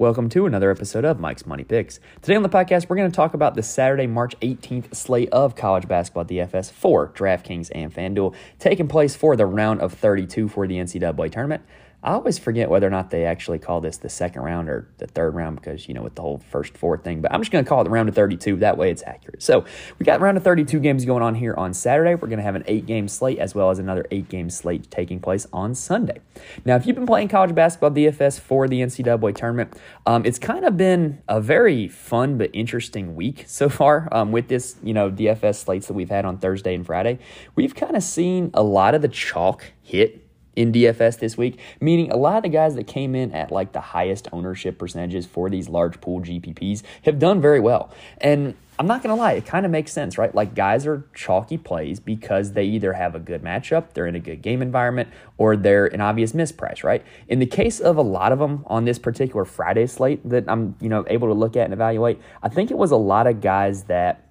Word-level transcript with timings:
Welcome 0.00 0.28
to 0.28 0.46
another 0.46 0.70
episode 0.70 1.04
of 1.04 1.18
Mike's 1.18 1.44
Money 1.44 1.64
Picks. 1.64 1.98
Today 2.22 2.36
on 2.36 2.44
the 2.44 2.48
podcast, 2.48 2.88
we're 2.88 2.94
going 2.94 3.10
to 3.10 3.16
talk 3.16 3.34
about 3.34 3.56
the 3.56 3.64
Saturday, 3.64 4.06
March 4.06 4.38
18th 4.38 4.94
slate 4.94 5.28
of 5.30 5.56
college 5.56 5.88
basketball 5.88 6.24
DFS 6.24 6.70
for 6.70 7.08
DraftKings 7.08 7.68
and 7.74 7.92
FanDuel, 7.92 8.32
taking 8.60 8.86
place 8.86 9.16
for 9.16 9.34
the 9.34 9.44
round 9.44 9.80
of 9.80 9.92
32 9.92 10.46
for 10.46 10.68
the 10.68 10.76
NCAA 10.76 11.32
tournament. 11.32 11.64
I 12.00 12.12
always 12.12 12.38
forget 12.38 12.70
whether 12.70 12.86
or 12.86 12.90
not 12.90 13.10
they 13.10 13.24
actually 13.24 13.58
call 13.58 13.80
this 13.80 13.96
the 13.96 14.08
second 14.08 14.42
round 14.42 14.68
or 14.68 14.88
the 14.98 15.08
third 15.08 15.34
round 15.34 15.56
because, 15.56 15.88
you 15.88 15.94
know, 15.94 16.02
with 16.02 16.14
the 16.14 16.22
whole 16.22 16.38
first 16.38 16.78
four 16.78 16.96
thing, 16.96 17.20
but 17.20 17.32
I'm 17.32 17.40
just 17.40 17.50
going 17.50 17.64
to 17.64 17.68
call 17.68 17.80
it 17.80 17.84
the 17.84 17.90
round 17.90 18.08
of 18.08 18.14
32. 18.14 18.56
That 18.56 18.78
way 18.78 18.92
it's 18.92 19.02
accurate. 19.02 19.42
So 19.42 19.64
we 19.98 20.04
got 20.04 20.20
round 20.20 20.36
of 20.36 20.44
32 20.44 20.78
games 20.78 21.04
going 21.04 21.24
on 21.24 21.34
here 21.34 21.54
on 21.54 21.74
Saturday. 21.74 22.14
We're 22.14 22.28
going 22.28 22.38
to 22.38 22.44
have 22.44 22.54
an 22.54 22.62
eight 22.68 22.86
game 22.86 23.08
slate 23.08 23.38
as 23.38 23.52
well 23.52 23.70
as 23.70 23.80
another 23.80 24.06
eight 24.12 24.28
game 24.28 24.48
slate 24.48 24.88
taking 24.92 25.18
place 25.18 25.48
on 25.52 25.74
Sunday. 25.74 26.20
Now, 26.64 26.76
if 26.76 26.86
you've 26.86 26.94
been 26.94 27.06
playing 27.06 27.28
college 27.28 27.52
basketball 27.52 27.90
DFS 27.90 28.38
for 28.38 28.68
the 28.68 28.80
NCAA 28.80 29.34
tournament, 29.34 29.74
um, 30.06 30.24
it's 30.24 30.38
kind 30.38 30.64
of 30.64 30.76
been 30.76 31.20
a 31.28 31.40
very 31.40 31.88
fun 31.88 32.38
but 32.38 32.50
interesting 32.52 33.16
week 33.16 33.44
so 33.48 33.68
far 33.68 34.08
um, 34.12 34.30
with 34.30 34.46
this, 34.46 34.76
you 34.84 34.94
know, 34.94 35.10
DFS 35.10 35.64
slates 35.64 35.88
that 35.88 35.94
we've 35.94 36.10
had 36.10 36.24
on 36.24 36.38
Thursday 36.38 36.76
and 36.76 36.86
Friday. 36.86 37.18
We've 37.56 37.74
kind 37.74 37.96
of 37.96 38.04
seen 38.04 38.52
a 38.54 38.62
lot 38.62 38.94
of 38.94 39.02
the 39.02 39.08
chalk 39.08 39.64
hit 39.82 40.27
in 40.58 40.72
DFS 40.72 41.20
this 41.20 41.38
week, 41.38 41.56
meaning 41.80 42.10
a 42.10 42.16
lot 42.16 42.36
of 42.36 42.42
the 42.42 42.48
guys 42.48 42.74
that 42.74 42.88
came 42.88 43.14
in 43.14 43.30
at 43.30 43.52
like 43.52 43.70
the 43.72 43.80
highest 43.80 44.26
ownership 44.32 44.76
percentages 44.76 45.24
for 45.24 45.48
these 45.48 45.68
large 45.68 46.00
pool 46.00 46.20
GPPs 46.20 46.82
have 47.04 47.20
done 47.20 47.40
very 47.40 47.60
well. 47.60 47.92
And 48.20 48.56
I'm 48.76 48.88
not 48.88 49.00
going 49.00 49.14
to 49.14 49.20
lie, 49.20 49.34
it 49.34 49.46
kind 49.46 49.64
of 49.64 49.70
makes 49.70 49.92
sense, 49.92 50.18
right? 50.18 50.34
Like 50.34 50.56
guys 50.56 50.84
are 50.84 51.06
chalky 51.14 51.58
plays 51.58 52.00
because 52.00 52.54
they 52.54 52.64
either 52.64 52.92
have 52.92 53.14
a 53.14 53.20
good 53.20 53.42
matchup, 53.42 53.92
they're 53.94 54.08
in 54.08 54.16
a 54.16 54.20
good 54.20 54.42
game 54.42 54.60
environment, 54.60 55.10
or 55.36 55.56
they're 55.56 55.86
an 55.86 56.00
obvious 56.00 56.32
misprice, 56.32 56.82
right? 56.82 57.04
In 57.28 57.38
the 57.38 57.46
case 57.46 57.78
of 57.78 57.96
a 57.96 58.02
lot 58.02 58.32
of 58.32 58.40
them 58.40 58.64
on 58.66 58.84
this 58.84 58.98
particular 58.98 59.44
Friday 59.44 59.86
slate 59.86 60.28
that 60.28 60.44
I'm, 60.48 60.74
you 60.80 60.88
know, 60.88 61.04
able 61.06 61.28
to 61.28 61.34
look 61.34 61.56
at 61.56 61.66
and 61.66 61.72
evaluate, 61.72 62.20
I 62.42 62.48
think 62.48 62.72
it 62.72 62.78
was 62.78 62.90
a 62.90 62.96
lot 62.96 63.28
of 63.28 63.40
guys 63.40 63.84
that 63.84 64.27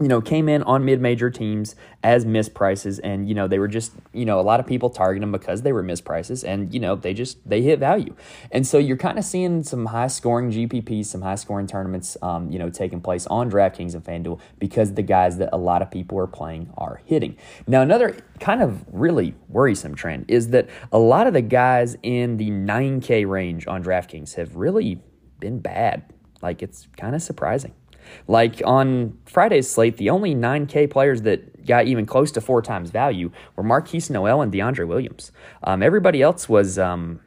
you 0.00 0.06
know, 0.06 0.20
came 0.20 0.48
in 0.48 0.62
on 0.62 0.84
mid-major 0.84 1.30
teams 1.30 1.74
as 2.02 2.24
misprices, 2.24 3.00
and 3.02 3.28
you 3.28 3.34
know 3.34 3.48
they 3.48 3.58
were 3.58 3.68
just, 3.68 3.92
you 4.12 4.24
know, 4.24 4.38
a 4.38 4.42
lot 4.42 4.60
of 4.60 4.66
people 4.66 4.90
targeting 4.90 5.22
them 5.22 5.32
because 5.32 5.62
they 5.62 5.72
were 5.72 5.82
misprices, 5.82 6.44
and 6.46 6.72
you 6.72 6.78
know 6.78 6.94
they 6.94 7.12
just 7.12 7.36
they 7.48 7.62
hit 7.62 7.78
value, 7.78 8.14
and 8.52 8.66
so 8.66 8.78
you're 8.78 8.96
kind 8.96 9.18
of 9.18 9.24
seeing 9.24 9.62
some 9.64 9.86
high-scoring 9.86 10.52
GPPs, 10.52 11.06
some 11.06 11.22
high-scoring 11.22 11.66
tournaments, 11.66 12.16
um, 12.22 12.50
you 12.50 12.58
know, 12.58 12.70
taking 12.70 13.00
place 13.00 13.26
on 13.26 13.50
DraftKings 13.50 13.94
and 13.94 14.04
FanDuel 14.04 14.40
because 14.58 14.94
the 14.94 15.02
guys 15.02 15.38
that 15.38 15.48
a 15.52 15.58
lot 15.58 15.82
of 15.82 15.90
people 15.90 16.18
are 16.18 16.26
playing 16.26 16.70
are 16.76 17.00
hitting. 17.04 17.36
Now, 17.66 17.82
another 17.82 18.16
kind 18.40 18.62
of 18.62 18.84
really 18.92 19.34
worrisome 19.48 19.94
trend 19.94 20.26
is 20.28 20.48
that 20.50 20.68
a 20.92 20.98
lot 20.98 21.26
of 21.26 21.34
the 21.34 21.42
guys 21.42 21.96
in 22.02 22.36
the 22.36 22.50
9K 22.50 23.28
range 23.28 23.66
on 23.66 23.82
DraftKings 23.82 24.34
have 24.34 24.54
really 24.54 25.02
been 25.40 25.60
bad. 25.60 26.12
Like 26.42 26.62
it's 26.62 26.86
kind 26.96 27.14
of 27.14 27.22
surprising. 27.22 27.74
Like 28.26 28.62
on 28.64 29.18
Friday's 29.26 29.70
slate, 29.70 29.96
the 29.96 30.10
only 30.10 30.34
9K 30.34 30.90
players 30.90 31.22
that 31.22 31.66
got 31.66 31.86
even 31.86 32.06
close 32.06 32.32
to 32.32 32.40
four 32.40 32.62
times 32.62 32.90
value 32.90 33.30
were 33.56 33.62
Markquis 33.62 34.10
Nowell 34.10 34.40
and 34.40 34.52
DeAndre 34.52 34.86
Williams. 34.86 35.32
Um, 35.62 35.82
everybody 35.82 36.22
else 36.22 36.48
was 36.48 36.78
um, 36.78 37.20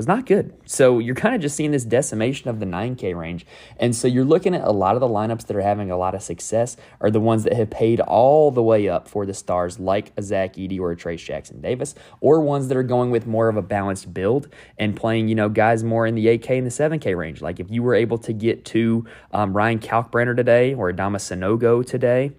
was 0.00 0.06
not 0.06 0.24
good. 0.24 0.54
So 0.64 0.98
you're 0.98 1.14
kind 1.14 1.34
of 1.34 1.42
just 1.42 1.54
seeing 1.54 1.72
this 1.72 1.84
decimation 1.84 2.48
of 2.48 2.58
the 2.58 2.64
9K 2.64 3.14
range. 3.14 3.44
And 3.76 3.94
so 3.94 4.08
you're 4.08 4.24
looking 4.24 4.54
at 4.54 4.64
a 4.64 4.70
lot 4.70 4.94
of 4.94 5.00
the 5.00 5.06
lineups 5.06 5.46
that 5.46 5.54
are 5.54 5.60
having 5.60 5.90
a 5.90 5.98
lot 5.98 6.14
of 6.14 6.22
success 6.22 6.78
are 7.02 7.10
the 7.10 7.20
ones 7.20 7.44
that 7.44 7.52
have 7.52 7.68
paid 7.68 8.00
all 8.00 8.50
the 8.50 8.62
way 8.62 8.88
up 8.88 9.06
for 9.06 9.26
the 9.26 9.34
stars, 9.34 9.78
like 9.78 10.10
a 10.16 10.22
Zach 10.22 10.54
Edey 10.54 10.80
or 10.80 10.92
a 10.92 10.96
Trayce 10.96 11.22
Jackson 11.22 11.60
Davis, 11.60 11.94
or 12.22 12.40
ones 12.40 12.68
that 12.68 12.78
are 12.78 12.82
going 12.82 13.10
with 13.10 13.26
more 13.26 13.50
of 13.50 13.58
a 13.58 13.62
balanced 13.62 14.14
build 14.14 14.48
and 14.78 14.96
playing, 14.96 15.28
you 15.28 15.34
know, 15.34 15.50
guys 15.50 15.84
more 15.84 16.06
in 16.06 16.14
the 16.14 16.28
8K 16.28 16.56
and 16.56 16.66
the 16.66 16.70
7K 16.70 17.14
range. 17.14 17.42
Like 17.42 17.60
if 17.60 17.70
you 17.70 17.82
were 17.82 17.94
able 17.94 18.16
to 18.16 18.32
get 18.32 18.64
to 18.66 19.04
um, 19.34 19.54
Ryan 19.54 19.80
Kalkbrenner 19.80 20.34
today 20.34 20.72
or 20.72 20.90
Adama 20.90 21.16
Sanogo 21.16 21.84
today, 21.84 22.32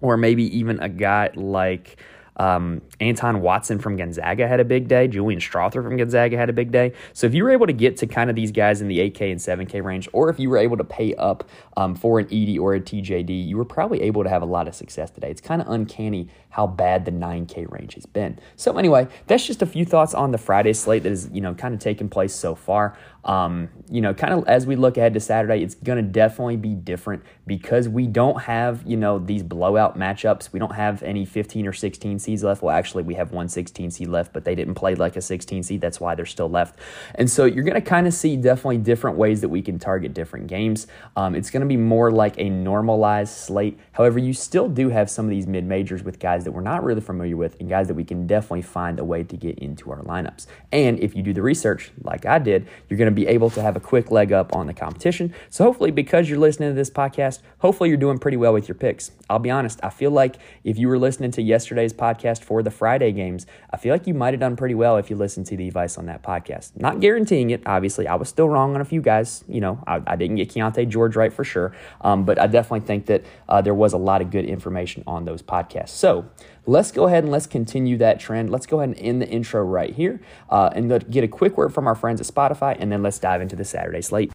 or 0.00 0.16
maybe 0.16 0.56
even 0.56 0.78
a 0.78 0.88
guy 0.88 1.30
like 1.34 1.96
um, 2.36 2.82
Anton 3.00 3.40
Watson 3.40 3.78
from 3.78 3.96
Gonzaga 3.96 4.48
had 4.48 4.60
a 4.60 4.64
big 4.64 4.88
day. 4.88 5.08
Julian 5.08 5.40
Strawther 5.40 5.82
from 5.82 5.96
Gonzaga 5.96 6.36
had 6.36 6.50
a 6.50 6.52
big 6.52 6.70
day. 6.72 6.92
So 7.12 7.26
if 7.26 7.34
you 7.34 7.44
were 7.44 7.50
able 7.50 7.66
to 7.66 7.72
get 7.72 7.96
to 7.98 8.06
kind 8.06 8.30
of 8.30 8.36
these 8.36 8.50
guys 8.52 8.80
in 8.80 8.88
the 8.88 8.98
8K 9.10 9.30
and 9.30 9.40
7K 9.40 9.82
range, 9.82 10.08
or 10.12 10.28
if 10.30 10.38
you 10.38 10.50
were 10.50 10.58
able 10.58 10.76
to 10.76 10.84
pay 10.84 11.14
up 11.14 11.48
um, 11.76 11.94
for 11.94 12.18
an 12.18 12.26
Edey 12.26 12.58
or 12.58 12.74
a 12.74 12.80
TJD, 12.80 13.46
you 13.46 13.56
were 13.56 13.64
probably 13.64 14.02
able 14.02 14.24
to 14.24 14.30
have 14.30 14.42
a 14.42 14.46
lot 14.46 14.68
of 14.68 14.74
success 14.74 15.10
today. 15.10 15.30
It's 15.30 15.40
kind 15.40 15.62
of 15.62 15.68
uncanny 15.68 16.28
how 16.50 16.66
bad 16.66 17.04
the 17.04 17.10
9K 17.10 17.70
range 17.70 17.94
has 17.94 18.06
been. 18.06 18.38
So 18.56 18.76
anyway, 18.78 19.08
that's 19.26 19.46
just 19.46 19.62
a 19.62 19.66
few 19.66 19.84
thoughts 19.84 20.14
on 20.14 20.30
the 20.30 20.38
Friday 20.38 20.72
slate 20.72 21.02
that 21.02 21.12
is, 21.12 21.30
you 21.32 21.40
know, 21.40 21.54
kind 21.54 21.74
of 21.74 21.80
taken 21.80 22.08
place 22.08 22.34
so 22.34 22.54
far. 22.54 22.96
Um, 23.24 23.70
you 23.90 24.00
know, 24.00 24.12
kind 24.14 24.34
of 24.34 24.46
as 24.46 24.66
we 24.66 24.76
look 24.76 24.96
ahead 24.96 25.14
to 25.14 25.20
Saturday, 25.20 25.62
it's 25.62 25.74
going 25.74 25.96
to 25.96 26.02
definitely 26.02 26.56
be 26.56 26.74
different 26.74 27.22
because 27.46 27.88
we 27.88 28.06
don't 28.06 28.42
have, 28.42 28.82
you 28.86 28.96
know, 28.96 29.18
these 29.18 29.42
blowout 29.42 29.98
matchups. 29.98 30.52
We 30.52 30.58
don't 30.58 30.74
have 30.74 31.02
any 31.02 31.24
15 31.24 31.66
or 31.66 31.72
16 31.72 32.18
seeds 32.18 32.44
left. 32.44 32.62
Well, 32.62 32.74
actually, 32.74 33.02
we 33.02 33.14
have 33.14 33.32
one 33.32 33.48
16 33.48 33.90
seed 33.90 34.08
left, 34.08 34.32
but 34.32 34.44
they 34.44 34.54
didn't 34.54 34.74
play 34.74 34.94
like 34.94 35.16
a 35.16 35.22
16 35.22 35.62
seed. 35.62 35.80
That's 35.80 36.00
why 36.00 36.14
they're 36.14 36.26
still 36.26 36.50
left. 36.50 36.78
And 37.14 37.30
so 37.30 37.44
you're 37.44 37.64
going 37.64 37.74
to 37.74 37.80
kind 37.80 38.06
of 38.06 38.14
see 38.14 38.36
definitely 38.36 38.78
different 38.78 39.16
ways 39.16 39.40
that 39.40 39.48
we 39.48 39.62
can 39.62 39.78
target 39.78 40.14
different 40.14 40.46
games. 40.46 40.86
Um, 41.16 41.34
it's 41.34 41.50
going 41.50 41.62
to 41.62 41.66
be 41.66 41.76
more 41.76 42.10
like 42.10 42.38
a 42.38 42.48
normalized 42.48 43.34
slate. 43.34 43.78
However, 43.92 44.18
you 44.18 44.32
still 44.32 44.68
do 44.68 44.88
have 44.90 45.10
some 45.10 45.24
of 45.24 45.30
these 45.30 45.46
mid 45.46 45.64
majors 45.64 46.02
with 46.02 46.18
guys 46.18 46.44
that 46.44 46.52
we're 46.52 46.60
not 46.60 46.84
really 46.84 47.00
familiar 47.00 47.36
with 47.36 47.58
and 47.60 47.68
guys 47.68 47.88
that 47.88 47.94
we 47.94 48.04
can 48.04 48.26
definitely 48.26 48.62
find 48.62 48.98
a 48.98 49.04
way 49.04 49.22
to 49.24 49.36
get 49.36 49.58
into 49.58 49.90
our 49.90 50.02
lineups. 50.02 50.46
And 50.72 50.98
if 51.00 51.14
you 51.14 51.22
do 51.22 51.32
the 51.32 51.42
research 51.42 51.90
like 52.02 52.26
I 52.26 52.38
did, 52.38 52.68
you're 52.88 52.98
going 52.98 53.10
to 53.10 53.13
be 53.14 53.26
able 53.26 53.50
to 53.50 53.62
have 53.62 53.76
a 53.76 53.80
quick 53.80 54.10
leg 54.10 54.32
up 54.32 54.54
on 54.54 54.66
the 54.66 54.74
competition. 54.74 55.34
So 55.50 55.64
hopefully, 55.64 55.90
because 55.90 56.28
you're 56.28 56.38
listening 56.38 56.70
to 56.70 56.74
this 56.74 56.90
podcast, 56.90 57.40
hopefully 57.58 57.88
you're 57.88 57.98
doing 57.98 58.18
pretty 58.18 58.36
well 58.36 58.52
with 58.52 58.68
your 58.68 58.74
picks. 58.74 59.10
I'll 59.30 59.38
be 59.38 59.50
honest, 59.50 59.80
I 59.82 59.90
feel 59.90 60.10
like 60.10 60.36
if 60.64 60.78
you 60.78 60.88
were 60.88 60.98
listening 60.98 61.30
to 61.32 61.42
yesterday's 61.42 61.92
podcast 61.92 62.42
for 62.42 62.62
the 62.62 62.70
Friday 62.70 63.12
games, 63.12 63.46
I 63.70 63.76
feel 63.76 63.94
like 63.94 64.06
you 64.06 64.14
might 64.14 64.34
have 64.34 64.40
done 64.40 64.56
pretty 64.56 64.74
well 64.74 64.96
if 64.96 65.10
you 65.10 65.16
listened 65.16 65.46
to 65.46 65.56
the 65.56 65.66
advice 65.68 65.96
on 65.96 66.06
that 66.06 66.22
podcast. 66.22 66.78
Not 66.78 67.00
guaranteeing 67.00 67.50
it, 67.50 67.62
obviously. 67.66 68.06
I 68.06 68.16
was 68.16 68.28
still 68.28 68.48
wrong 68.48 68.74
on 68.74 68.80
a 68.80 68.84
few 68.84 69.00
guys. 69.00 69.44
You 69.48 69.60
know, 69.60 69.82
I, 69.86 70.02
I 70.06 70.16
didn't 70.16 70.36
get 70.36 70.50
Keyonte 70.50 70.88
George 70.88 71.16
right 71.16 71.32
for 71.32 71.44
sure, 71.44 71.74
um, 72.02 72.24
but 72.24 72.38
I 72.38 72.46
definitely 72.46 72.86
think 72.86 73.06
that 73.06 73.24
uh, 73.48 73.62
there 73.62 73.74
was 73.74 73.92
a 73.92 73.98
lot 73.98 74.20
of 74.20 74.30
good 74.30 74.44
information 74.44 75.04
on 75.06 75.24
those 75.24 75.42
podcasts. 75.42 75.90
So 75.90 76.26
let's 76.66 76.90
go 76.90 77.06
ahead 77.06 77.24
and 77.24 77.32
let's 77.32 77.46
continue 77.46 77.96
that 77.98 78.20
trend. 78.20 78.50
Let's 78.50 78.66
go 78.66 78.80
ahead 78.80 78.90
and 78.90 78.98
end 78.98 79.22
the 79.22 79.28
intro 79.28 79.62
right 79.62 79.94
here 79.94 80.20
uh, 80.50 80.70
and 80.74 81.10
get 81.10 81.24
a 81.24 81.28
quick 81.28 81.56
word 81.56 81.74
from 81.74 81.86
our 81.86 81.94
friends 81.94 82.20
at 82.20 82.26
Spotify, 82.26 82.76
and 82.78 82.90
then 82.90 83.02
let's 83.02 83.18
dive 83.18 83.40
into 83.40 83.56
the 83.56 83.64
Saturday 83.64 84.02
slate. 84.02 84.32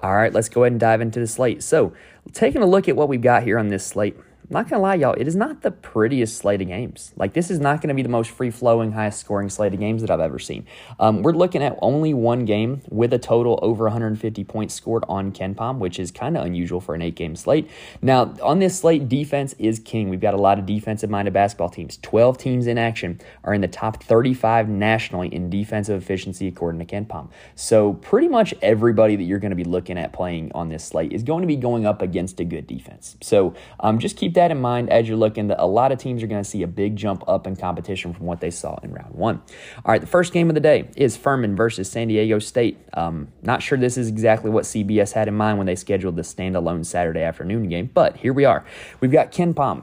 All 0.00 0.14
right, 0.14 0.32
let's 0.32 0.48
go 0.48 0.62
ahead 0.62 0.72
and 0.72 0.80
dive 0.80 1.00
into 1.00 1.18
the 1.18 1.26
slate. 1.26 1.62
So, 1.62 1.92
taking 2.32 2.62
a 2.62 2.66
look 2.66 2.88
at 2.88 2.94
what 2.94 3.08
we've 3.08 3.20
got 3.20 3.42
here 3.42 3.58
on 3.58 3.68
this 3.68 3.84
slate, 3.84 4.16
I'm 4.50 4.54
not 4.54 4.68
gonna 4.70 4.82
lie, 4.82 4.94
y'all, 4.94 5.12
it 5.12 5.28
is 5.28 5.36
not 5.36 5.60
the 5.60 5.70
prettiest 5.70 6.38
slate 6.38 6.62
of 6.62 6.68
games. 6.68 7.12
Like 7.16 7.34
this 7.34 7.50
is 7.50 7.58
not 7.58 7.82
gonna 7.82 7.94
be 7.94 8.02
the 8.02 8.08
most 8.08 8.30
free 8.30 8.50
flowing, 8.50 8.92
highest 8.92 9.20
scoring 9.20 9.50
slate 9.50 9.74
of 9.74 9.80
games 9.80 10.00
that 10.02 10.10
I've 10.10 10.20
ever 10.20 10.38
seen. 10.38 10.66
Um, 10.98 11.22
we're 11.22 11.32
looking 11.32 11.62
at 11.62 11.76
only 11.82 12.14
one 12.14 12.44
game 12.44 12.80
with 12.88 13.12
a 13.12 13.18
total 13.18 13.58
over 13.62 13.84
150 13.84 14.44
points 14.44 14.74
scored 14.74 15.04
on 15.08 15.32
KenPom, 15.32 15.78
which 15.78 15.98
is 15.98 16.10
kind 16.10 16.36
of 16.36 16.46
unusual 16.46 16.80
for 16.80 16.94
an 16.94 17.02
eight 17.02 17.14
game 17.14 17.36
slate. 17.36 17.68
Now 18.00 18.34
on 18.42 18.58
this 18.58 18.78
slate, 18.78 19.08
defense 19.08 19.54
is 19.58 19.78
king. 19.80 20.08
We've 20.08 20.20
got 20.20 20.34
a 20.34 20.38
lot 20.38 20.58
of 20.58 20.66
defensive 20.66 21.10
minded 21.10 21.34
basketball 21.34 21.68
teams. 21.68 21.98
12 21.98 22.38
teams 22.38 22.66
in 22.66 22.78
action 22.78 23.20
are 23.44 23.52
in 23.52 23.60
the 23.60 23.68
top 23.68 24.02
35 24.02 24.68
nationally 24.68 25.28
in 25.28 25.50
defensive 25.50 26.00
efficiency 26.00 26.48
according 26.48 26.84
to 26.84 26.86
KenPom. 26.86 27.28
So 27.54 27.94
pretty 27.94 28.28
much 28.28 28.54
everybody 28.62 29.16
that 29.16 29.24
you're 29.24 29.40
to 29.48 29.56
be 29.56 29.64
looking 29.64 29.98
at 29.98 30.12
playing 30.12 30.52
on 30.54 30.68
this 30.68 30.84
slate 30.84 31.12
is 31.12 31.22
going 31.22 31.42
to 31.42 31.46
be 31.46 31.56
going 31.56 31.86
up 31.86 32.02
against 32.02 32.40
a 32.40 32.44
good 32.44 32.66
defense. 32.66 33.16
So 33.20 33.54
um, 33.80 33.98
just 33.98 34.16
keep 34.16 34.34
that 34.38 34.50
in 34.50 34.60
mind 34.60 34.90
as 34.90 35.06
you're 35.06 35.16
looking 35.16 35.48
that 35.48 35.62
a 35.62 35.66
lot 35.66 35.92
of 35.92 35.98
teams 35.98 36.22
are 36.22 36.26
going 36.26 36.42
to 36.42 36.48
see 36.48 36.62
a 36.62 36.66
big 36.66 36.96
jump 36.96 37.22
up 37.28 37.46
in 37.46 37.56
competition 37.56 38.14
from 38.14 38.26
what 38.26 38.40
they 38.40 38.50
saw 38.50 38.78
in 38.82 38.92
round 38.92 39.14
one. 39.14 39.42
All 39.84 39.92
right, 39.92 40.00
the 40.00 40.06
first 40.06 40.32
game 40.32 40.48
of 40.48 40.54
the 40.54 40.60
day 40.60 40.88
is 40.96 41.16
Furman 41.16 41.56
versus 41.56 41.90
San 41.90 42.08
Diego 42.08 42.38
State. 42.38 42.78
Um, 42.94 43.28
not 43.42 43.62
sure 43.62 43.76
this 43.76 43.98
is 43.98 44.08
exactly 44.08 44.50
what 44.50 44.64
CBS 44.64 45.12
had 45.12 45.28
in 45.28 45.34
mind 45.34 45.58
when 45.58 45.66
they 45.66 45.76
scheduled 45.76 46.16
the 46.16 46.22
standalone 46.22 46.86
Saturday 46.86 47.22
afternoon 47.22 47.68
game, 47.68 47.90
but 47.92 48.16
here 48.16 48.32
we 48.32 48.44
are. 48.44 48.64
We've 49.00 49.12
got 49.12 49.32
KenPom 49.32 49.82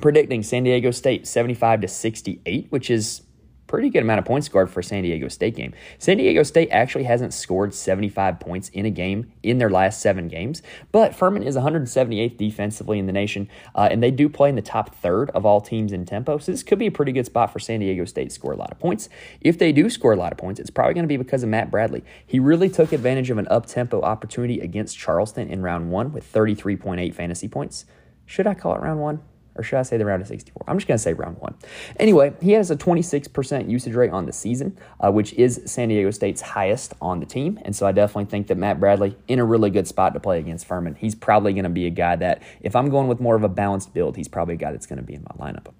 predicting 0.00 0.42
San 0.42 0.64
Diego 0.64 0.90
State 0.90 1.26
75 1.26 1.82
to 1.82 1.88
68, 1.88 2.66
which 2.70 2.90
is 2.90 3.22
pretty 3.68 3.90
good 3.90 4.02
amount 4.02 4.18
of 4.18 4.24
points 4.24 4.46
scored 4.46 4.68
for 4.68 4.82
San 4.82 5.04
Diego 5.04 5.28
State 5.28 5.54
game. 5.54 5.72
San 5.98 6.16
Diego 6.16 6.42
State 6.42 6.68
actually 6.72 7.04
hasn't 7.04 7.32
scored 7.32 7.72
75 7.72 8.40
points 8.40 8.70
in 8.70 8.84
a 8.84 8.90
game 8.90 9.30
in 9.44 9.58
their 9.58 9.70
last 9.70 10.00
seven 10.00 10.26
games, 10.26 10.62
but 10.90 11.14
Furman 11.14 11.44
is 11.44 11.54
178th 11.54 12.36
defensively 12.36 12.98
in 12.98 13.06
the 13.06 13.12
nation, 13.12 13.48
uh, 13.76 13.88
and 13.90 14.02
they 14.02 14.10
do 14.10 14.28
play 14.28 14.48
in 14.48 14.56
the 14.56 14.62
top 14.62 14.94
third 14.96 15.30
of 15.30 15.46
all 15.46 15.60
teams 15.60 15.92
in 15.92 16.04
tempo. 16.04 16.38
So 16.38 16.50
this 16.50 16.64
could 16.64 16.78
be 16.78 16.86
a 16.86 16.90
pretty 16.90 17.12
good 17.12 17.26
spot 17.26 17.52
for 17.52 17.60
San 17.60 17.80
Diego 17.80 18.04
State 18.06 18.30
to 18.30 18.34
score 18.34 18.52
a 18.52 18.56
lot 18.56 18.72
of 18.72 18.78
points. 18.78 19.08
If 19.40 19.58
they 19.58 19.70
do 19.70 19.88
score 19.90 20.12
a 20.12 20.16
lot 20.16 20.32
of 20.32 20.38
points, 20.38 20.58
it's 20.58 20.70
probably 20.70 20.94
going 20.94 21.04
to 21.04 21.08
be 21.08 21.18
because 21.18 21.42
of 21.42 21.50
Matt 21.50 21.70
Bradley. 21.70 22.02
He 22.26 22.40
really 22.40 22.70
took 22.70 22.92
advantage 22.92 23.30
of 23.30 23.38
an 23.38 23.46
up 23.48 23.66
tempo 23.66 24.00
opportunity 24.00 24.60
against 24.60 24.98
Charleston 24.98 25.48
in 25.48 25.62
round 25.62 25.90
one 25.90 26.12
with 26.12 26.30
33.8 26.32 27.14
fantasy 27.14 27.48
points. 27.48 27.84
Should 28.24 28.46
I 28.46 28.54
call 28.54 28.74
it 28.74 28.80
round 28.80 29.00
one? 29.00 29.20
Or 29.58 29.62
should 29.62 29.78
I 29.78 29.82
say 29.82 29.96
the 29.96 30.04
round 30.04 30.22
of 30.22 30.28
64? 30.28 30.64
I'm 30.68 30.78
just 30.78 30.86
going 30.86 30.96
to 30.96 31.02
say 31.02 31.12
round 31.12 31.36
one. 31.38 31.54
Anyway, 31.98 32.32
he 32.40 32.52
has 32.52 32.70
a 32.70 32.76
26% 32.76 33.68
usage 33.68 33.94
rate 33.94 34.12
on 34.12 34.26
the 34.26 34.32
season, 34.32 34.78
uh, 35.00 35.10
which 35.10 35.32
is 35.34 35.60
San 35.66 35.88
Diego 35.88 36.10
State's 36.12 36.40
highest 36.40 36.94
on 37.00 37.18
the 37.18 37.26
team. 37.26 37.58
And 37.62 37.74
so 37.74 37.86
I 37.86 37.92
definitely 37.92 38.26
think 38.26 38.46
that 38.46 38.56
Matt 38.56 38.78
Bradley 38.78 39.16
in 39.26 39.40
a 39.40 39.44
really 39.44 39.70
good 39.70 39.88
spot 39.88 40.14
to 40.14 40.20
play 40.20 40.38
against 40.38 40.66
Furman. 40.66 40.94
He's 40.94 41.16
probably 41.16 41.52
going 41.52 41.64
to 41.64 41.70
be 41.70 41.86
a 41.86 41.90
guy 41.90 42.16
that, 42.16 42.42
if 42.60 42.76
I'm 42.76 42.88
going 42.88 43.08
with 43.08 43.20
more 43.20 43.34
of 43.34 43.42
a 43.42 43.48
balanced 43.48 43.92
build, 43.92 44.16
he's 44.16 44.28
probably 44.28 44.54
a 44.54 44.58
guy 44.58 44.70
that's 44.70 44.86
going 44.86 44.98
to 44.98 45.04
be 45.04 45.14
in 45.14 45.24
my 45.24 45.50
lineup. 45.50 45.72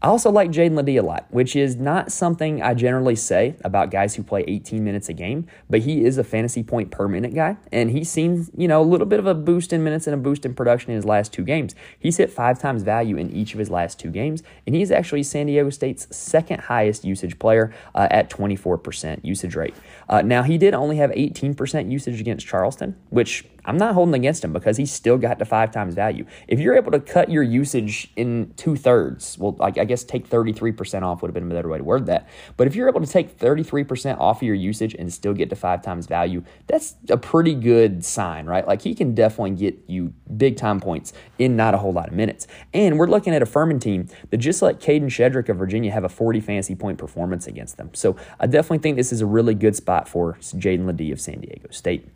I 0.00 0.06
also 0.06 0.30
like 0.30 0.52
Jaedon 0.52 0.76
LeDee 0.76 0.96
a 0.98 1.02
lot, 1.02 1.26
which 1.30 1.56
is 1.56 1.74
not 1.74 2.12
something 2.12 2.62
I 2.62 2.74
generally 2.74 3.16
say 3.16 3.56
about 3.64 3.90
guys 3.90 4.14
who 4.14 4.22
play 4.22 4.44
18 4.46 4.84
minutes 4.84 5.08
a 5.08 5.12
game, 5.12 5.48
but 5.68 5.80
he 5.80 6.04
is 6.04 6.18
a 6.18 6.24
fantasy 6.24 6.62
point 6.62 6.92
per 6.92 7.08
minute 7.08 7.34
guy, 7.34 7.56
and 7.72 7.90
he's 7.90 8.08
seen, 8.08 8.46
you 8.56 8.68
know, 8.68 8.80
a 8.80 8.84
little 8.84 9.08
bit 9.08 9.18
of 9.18 9.26
a 9.26 9.34
boost 9.34 9.72
in 9.72 9.82
minutes 9.82 10.06
and 10.06 10.14
a 10.14 10.16
boost 10.16 10.46
in 10.46 10.54
production 10.54 10.92
in 10.92 10.96
his 10.96 11.04
last 11.04 11.32
two 11.32 11.42
games. 11.42 11.74
He's 11.98 12.16
hit 12.16 12.30
five 12.30 12.60
times 12.60 12.84
value 12.84 13.16
in 13.16 13.28
each 13.32 13.54
of 13.54 13.58
his 13.58 13.70
last 13.70 13.98
two 13.98 14.10
games, 14.10 14.44
and 14.68 14.76
he's 14.76 14.92
actually 14.92 15.24
San 15.24 15.46
Diego 15.46 15.68
State's 15.70 16.06
second 16.16 16.60
highest 16.60 17.04
usage 17.04 17.36
player 17.40 17.74
uh, 17.96 18.06
at 18.08 18.30
24% 18.30 19.24
usage 19.24 19.56
rate. 19.56 19.74
Uh, 20.08 20.22
now, 20.22 20.44
he 20.44 20.58
did 20.58 20.74
only 20.74 20.98
have 20.98 21.10
18% 21.10 21.90
usage 21.90 22.20
against 22.20 22.46
Charleston, 22.46 22.94
which 23.10 23.44
I'm 23.68 23.76
not 23.76 23.92
holding 23.92 24.14
against 24.14 24.42
him 24.42 24.54
because 24.54 24.78
he's 24.78 24.90
still 24.90 25.18
got 25.18 25.38
the 25.38 25.44
five 25.44 25.70
times 25.70 25.94
value. 25.94 26.24
If 26.48 26.58
you're 26.58 26.74
able 26.74 26.90
to 26.92 27.00
cut 27.00 27.28
your 27.28 27.42
usage 27.42 28.10
in 28.16 28.54
two 28.56 28.76
thirds, 28.76 29.36
well, 29.38 29.56
I, 29.60 29.66
I 29.66 29.84
guess 29.84 30.04
take 30.04 30.26
33% 30.26 31.02
off 31.02 31.20
would 31.20 31.28
have 31.28 31.34
been 31.34 31.50
a 31.50 31.54
better 31.54 31.68
way 31.68 31.76
to 31.76 31.84
word 31.84 32.06
that. 32.06 32.30
But 32.56 32.66
if 32.66 32.74
you're 32.74 32.88
able 32.88 33.02
to 33.02 33.06
take 33.06 33.38
33% 33.38 34.18
off 34.18 34.38
of 34.38 34.42
your 34.42 34.54
usage 34.54 34.94
and 34.94 35.12
still 35.12 35.34
get 35.34 35.50
to 35.50 35.56
five 35.56 35.82
times 35.82 36.06
value, 36.06 36.42
that's 36.66 36.96
a 37.10 37.18
pretty 37.18 37.54
good 37.54 38.06
sign, 38.06 38.46
right? 38.46 38.66
Like 38.66 38.80
he 38.80 38.94
can 38.94 39.14
definitely 39.14 39.50
get 39.50 39.78
you 39.86 40.14
big 40.34 40.56
time 40.56 40.80
points 40.80 41.12
in 41.38 41.54
not 41.54 41.74
a 41.74 41.76
whole 41.76 41.92
lot 41.92 42.08
of 42.08 42.14
minutes. 42.14 42.46
And 42.72 42.98
we're 42.98 43.06
looking 43.06 43.34
at 43.34 43.42
a 43.42 43.46
Furman 43.46 43.80
team 43.80 44.08
that 44.30 44.38
just 44.38 44.62
let 44.62 44.80
Kadin 44.80 45.10
Shedrick 45.10 45.50
of 45.50 45.58
Virginia 45.58 45.92
have 45.92 46.04
a 46.04 46.08
40 46.08 46.40
fantasy 46.40 46.74
point 46.74 46.96
performance 46.96 47.46
against 47.46 47.76
them. 47.76 47.90
So 47.92 48.16
I 48.40 48.46
definitely 48.46 48.78
think 48.78 48.96
this 48.96 49.12
is 49.12 49.20
a 49.20 49.26
really 49.26 49.54
good 49.54 49.76
spot 49.76 50.08
for 50.08 50.38
Jaedon 50.40 50.86
LeDee 50.86 51.12
of 51.12 51.20
San 51.20 51.40
Diego 51.40 51.68
State. 51.70 52.08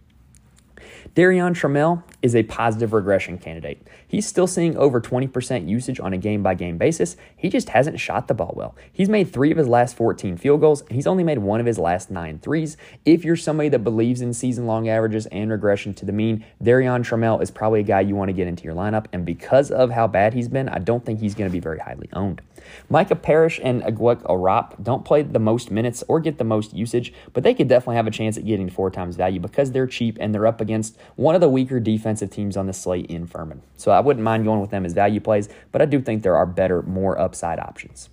Darrion 1.15 1.55
Trammell 1.55 2.03
is 2.23 2.35
a 2.35 2.43
positive 2.45 2.93
regression 2.93 3.39
candidate. 3.39 3.87
He's 4.07 4.27
still 4.27 4.47
seeing 4.47 4.77
over 4.77 5.01
20% 5.01 5.69
usage 5.69 6.01
on 6.01 6.13
a 6.13 6.19
game 6.19 6.43
by 6.43 6.55
game 6.55 6.79
basis. 6.79 7.17
He 7.37 7.49
just 7.49 7.71
hasn't 7.71 8.01
shot 8.01 8.29
the 8.29 8.35
ball 8.35 8.55
well. 8.57 8.75
He's 8.93 9.09
made 9.09 9.33
three 9.33 9.51
of 9.51 9.59
his 9.59 9.69
last 9.69 9.97
14 9.97 10.37
field 10.37 10.61
goals, 10.61 10.83
and 10.83 10.93
he's 10.93 11.07
only 11.07 11.25
made 11.25 11.39
one 11.39 11.61
of 11.61 11.67
his 11.67 11.79
last 11.79 12.11
nine 12.11 12.39
threes. 12.39 12.77
If 13.05 13.25
you're 13.25 13.37
somebody 13.37 13.69
that 13.71 13.81
believes 13.81 14.21
in 14.21 14.33
season 14.33 14.67
long 14.67 14.89
averages 14.89 15.27
and 15.27 15.51
regression 15.51 15.95
to 15.95 16.05
the 16.05 16.13
mean, 16.13 16.45
Darrion 16.63 17.03
Trammell 17.03 17.43
is 17.43 17.51
probably 17.51 17.81
a 17.81 17.85
guy 17.85 18.01
you 18.01 18.15
want 18.15 18.29
to 18.29 18.35
get 18.35 18.47
into 18.47 18.65
your 18.65 18.75
lineup. 18.75 19.07
And 19.13 19.25
because 19.25 19.71
of 19.71 19.91
how 19.91 20.07
bad 20.07 20.35
he's 20.35 20.49
been, 20.49 20.69
I 20.69 20.79
don't 20.79 21.05
think 21.05 21.21
he's 21.21 21.35
going 21.35 21.51
to 21.51 21.53
be 21.53 21.61
very 21.61 21.79
highly 21.79 22.09
owned. 22.13 22.43
Micah 22.89 23.17
Parrish 23.17 23.61
and 23.63 23.83
Aguek 23.83 24.23
Arop 24.23 24.83
don't 24.83 25.05
play 25.05 25.23
the 25.23 25.39
most 25.39 25.71
minutes 25.71 26.03
or 26.09 26.21
get 26.21 26.39
the 26.39 26.45
most 26.45 26.75
usage, 26.75 27.13
but 27.33 27.43
they 27.43 27.55
could 27.55 27.69
definitely 27.69 27.97
have 27.97 28.07
a 28.07 28.11
chance 28.11 28.37
at 28.37 28.45
getting 28.45 28.69
four 28.69 28.91
times 28.91 29.17
value 29.17 29.41
because 29.41 29.73
they're 29.73 29.87
cheap 29.87 30.17
and 30.21 30.35
they're 30.35 30.47
up 30.47 30.61
against 30.61 30.97
one 31.17 31.35
of 31.35 31.41
the 31.41 31.49
weaker 31.49 31.81
defensive 31.81 32.31
teams 32.31 32.57
on 32.57 32.67
the 32.67 32.73
slate 32.73 33.07
in 33.07 33.27
Furman. 33.27 33.63
So 33.77 33.91
I 33.91 34.01
wouldn't 34.01 34.25
mind 34.25 34.45
going 34.45 34.61
with 34.61 34.71
them 34.71 34.85
as 34.85 34.93
value 34.93 35.21
plays, 35.21 35.49
but 35.71 35.83
I 35.83 35.87
do 35.87 36.01
think 36.01 36.23
there 36.23 36.37
are 36.37 36.47
better, 36.47 36.83
more 36.83 37.19
upside 37.19 37.59
options 37.59 38.09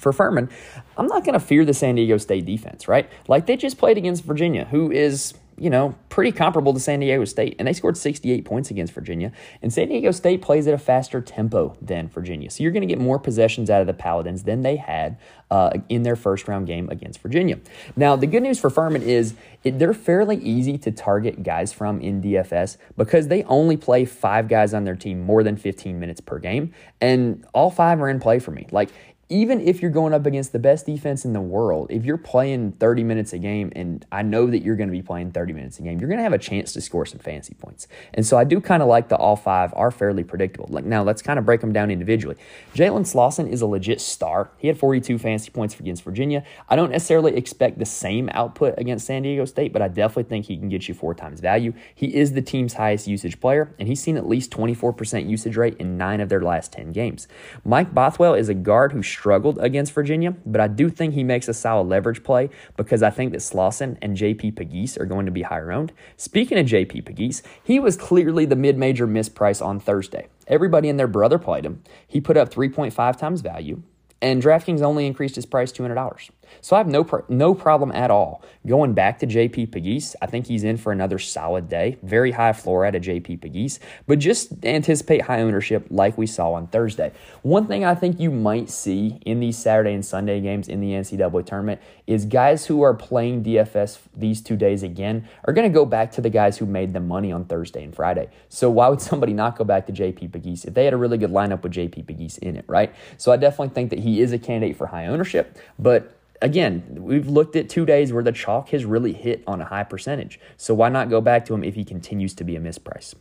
for 0.00 0.12
Furman, 0.12 0.48
I'm 0.96 1.06
not 1.06 1.24
going 1.24 1.38
to 1.38 1.44
fear 1.44 1.64
the 1.64 1.74
San 1.74 1.94
Diego 1.94 2.16
State 2.16 2.46
defense, 2.46 2.88
right? 2.88 3.08
Like 3.28 3.46
they 3.46 3.56
just 3.56 3.78
played 3.78 3.98
against 3.98 4.24
Virginia, 4.24 4.64
who 4.64 4.90
is 4.90 5.34
you 5.60 5.68
know, 5.68 5.94
pretty 6.08 6.32
comparable 6.32 6.72
to 6.72 6.80
San 6.80 7.00
Diego 7.00 7.24
State. 7.26 7.54
And 7.58 7.68
they 7.68 7.74
scored 7.74 7.96
68 7.96 8.46
points 8.46 8.70
against 8.70 8.94
Virginia. 8.94 9.30
And 9.60 9.70
San 9.72 9.88
Diego 9.88 10.10
State 10.10 10.40
plays 10.40 10.66
at 10.66 10.72
a 10.72 10.78
faster 10.78 11.20
tempo 11.20 11.76
than 11.82 12.08
Virginia. 12.08 12.50
So 12.50 12.62
you're 12.62 12.72
going 12.72 12.80
to 12.80 12.86
get 12.86 12.98
more 12.98 13.18
possessions 13.18 13.68
out 13.68 13.82
of 13.82 13.86
the 13.86 13.92
Paladins 13.92 14.44
than 14.44 14.62
they 14.62 14.76
had 14.76 15.18
uh, 15.50 15.70
in 15.90 16.02
their 16.02 16.16
first 16.16 16.48
round 16.48 16.66
game 16.66 16.88
against 16.88 17.20
Virginia. 17.20 17.58
Now, 17.94 18.16
the 18.16 18.26
good 18.26 18.42
news 18.42 18.58
for 18.58 18.70
Furman 18.70 19.02
is 19.02 19.34
it, 19.62 19.78
they're 19.78 19.92
fairly 19.92 20.36
easy 20.36 20.78
to 20.78 20.90
target 20.90 21.42
guys 21.42 21.72
from 21.72 22.00
in 22.00 22.22
DFS 22.22 22.78
because 22.96 23.28
they 23.28 23.42
only 23.44 23.76
play 23.76 24.06
five 24.06 24.48
guys 24.48 24.72
on 24.72 24.84
their 24.84 24.96
team 24.96 25.20
more 25.20 25.42
than 25.42 25.56
15 25.56 26.00
minutes 26.00 26.22
per 26.22 26.38
game. 26.38 26.72
And 27.02 27.46
all 27.52 27.70
five 27.70 28.00
are 28.00 28.08
in 28.08 28.18
play 28.18 28.38
for 28.38 28.50
me. 28.50 28.66
Like, 28.70 28.88
even 29.30 29.60
if 29.60 29.80
you're 29.80 29.92
going 29.92 30.12
up 30.12 30.26
against 30.26 30.52
the 30.52 30.58
best 30.58 30.86
defense 30.86 31.24
in 31.24 31.32
the 31.32 31.40
world, 31.40 31.86
if 31.88 32.04
you're 32.04 32.18
playing 32.18 32.72
30 32.72 33.04
minutes 33.04 33.32
a 33.32 33.38
game, 33.38 33.72
and 33.76 34.04
I 34.10 34.22
know 34.22 34.48
that 34.48 34.62
you're 34.62 34.74
going 34.74 34.88
to 34.88 34.92
be 34.92 35.02
playing 35.02 35.30
30 35.30 35.52
minutes 35.52 35.78
a 35.78 35.82
game, 35.82 36.00
you're 36.00 36.08
going 36.08 36.18
to 36.18 36.24
have 36.24 36.32
a 36.32 36.38
chance 36.38 36.72
to 36.72 36.80
score 36.80 37.06
some 37.06 37.20
fantasy 37.20 37.54
points. 37.54 37.86
And 38.12 38.26
so 38.26 38.36
I 38.36 38.42
do 38.42 38.60
kind 38.60 38.82
of 38.82 38.88
like 38.88 39.08
the 39.08 39.16
all 39.16 39.36
five 39.36 39.72
are 39.76 39.92
fairly 39.92 40.24
predictable. 40.24 40.66
Like 40.68 40.84
now, 40.84 41.04
let's 41.04 41.22
kind 41.22 41.38
of 41.38 41.46
break 41.46 41.60
them 41.60 41.72
down 41.72 41.92
individually. 41.92 42.36
Jalen 42.74 43.06
Slawson 43.06 43.46
is 43.46 43.62
a 43.62 43.66
legit 43.66 44.00
star. 44.00 44.50
He 44.58 44.66
had 44.66 44.76
42 44.76 45.16
fantasy 45.18 45.50
points 45.50 45.78
against 45.78 46.02
Virginia. 46.02 46.44
I 46.68 46.74
don't 46.74 46.90
necessarily 46.90 47.36
expect 47.36 47.78
the 47.78 47.86
same 47.86 48.28
output 48.32 48.74
against 48.78 49.06
San 49.06 49.22
Diego 49.22 49.44
State, 49.44 49.72
but 49.72 49.80
I 49.80 49.86
definitely 49.86 50.24
think 50.24 50.46
he 50.46 50.56
can 50.56 50.68
get 50.68 50.88
you 50.88 50.94
four 50.94 51.14
times 51.14 51.38
value. 51.38 51.72
He 51.94 52.16
is 52.16 52.32
the 52.32 52.42
team's 52.42 52.74
highest 52.74 53.06
usage 53.06 53.38
player, 53.40 53.72
and 53.78 53.86
he's 53.86 54.02
seen 54.02 54.16
at 54.16 54.28
least 54.28 54.50
24% 54.50 55.28
usage 55.30 55.56
rate 55.56 55.76
in 55.78 55.96
nine 55.96 56.20
of 56.20 56.28
their 56.28 56.40
last 56.40 56.72
10 56.72 56.90
games. 56.90 57.28
Mike 57.64 57.94
Bothwell 57.94 58.34
is 58.34 58.48
a 58.48 58.54
guard 58.54 58.90
who 58.90 59.02
struggled 59.20 59.58
against 59.58 59.92
Virginia, 59.92 60.34
but 60.46 60.62
I 60.62 60.66
do 60.66 60.88
think 60.88 61.12
he 61.12 61.22
makes 61.22 61.46
a 61.46 61.52
solid 61.52 61.88
leverage 61.88 62.22
play 62.22 62.48
because 62.78 63.02
I 63.02 63.10
think 63.10 63.32
that 63.32 63.42
Slawson 63.42 63.98
and 64.00 64.16
JP 64.16 64.54
Pegues 64.54 64.98
are 64.98 65.04
going 65.04 65.26
to 65.26 65.30
be 65.30 65.42
higher 65.42 65.70
owned. 65.70 65.92
Speaking 66.16 66.56
of 66.56 66.64
JP 66.64 67.04
Pegues, 67.04 67.42
he 67.62 67.78
was 67.78 67.98
clearly 67.98 68.46
the 68.46 68.56
mid 68.56 68.78
major 68.78 69.06
misprice 69.06 69.64
on 69.64 69.78
Thursday. 69.78 70.28
Everybody 70.46 70.88
and 70.88 70.98
their 70.98 71.06
brother 71.06 71.38
played 71.38 71.66
him. 71.66 71.82
He 72.08 72.18
put 72.18 72.38
up 72.38 72.50
3.5 72.50 73.18
times 73.18 73.42
value, 73.42 73.82
and 74.22 74.42
DraftKings 74.42 74.80
only 74.80 75.06
increased 75.06 75.36
his 75.36 75.44
price 75.44 75.70
$200. 75.70 76.30
So 76.60 76.76
I 76.76 76.78
have 76.78 76.86
no 76.86 77.06
no 77.28 77.54
problem 77.54 77.92
at 77.92 78.10
all 78.10 78.42
going 78.66 78.92
back 78.92 79.18
to 79.20 79.26
JP 79.26 79.68
Pegues. 79.68 80.14
I 80.20 80.26
think 80.26 80.46
he's 80.46 80.64
in 80.64 80.76
for 80.76 80.92
another 80.92 81.18
solid 81.18 81.68
day. 81.68 81.98
Very 82.02 82.32
high 82.32 82.52
floor 82.52 82.84
at 82.84 82.94
a 82.94 83.00
JP 83.00 83.40
Pegues, 83.40 83.78
but 84.06 84.18
just 84.18 84.64
anticipate 84.64 85.22
high 85.22 85.40
ownership 85.40 85.86
like 85.90 86.18
we 86.18 86.26
saw 86.26 86.52
on 86.52 86.66
Thursday. 86.66 87.12
One 87.42 87.66
thing 87.66 87.84
I 87.84 87.94
think 87.94 88.20
you 88.20 88.30
might 88.30 88.70
see 88.70 89.20
in 89.24 89.40
these 89.40 89.56
Saturday 89.56 89.94
and 89.94 90.04
Sunday 90.04 90.40
games 90.40 90.68
in 90.68 90.80
the 90.80 90.92
NCAA 90.92 91.46
tournament 91.46 91.80
is 92.06 92.24
guys 92.24 92.66
who 92.66 92.82
are 92.82 92.94
playing 92.94 93.44
DFS 93.44 93.98
these 94.14 94.40
two 94.40 94.56
days 94.56 94.82
again 94.82 95.28
are 95.44 95.52
going 95.52 95.68
to 95.68 95.74
go 95.74 95.86
back 95.86 96.12
to 96.12 96.20
the 96.20 96.30
guys 96.30 96.58
who 96.58 96.66
made 96.66 96.92
them 96.92 97.08
money 97.08 97.32
on 97.32 97.44
Thursday 97.44 97.84
and 97.84 97.94
Friday. 97.94 98.28
So 98.48 98.70
why 98.70 98.88
would 98.88 99.00
somebody 99.00 99.32
not 99.32 99.56
go 99.56 99.64
back 99.64 99.86
to 99.86 99.92
JP 99.92 100.30
Pegues 100.30 100.64
if 100.64 100.74
they 100.74 100.84
had 100.84 100.92
a 100.92 100.96
really 100.96 101.18
good 101.18 101.30
lineup 101.30 101.62
with 101.62 101.72
JP 101.72 102.06
Pegues 102.06 102.38
in 102.38 102.56
it, 102.56 102.64
right? 102.68 102.94
So 103.16 103.32
I 103.32 103.36
definitely 103.36 103.74
think 103.74 103.90
that 103.90 104.00
he 104.00 104.20
is 104.20 104.32
a 104.32 104.38
candidate 104.38 104.76
for 104.76 104.86
high 104.86 105.06
ownership, 105.06 105.58
but 105.78 106.19
again, 106.42 106.84
we've 106.98 107.28
looked 107.28 107.56
at 107.56 107.68
two 107.68 107.84
days 107.84 108.12
where 108.12 108.22
the 108.22 108.32
chalk 108.32 108.70
has 108.70 108.84
really 108.84 109.12
hit 109.12 109.42
on 109.46 109.60
a 109.60 109.64
high 109.64 109.84
percentage. 109.84 110.40
So 110.56 110.74
why 110.74 110.88
not 110.88 111.10
go 111.10 111.20
back 111.20 111.44
to 111.46 111.54
him 111.54 111.64
if 111.64 111.74
he 111.74 111.84
continues 111.84 112.34
to 112.34 112.44
be 112.44 112.56
a 112.56 112.60
misprice? 112.60 113.14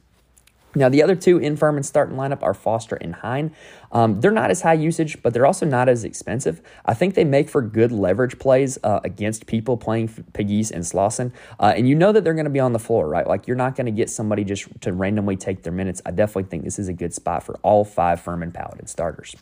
Now, 0.75 0.88
the 0.88 1.01
other 1.01 1.15
two 1.15 1.39
in 1.39 1.57
Furman 1.57 1.81
starting 1.81 2.15
lineup 2.15 2.43
are 2.43 2.53
Foster 2.53 2.95
and 2.97 3.15
Hine. 3.15 3.55
Um, 3.91 4.21
they're 4.21 4.29
not 4.29 4.51
as 4.51 4.61
high 4.61 4.73
usage, 4.73 5.19
but 5.23 5.33
they're 5.33 5.47
also 5.47 5.65
not 5.65 5.89
as 5.89 6.03
expensive. 6.03 6.61
I 6.85 6.93
think 6.93 7.15
they 7.15 7.23
make 7.23 7.49
for 7.49 7.63
good 7.63 7.91
leverage 7.91 8.38
plays 8.38 8.77
uh, 8.83 8.99
against 9.03 9.47
people 9.47 9.77
playing 9.77 10.09
Pegues 10.09 10.69
and 10.69 10.85
Slawson. 10.85 11.33
Uh, 11.59 11.73
and 11.75 11.89
you 11.89 11.95
know 11.95 12.11
that 12.11 12.23
they're 12.23 12.35
going 12.35 12.45
to 12.45 12.51
be 12.51 12.59
on 12.59 12.73
the 12.73 12.79
floor, 12.79 13.07
right? 13.07 13.25
Like 13.25 13.47
you're 13.47 13.57
not 13.57 13.75
going 13.75 13.88
to 13.88 13.91
get 13.91 14.11
somebody 14.11 14.43
just 14.43 14.67
to 14.81 14.93
randomly 14.93 15.38
take 15.38 15.63
their 15.63 15.73
minutes. 15.73 16.03
I 16.05 16.11
definitely 16.11 16.43
think 16.43 16.65
this 16.65 16.77
is 16.77 16.88
a 16.88 16.93
good 16.93 17.15
spot 17.15 17.41
for 17.41 17.55
all 17.63 17.83
five 17.83 18.21
Furman 18.21 18.51
Paladin 18.51 18.85
starters. 18.85 19.35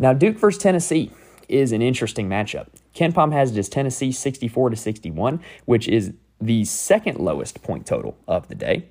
Now, 0.00 0.12
Duke 0.14 0.36
versus 0.36 0.60
Tennessee 0.60 1.12
is 1.48 1.72
an 1.72 1.82
interesting 1.82 2.28
matchup. 2.28 2.68
KenPom 2.94 3.32
has 3.32 3.52
it 3.52 3.58
as 3.58 3.68
Tennessee 3.68 4.12
64 4.12 4.70
to 4.70 4.76
61, 4.76 5.40
which 5.64 5.88
is 5.88 6.12
the 6.40 6.64
second 6.64 7.18
lowest 7.18 7.62
point 7.62 7.86
total 7.86 8.16
of 8.28 8.48
the 8.48 8.54
day. 8.54 8.86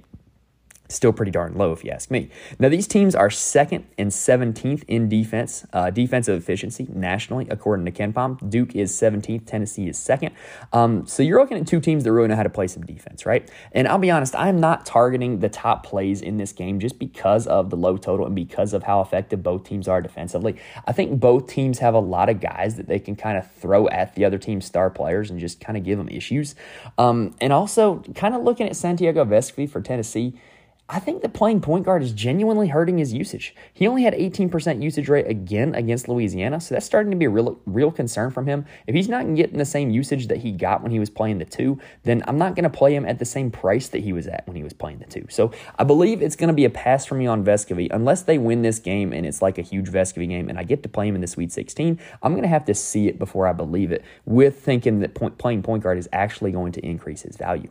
Still 0.90 1.12
pretty 1.12 1.32
darn 1.32 1.58
low, 1.58 1.74
if 1.74 1.84
you 1.84 1.92
ask 1.92 2.10
me. 2.10 2.30
Now, 2.60 2.70
these 2.70 2.88
teams 2.88 3.14
are 3.14 3.30
second 3.30 3.86
and 3.98 4.10
17th 4.10 4.84
in 4.88 5.10
defense, 5.10 5.66
uh, 5.74 5.90
defensive 5.90 6.42
efficiency 6.42 6.88
nationally, 6.90 7.46
according 7.50 7.86
to 7.86 7.92
KenPom. 7.92 8.50
Duke 8.50 8.76
is 8.76 8.94
17th, 8.94 9.46
Tennessee 9.46 9.90
is 9.90 9.98
second. 9.98 10.34
Um, 10.72 11.06
so 11.06 11.24
you're 11.24 11.42
looking 11.42 11.58
at 11.58 11.68
two 11.68 11.82
teams 11.82 12.06
that 12.06 12.12
really 12.14 12.30
know 12.30 12.36
how 12.36 12.44
to 12.44 12.50
play 12.50 12.68
some 12.68 12.86
defense, 12.86 13.26
right? 13.26 13.50
And 13.74 13.88
I'll 13.88 13.98
be 13.98 14.12
honest, 14.12 14.34
I'm 14.36 14.60
not 14.60 14.86
targeting 14.86 15.40
the 15.40 15.50
top 15.50 15.86
plays 15.86 16.22
in 16.22 16.38
this 16.38 16.54
game 16.54 16.80
just 16.80 17.00
because 17.00 17.48
of 17.48 17.70
the 17.70 17.76
low 17.78 17.98
total 17.98 18.26
and 18.26 18.36
because 18.36 18.74
of 18.74 18.84
how 18.84 19.02
effective 19.02 19.44
both 19.44 19.66
teams 19.66 19.88
are 19.88 20.02
defensively. 20.02 20.56
I 20.86 20.94
think 20.94 21.20
both 21.20 21.48
teams 21.48 21.80
have 21.80 21.94
a 21.94 22.00
lot 22.00 22.30
of 22.30 22.40
guys 22.40 22.76
that 22.76 22.88
they 22.88 23.00
can 23.00 23.16
kind 23.16 23.38
of 23.38 23.52
throw 23.52 23.90
at 23.90 24.16
the 24.16 24.24
other 24.24 24.38
team's 24.38 24.66
star 24.66 24.90
players 24.90 25.30
and 25.30 25.40
just 25.40 25.60
kind 25.60 25.78
of 25.78 25.84
give 25.84 25.98
them 25.98 26.10
issues. 26.10 26.56
Um, 26.98 27.36
and 27.42 27.52
also, 27.52 28.04
kind 28.16 28.34
of 28.34 28.44
looking 28.44 28.68
at 28.68 28.76
Santiago 28.76 29.26
Vescovi 29.26 29.70
for 29.70 29.82
Tennessee. 29.82 30.40
I 30.90 31.00
think 31.00 31.22
that 31.22 31.34
playing 31.34 31.60
point 31.60 31.84
guard 31.84 32.02
is 32.02 32.14
genuinely 32.14 32.70
hurting 32.70 32.98
his 32.98 33.12
usage. 33.12 33.54
He 33.74 33.88
only 33.88 34.04
had 34.04 34.14
18% 34.14 34.82
usage 34.82 35.10
rate 35.10 35.28
again 35.28 35.76
against 35.76 36.08
Louisiana, 36.08 36.62
so 36.62 36.76
that's 36.76 36.86
starting 36.86 37.12
to 37.12 37.18
be 37.18 37.26
a 37.26 37.30
real, 37.30 37.60
real 37.66 37.92
concern 37.92 38.32
from 38.32 38.48
him. 38.48 38.66
If 38.88 38.96
he's 38.96 39.10
not 39.10 39.36
getting 39.36 39.58
the 39.58 39.66
same 39.66 39.90
usage 39.90 40.28
that 40.28 40.38
he 40.38 40.54
got 40.54 40.82
when 40.82 40.94
he 40.94 41.00
was 41.00 41.10
playing 41.10 41.40
the 41.40 41.46
two, 41.46 41.78
then 42.04 42.24
I'm 42.26 42.38
not 42.38 42.56
going 42.56 42.64
to 42.64 42.70
play 42.70 42.96
him 42.96 43.06
at 43.06 43.20
the 43.20 43.26
same 43.26 43.52
price 43.52 43.90
that 43.90 44.00
he 44.00 44.14
was 44.14 44.28
at 44.28 44.48
when 44.48 44.56
he 44.56 44.64
was 44.64 44.72
playing 44.72 45.00
the 45.00 45.06
two. 45.06 45.26
So 45.30 45.52
I 45.78 45.84
believe 45.84 46.22
it's 46.22 46.38
going 46.38 46.48
to 46.48 46.54
be 46.54 46.64
a 46.64 46.70
pass 46.70 47.06
for 47.06 47.16
me 47.16 47.28
on 47.28 47.44
Vescovi. 47.44 47.90
Unless 47.92 48.22
they 48.22 48.38
win 48.38 48.62
this 48.62 48.80
game 48.80 49.12
and 49.12 49.26
it's 49.26 49.42
like 49.42 49.58
a 49.58 49.64
huge 49.64 49.90
Vescovi 49.90 50.30
game 50.30 50.48
and 50.48 50.58
I 50.58 50.64
get 50.64 50.84
to 50.84 50.90
play 50.90 51.10
him 51.10 51.16
in 51.16 51.22
the 51.22 51.28
Sweet 51.28 51.52
16, 51.52 52.00
I'm 52.24 52.32
going 52.32 52.44
to 52.44 52.48
have 52.48 52.64
to 52.64 52.74
see 52.74 53.10
it 53.10 53.20
before 53.20 53.46
I 53.46 53.52
believe 53.52 53.92
it 53.92 54.06
with 54.26 54.62
thinking 54.62 55.02
that 55.02 55.16
point, 55.16 55.38
playing 55.38 55.64
point 55.64 55.84
guard 55.84 55.98
is 55.98 56.08
actually 56.14 56.54
going 56.54 56.72
to 56.72 56.86
increase 56.86 57.24
his 57.24 57.36
value. 57.36 57.70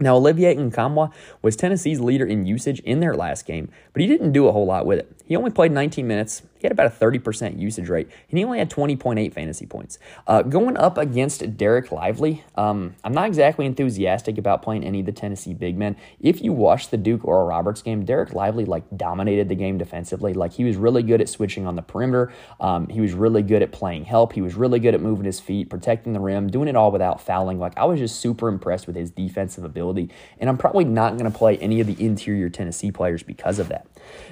Now, 0.00 0.16
Olivier 0.16 0.54
Nkamhoua 0.54 1.12
was 1.42 1.56
Tennessee's 1.56 2.00
leader 2.00 2.24
in 2.24 2.46
usage 2.46 2.80
in 2.80 3.00
their 3.00 3.14
last 3.14 3.46
game, 3.46 3.68
but 3.92 4.00
he 4.00 4.06
didn't 4.06 4.32
do 4.32 4.46
a 4.46 4.52
whole 4.52 4.66
lot 4.66 4.86
with 4.86 5.00
it. 5.00 5.12
He 5.26 5.34
only 5.34 5.50
played 5.50 5.72
19 5.72 6.06
minutes. 6.06 6.42
He 6.58 6.66
had 6.66 6.72
about 6.72 6.86
a 6.86 6.90
30% 6.90 7.58
usage 7.58 7.88
rate, 7.88 8.08
and 8.30 8.38
he 8.38 8.44
only 8.44 8.58
had 8.58 8.70
20.8 8.70 9.32
fantasy 9.32 9.66
points. 9.66 9.98
Uh, 10.26 10.42
going 10.42 10.76
up 10.76 10.98
against 10.98 11.42
Dereck 11.56 11.90
Lively, 11.90 12.44
um, 12.56 12.94
I'm 13.04 13.12
not 13.12 13.26
exactly 13.26 13.66
enthusiastic 13.66 14.38
about 14.38 14.62
playing 14.62 14.84
any 14.84 15.00
of 15.00 15.06
the 15.06 15.12
Tennessee 15.12 15.54
big 15.54 15.76
men. 15.76 15.96
If 16.20 16.42
you 16.42 16.52
watch 16.52 16.88
the 16.88 16.96
Duke 16.96 17.24
Oral 17.24 17.46
Roberts 17.46 17.82
game, 17.82 18.04
Dereck 18.04 18.32
Lively 18.32 18.64
like 18.64 18.84
dominated 18.96 19.48
the 19.48 19.54
game 19.54 19.78
defensively. 19.78 20.34
Like 20.34 20.52
he 20.52 20.64
was 20.64 20.76
really 20.76 21.02
good 21.02 21.20
at 21.20 21.28
switching 21.28 21.66
on 21.66 21.76
the 21.76 21.82
perimeter. 21.82 22.32
Um, 22.60 22.88
he 22.88 23.00
was 23.00 23.12
really 23.12 23.42
good 23.42 23.62
at 23.62 23.72
playing 23.72 24.04
help. 24.04 24.32
He 24.32 24.40
was 24.40 24.54
really 24.54 24.80
good 24.80 24.94
at 24.94 25.00
moving 25.00 25.24
his 25.24 25.40
feet, 25.40 25.70
protecting 25.70 26.12
the 26.12 26.20
rim, 26.20 26.48
doing 26.48 26.68
it 26.68 26.76
all 26.76 26.90
without 26.90 27.20
fouling. 27.20 27.58
Like 27.58 27.76
I 27.76 27.84
was 27.84 28.00
just 28.00 28.20
super 28.20 28.48
impressed 28.48 28.86
with 28.86 28.96
his 28.96 29.10
defensive 29.10 29.64
ability, 29.64 30.10
and 30.38 30.48
I'm 30.48 30.58
probably 30.58 30.84
not 30.84 31.16
going 31.16 31.30
to 31.30 31.36
play 31.36 31.56
any 31.58 31.80
of 31.80 31.86
the 31.86 32.04
interior 32.04 32.48
Tennessee 32.48 32.90
players 32.90 33.22
because 33.22 33.58
of 33.58 33.68
that. 33.68 33.86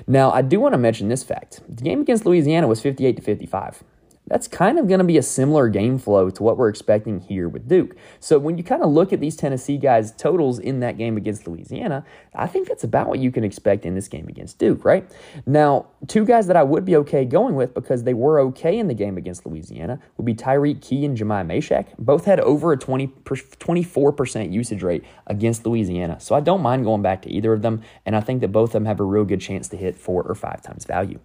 Now, 0.07 0.31
I 0.31 0.43
do 0.43 0.61
want 0.61 0.75
to 0.75 0.79
mention 0.79 1.09
this 1.09 1.23
fact. 1.23 1.61
The 1.69 1.83
game 1.83 2.01
against 2.01 2.27
Louisiana 2.27 2.69
was 2.69 2.81
58 2.81 3.17
to 3.17 3.23
55 3.23 3.83
that's 4.27 4.49
kind 4.49 4.79
of 4.79 4.89
going 4.89 4.99
to 4.99 5.05
be 5.05 5.19
a 5.19 5.23
similar 5.23 5.69
game 5.69 5.99
flow 5.99 6.31
to 6.31 6.43
what 6.43 6.57
we're 6.57 6.69
expecting 6.69 7.21
here 7.21 7.49
with 7.49 7.69
Duke. 7.69 7.97
So 8.19 8.39
when 8.39 8.59
you 8.59 8.65
kind 8.65 8.83
of 8.83 8.91
look 8.91 9.13
at 9.13 9.21
these 9.21 9.37
Tennessee 9.37 9.79
guys' 9.79 10.13
totals 10.13 10.59
in 10.59 10.81
that 10.81 10.99
game 10.99 11.17
against 11.17 11.47
Louisiana, 11.47 12.05
I 12.35 12.47
think 12.47 12.69
that's 12.69 12.85
about 12.85 13.09
what 13.09 13.21
you 13.21 13.31
can 13.31 13.45
expect 13.45 13.87
in 13.87 13.95
this 13.95 14.09
game 14.09 14.27
against 14.29 14.59
Duke, 14.59 14.85
right? 14.85 15.09
Now, 15.47 15.87
two 16.09 16.25
guys 16.25 16.49
that 16.49 16.57
I 16.57 16.63
would 16.63 16.85
be 16.85 16.97
okay 16.97 17.25
going 17.25 17.55
with 17.55 17.75
because 17.75 18.03
they 18.03 18.15
were 18.15 18.41
okay 18.41 18.79
in 18.79 18.89
the 18.89 18.95
game 18.95 19.17
against 19.17 19.47
Louisiana 19.47 20.01
would 20.17 20.27
be 20.27 20.35
Tyreke 20.35 20.83
Key 20.83 21.05
and 21.05 21.17
Jahmai 21.17 21.47
Mashack. 21.47 21.87
Both 21.99 22.25
had 22.25 22.41
over 22.41 22.73
a 22.73 22.77
20, 22.77 23.07
24% 23.07 24.53
usage 24.53 24.83
rate 24.83 25.05
against 25.27 25.65
Louisiana. 25.67 26.19
So 26.21 26.35
I 26.35 26.41
don't 26.41 26.63
mind 26.63 26.85
going 26.85 27.03
back 27.03 27.23
to 27.23 27.31
either 27.31 27.53
of 27.53 27.63
them, 27.63 27.83
and 28.05 28.17
I 28.17 28.21
think 28.21 28.41
that 28.41 28.49
both 28.49 28.71
of 28.71 28.73
them 28.75 28.87
have 28.87 29.01
a 29.01 29.05
real 29.05 29.25
good 29.25 29.41
chance 29.41 29.69
to 29.69 29.77
hit 29.77 29.97
four 29.97 30.23
or 30.23 30.35
five 30.35 30.63
times 30.63 30.85
value. 30.85 31.21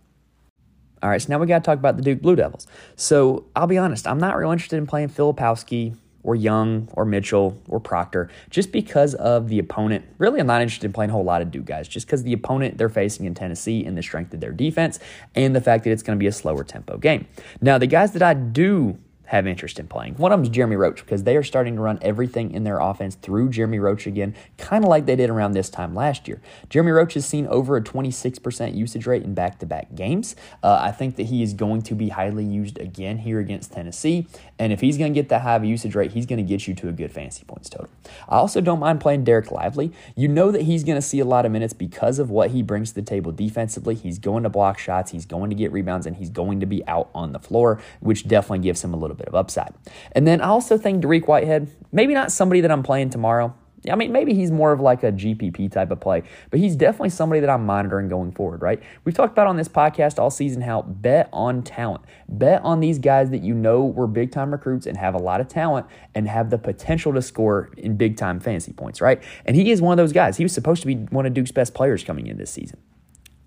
All 1.03 1.09
right, 1.09 1.21
so 1.21 1.27
now 1.29 1.39
we 1.39 1.47
got 1.47 1.59
to 1.59 1.65
talk 1.65 1.79
about 1.79 1.97
the 1.97 2.03
Duke 2.03 2.21
Blue 2.21 2.35
Devils. 2.35 2.67
So 2.95 3.45
I'll 3.55 3.67
be 3.67 3.77
honest, 3.77 4.07
I'm 4.07 4.19
not 4.19 4.37
real 4.37 4.51
interested 4.51 4.77
in 4.77 4.85
playing 4.85 5.09
Filipowski 5.09 5.95
or 6.23 6.35
Young 6.35 6.87
or 6.93 7.05
Mitchell 7.05 7.59
or 7.67 7.79
Proctor 7.79 8.29
just 8.49 8.71
because 8.71 9.15
of 9.15 9.49
the 9.49 9.59
opponent. 9.59 10.05
Really, 10.17 10.39
I'm 10.39 10.47
not 10.47 10.61
interested 10.61 10.85
in 10.85 10.93
playing 10.93 11.09
a 11.09 11.13
whole 11.13 11.23
lot 11.23 11.41
of 11.41 11.49
Duke 11.49 11.65
guys 11.65 11.87
just 11.87 12.05
because 12.05 12.23
the 12.23 12.33
opponent 12.33 12.77
they're 12.77 12.89
facing 12.89 13.25
in 13.25 13.33
Tennessee 13.33 13.83
and 13.83 13.97
the 13.97 14.03
strength 14.03 14.33
of 14.33 14.39
their 14.39 14.51
defense 14.51 14.99
and 15.35 15.55
the 15.55 15.61
fact 15.61 15.83
that 15.83 15.91
it's 15.91 16.03
going 16.03 16.17
to 16.17 16.19
be 16.21 16.27
a 16.27 16.31
slower 16.31 16.63
tempo 16.63 16.97
game. 16.97 17.27
Now, 17.61 17.77
the 17.77 17.87
guys 17.87 18.11
that 18.13 18.21
I 18.21 18.33
do 18.33 18.99
have 19.31 19.47
interest 19.47 19.79
in 19.79 19.87
playing. 19.87 20.13
One 20.15 20.33
of 20.33 20.39
them 20.39 20.43
is 20.43 20.49
Jeremy 20.49 20.75
Roach 20.75 20.99
because 21.05 21.23
they 21.23 21.37
are 21.37 21.43
starting 21.43 21.75
to 21.77 21.81
run 21.81 21.99
everything 22.01 22.51
in 22.51 22.65
their 22.65 22.79
offense 22.79 23.15
through 23.15 23.47
Jeremy 23.47 23.79
Roach 23.79 24.05
again, 24.05 24.35
kind 24.57 24.83
of 24.83 24.89
like 24.89 25.05
they 25.05 25.15
did 25.15 25.29
around 25.29 25.53
this 25.53 25.69
time 25.69 25.95
last 25.95 26.27
year. 26.27 26.41
Jeremy 26.69 26.91
Roach 26.91 27.13
has 27.13 27.25
seen 27.25 27.47
over 27.47 27.77
a 27.77 27.81
26% 27.81 28.75
usage 28.75 29.07
rate 29.07 29.23
in 29.23 29.33
back 29.33 29.57
to 29.59 29.65
back 29.65 29.95
games. 29.95 30.35
Uh, 30.61 30.79
I 30.81 30.91
think 30.91 31.15
that 31.15 31.27
he 31.27 31.43
is 31.43 31.53
going 31.53 31.81
to 31.83 31.95
be 31.95 32.09
highly 32.09 32.43
used 32.43 32.77
again 32.77 33.19
here 33.19 33.39
against 33.39 33.71
Tennessee. 33.71 34.27
And 34.61 34.71
if 34.71 34.79
he's 34.79 34.95
going 34.95 35.11
to 35.11 35.19
get 35.19 35.29
that 35.29 35.41
high 35.41 35.57
usage 35.63 35.95
rate, 35.95 36.11
he's 36.11 36.27
going 36.27 36.37
to 36.37 36.47
get 36.47 36.67
you 36.67 36.75
to 36.75 36.87
a 36.87 36.91
good 36.91 37.11
fantasy 37.11 37.43
points 37.45 37.67
total. 37.67 37.89
I 38.29 38.35
also 38.35 38.61
don't 38.61 38.77
mind 38.77 39.01
playing 39.01 39.25
Dereck 39.25 39.49
Lively. 39.49 39.91
You 40.15 40.27
know 40.27 40.51
that 40.51 40.61
he's 40.61 40.83
going 40.83 40.97
to 40.97 41.01
see 41.01 41.19
a 41.19 41.25
lot 41.25 41.47
of 41.47 41.51
minutes 41.51 41.73
because 41.73 42.19
of 42.19 42.29
what 42.29 42.51
he 42.51 42.61
brings 42.61 42.89
to 42.89 42.95
the 42.95 43.01
table 43.01 43.31
defensively. 43.31 43.95
He's 43.95 44.19
going 44.19 44.43
to 44.43 44.49
block 44.49 44.77
shots, 44.77 45.09
he's 45.09 45.25
going 45.25 45.49
to 45.49 45.55
get 45.55 45.71
rebounds, 45.71 46.05
and 46.05 46.15
he's 46.15 46.29
going 46.29 46.59
to 46.59 46.67
be 46.67 46.85
out 46.87 47.09
on 47.15 47.31
the 47.31 47.39
floor, 47.39 47.81
which 48.01 48.27
definitely 48.27 48.59
gives 48.59 48.83
him 48.83 48.93
a 48.93 48.97
little 48.97 49.17
bit 49.17 49.27
of 49.27 49.33
upside. 49.33 49.73
And 50.11 50.27
then 50.27 50.41
I 50.41 50.49
also 50.49 50.77
think 50.77 51.03
Dariq 51.03 51.27
Whitehead, 51.27 51.71
maybe 51.91 52.13
not 52.13 52.31
somebody 52.31 52.61
that 52.61 52.69
I'm 52.69 52.83
playing 52.83 53.09
tomorrow. 53.09 53.55
I 53.89 53.95
mean, 53.95 54.11
maybe 54.11 54.33
he's 54.33 54.51
more 54.51 54.71
of 54.71 54.79
like 54.79 55.03
a 55.03 55.11
GPP 55.11 55.71
type 55.71 55.89
of 55.89 55.99
play, 55.99 56.23
but 56.51 56.59
he's 56.59 56.75
definitely 56.75 57.09
somebody 57.09 57.39
that 57.41 57.49
I'm 57.49 57.65
monitoring 57.65 58.09
going 58.09 58.31
forward, 58.31 58.61
right? 58.61 58.81
We've 59.05 59.15
talked 59.15 59.31
about 59.33 59.47
on 59.47 59.57
this 59.57 59.67
podcast 59.67 60.19
all 60.19 60.29
season 60.29 60.61
how 60.61 60.83
bet 60.83 61.29
on 61.33 61.63
talent. 61.63 62.03
Bet 62.27 62.61
on 62.63 62.79
these 62.79 62.99
guys 62.99 63.31
that 63.31 63.41
you 63.41 63.55
know 63.55 63.83
were 63.83 64.07
big 64.07 64.31
time 64.31 64.51
recruits 64.51 64.85
and 64.85 64.97
have 64.97 65.15
a 65.15 65.19
lot 65.19 65.41
of 65.41 65.47
talent 65.47 65.87
and 66.13 66.27
have 66.27 66.51
the 66.51 66.57
potential 66.59 67.13
to 67.13 67.21
score 67.21 67.71
in 67.77 67.97
big 67.97 68.17
time 68.17 68.39
fantasy 68.39 68.73
points, 68.73 69.01
right? 69.01 69.21
And 69.45 69.55
he 69.55 69.71
is 69.71 69.81
one 69.81 69.93
of 69.93 70.03
those 70.03 70.13
guys. 70.13 70.37
He 70.37 70.43
was 70.43 70.53
supposed 70.53 70.81
to 70.81 70.87
be 70.87 70.95
one 70.95 71.25
of 71.25 71.33
Duke's 71.33 71.51
best 71.51 71.73
players 71.73 72.03
coming 72.03 72.27
in 72.27 72.37
this 72.37 72.51
season. 72.51 72.79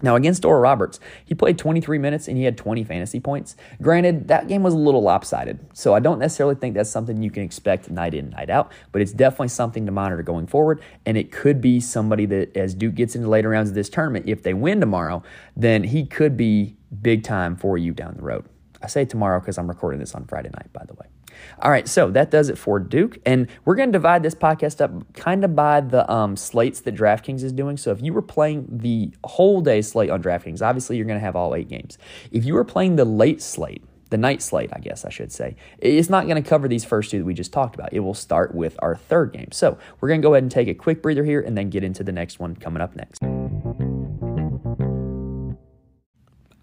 Now, 0.05 0.17
against 0.17 0.45
Oral 0.45 0.61
Roberts, 0.61 1.01
he 1.25 1.35
played 1.35 1.57
23 1.57 1.97
minutes 1.97 2.29
and 2.29 2.37
he 2.37 2.45
had 2.45 2.59
20 2.59 2.85
fantasy 2.85 3.21
points. 3.21 3.57
Granted, 3.81 4.29
that 4.29 4.49
game 4.49 4.63
was 4.63 4.75
a 4.75 4.77
little 4.77 5.01
lopsided, 5.01 5.59
so 5.73 5.95
I 5.95 6.01
don't 6.01 6.19
necessarily 6.19 6.57
think 6.57 6.75
that's 6.75 6.91
something 6.91 7.23
you 7.23 7.31
can 7.31 7.43
expect 7.43 7.89
night 7.89 8.13
in, 8.13 8.29
night 8.29 8.51
out, 8.51 8.71
but 8.93 9.01
it's 9.01 9.13
definitely 9.13 9.49
something 9.49 9.87
to 9.87 9.93
monitor 9.93 10.23
going 10.23 10.47
forward. 10.47 10.83
And 11.07 11.17
it 11.17 11.33
could 11.33 11.63
be 11.63 11.81
somebody 11.81 12.27
that, 12.27 12.55
as 12.55 12.75
Duke 12.75 12.97
gets 12.97 13.17
into 13.17 13.31
later 13.31 13.49
rounds 13.49 13.71
of 13.71 13.75
this 13.75 13.89
tournament, 13.89 14.29
if 14.29 14.43
they 14.43 14.53
win 14.53 14.79
tomorrow, 14.79 15.23
then 15.57 15.85
he 15.85 16.05
could 16.05 16.37
be 16.37 16.77
big 17.01 17.25
time 17.25 17.57
for 17.57 17.79
you 17.79 17.95
down 17.95 18.15
the 18.15 18.23
road. 18.23 18.45
I 18.83 18.89
say 18.89 19.07
tomorrow 19.07 19.41
because 19.41 19.57
I'm 19.57 19.69
recording 19.69 20.01
this 20.01 20.15
on 20.15 20.27
Friday 20.27 20.51
night, 20.51 20.71
by 20.71 20.85
the 20.85 20.93
way. 20.93 21.07
All 21.61 21.71
right, 21.71 21.89
so 21.89 22.11
that 22.11 22.31
does 22.31 22.49
it 22.49 22.59
for 22.59 22.79
Duke. 22.79 23.19
And 23.25 23.49
we're 23.65 23.75
going 23.75 23.91
to 23.91 23.93
divide 23.93 24.23
this 24.23 24.35
podcast 24.35 24.81
up 24.81 25.13
kind 25.15 25.45
of 25.45 25.55
by 25.55 25.81
the 25.81 26.11
um, 26.11 26.37
slates 26.37 26.81
that 26.81 26.95
DraftKings 26.95 27.43
is 27.43 27.53
doing. 27.53 27.77
So 27.77 27.91
if 27.91 28.03
you 28.03 28.13
were 28.13 28.23
playing 28.23 28.67
the 28.71 29.11
whole 29.25 29.61
day 29.61 29.83
slate 29.83 30.11
on 30.11 30.23
DraftKings, 30.23 30.63
obviously 30.63 30.97
you're 30.97 31.07
going 31.07 31.19
to 31.19 31.25
have 31.25 31.37
all 31.37 31.55
eight 31.55 31.69
games. 31.69 31.99
If 32.31 32.45
you 32.45 32.55
were 32.55 32.65
playing 32.65 32.97
the 32.97 33.05
late 33.05 33.43
slate, 33.43 33.83
the 34.11 34.19
night 34.19 34.43
slate, 34.43 34.71
I 34.73 34.79
guess 34.79 35.05
I 35.05 35.11
should 35.11 35.33
say. 35.33 35.57
It's 35.79 36.09
not 36.09 36.29
going 36.29 36.41
to 36.41 36.49
cover 36.49 36.69
these 36.69 36.85
first 36.85 37.11
two 37.11 37.19
that 37.19 37.25
we 37.25 37.35
just 37.35 37.53
talked 37.53 37.75
about. 37.75 37.93
It 37.93 38.01
will 38.01 38.15
start 38.15 38.55
with 38.55 38.77
our 38.81 38.95
third 38.95 39.33
game. 39.33 39.51
So 39.51 39.77
we're 40.01 40.09
going 40.09 40.21
to 40.21 40.27
go 40.27 40.35
ahead 40.35 40.45
and 40.45 40.53
take 40.53 40.69
a 40.69 40.75
quick 40.75 41.03
breather 41.03 41.25
here 41.25 41.41
and 41.41 41.59
then 41.59 41.69
get 41.71 41.83
into 41.83 42.05
the 42.05 42.13
next 42.13 42.39
one 42.39 42.55
coming 42.55 42.81
up 42.81 42.95
next. 42.95 43.34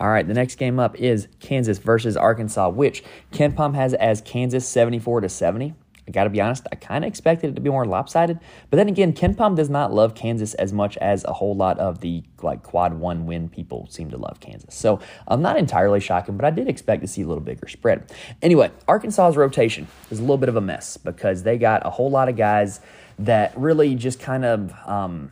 All 0.01 0.09
right, 0.09 0.27
the 0.27 0.33
next 0.33 0.55
game 0.55 0.79
up 0.79 0.99
is 0.99 1.27
Kansas 1.39 1.77
versus 1.77 2.17
Arkansas, 2.17 2.69
which 2.69 3.03
KenPom 3.33 3.75
has 3.75 3.93
as 3.93 4.19
Kansas 4.21 4.67
74 4.67 5.21
to 5.21 5.29
70. 5.29 5.75
I 6.07 6.11
got 6.11 6.23
to 6.23 6.31
be 6.31 6.41
honest, 6.41 6.65
I 6.71 6.75
kind 6.75 7.05
of 7.05 7.07
expected 7.07 7.51
it 7.51 7.53
to 7.53 7.61
be 7.61 7.69
more 7.69 7.85
lopsided. 7.85 8.39
But 8.71 8.77
then 8.77 8.89
again, 8.89 9.13
KenPom 9.13 9.55
does 9.55 9.69
not 9.69 9.93
love 9.93 10.15
Kansas 10.15 10.55
as 10.55 10.73
much 10.73 10.97
as 10.97 11.23
a 11.25 11.33
whole 11.33 11.55
lot 11.55 11.77
of 11.77 12.01
the 12.01 12.23
like 12.41 12.63
quad 12.63 12.95
one 12.95 13.27
win 13.27 13.47
people 13.47 13.85
seem 13.91 14.09
to 14.09 14.17
love 14.17 14.39
Kansas. 14.39 14.73
So 14.73 14.99
I'm 15.27 15.43
not 15.43 15.55
entirely 15.55 15.99
shocking, 15.99 16.35
but 16.35 16.45
I 16.45 16.49
did 16.49 16.67
expect 16.67 17.03
to 17.03 17.07
see 17.07 17.21
a 17.21 17.27
little 17.27 17.43
bigger 17.43 17.67
spread. 17.67 18.11
Anyway, 18.41 18.71
Arkansas's 18.87 19.37
rotation 19.37 19.87
is 20.09 20.17
a 20.17 20.23
little 20.23 20.39
bit 20.39 20.49
of 20.49 20.55
a 20.55 20.61
mess 20.61 20.97
because 20.97 21.43
they 21.43 21.59
got 21.59 21.85
a 21.85 21.91
whole 21.91 22.09
lot 22.09 22.27
of 22.27 22.35
guys 22.35 22.79
that 23.19 23.55
really 23.55 23.93
just 23.93 24.19
kind 24.19 24.45
of, 24.45 24.73
um, 24.87 25.31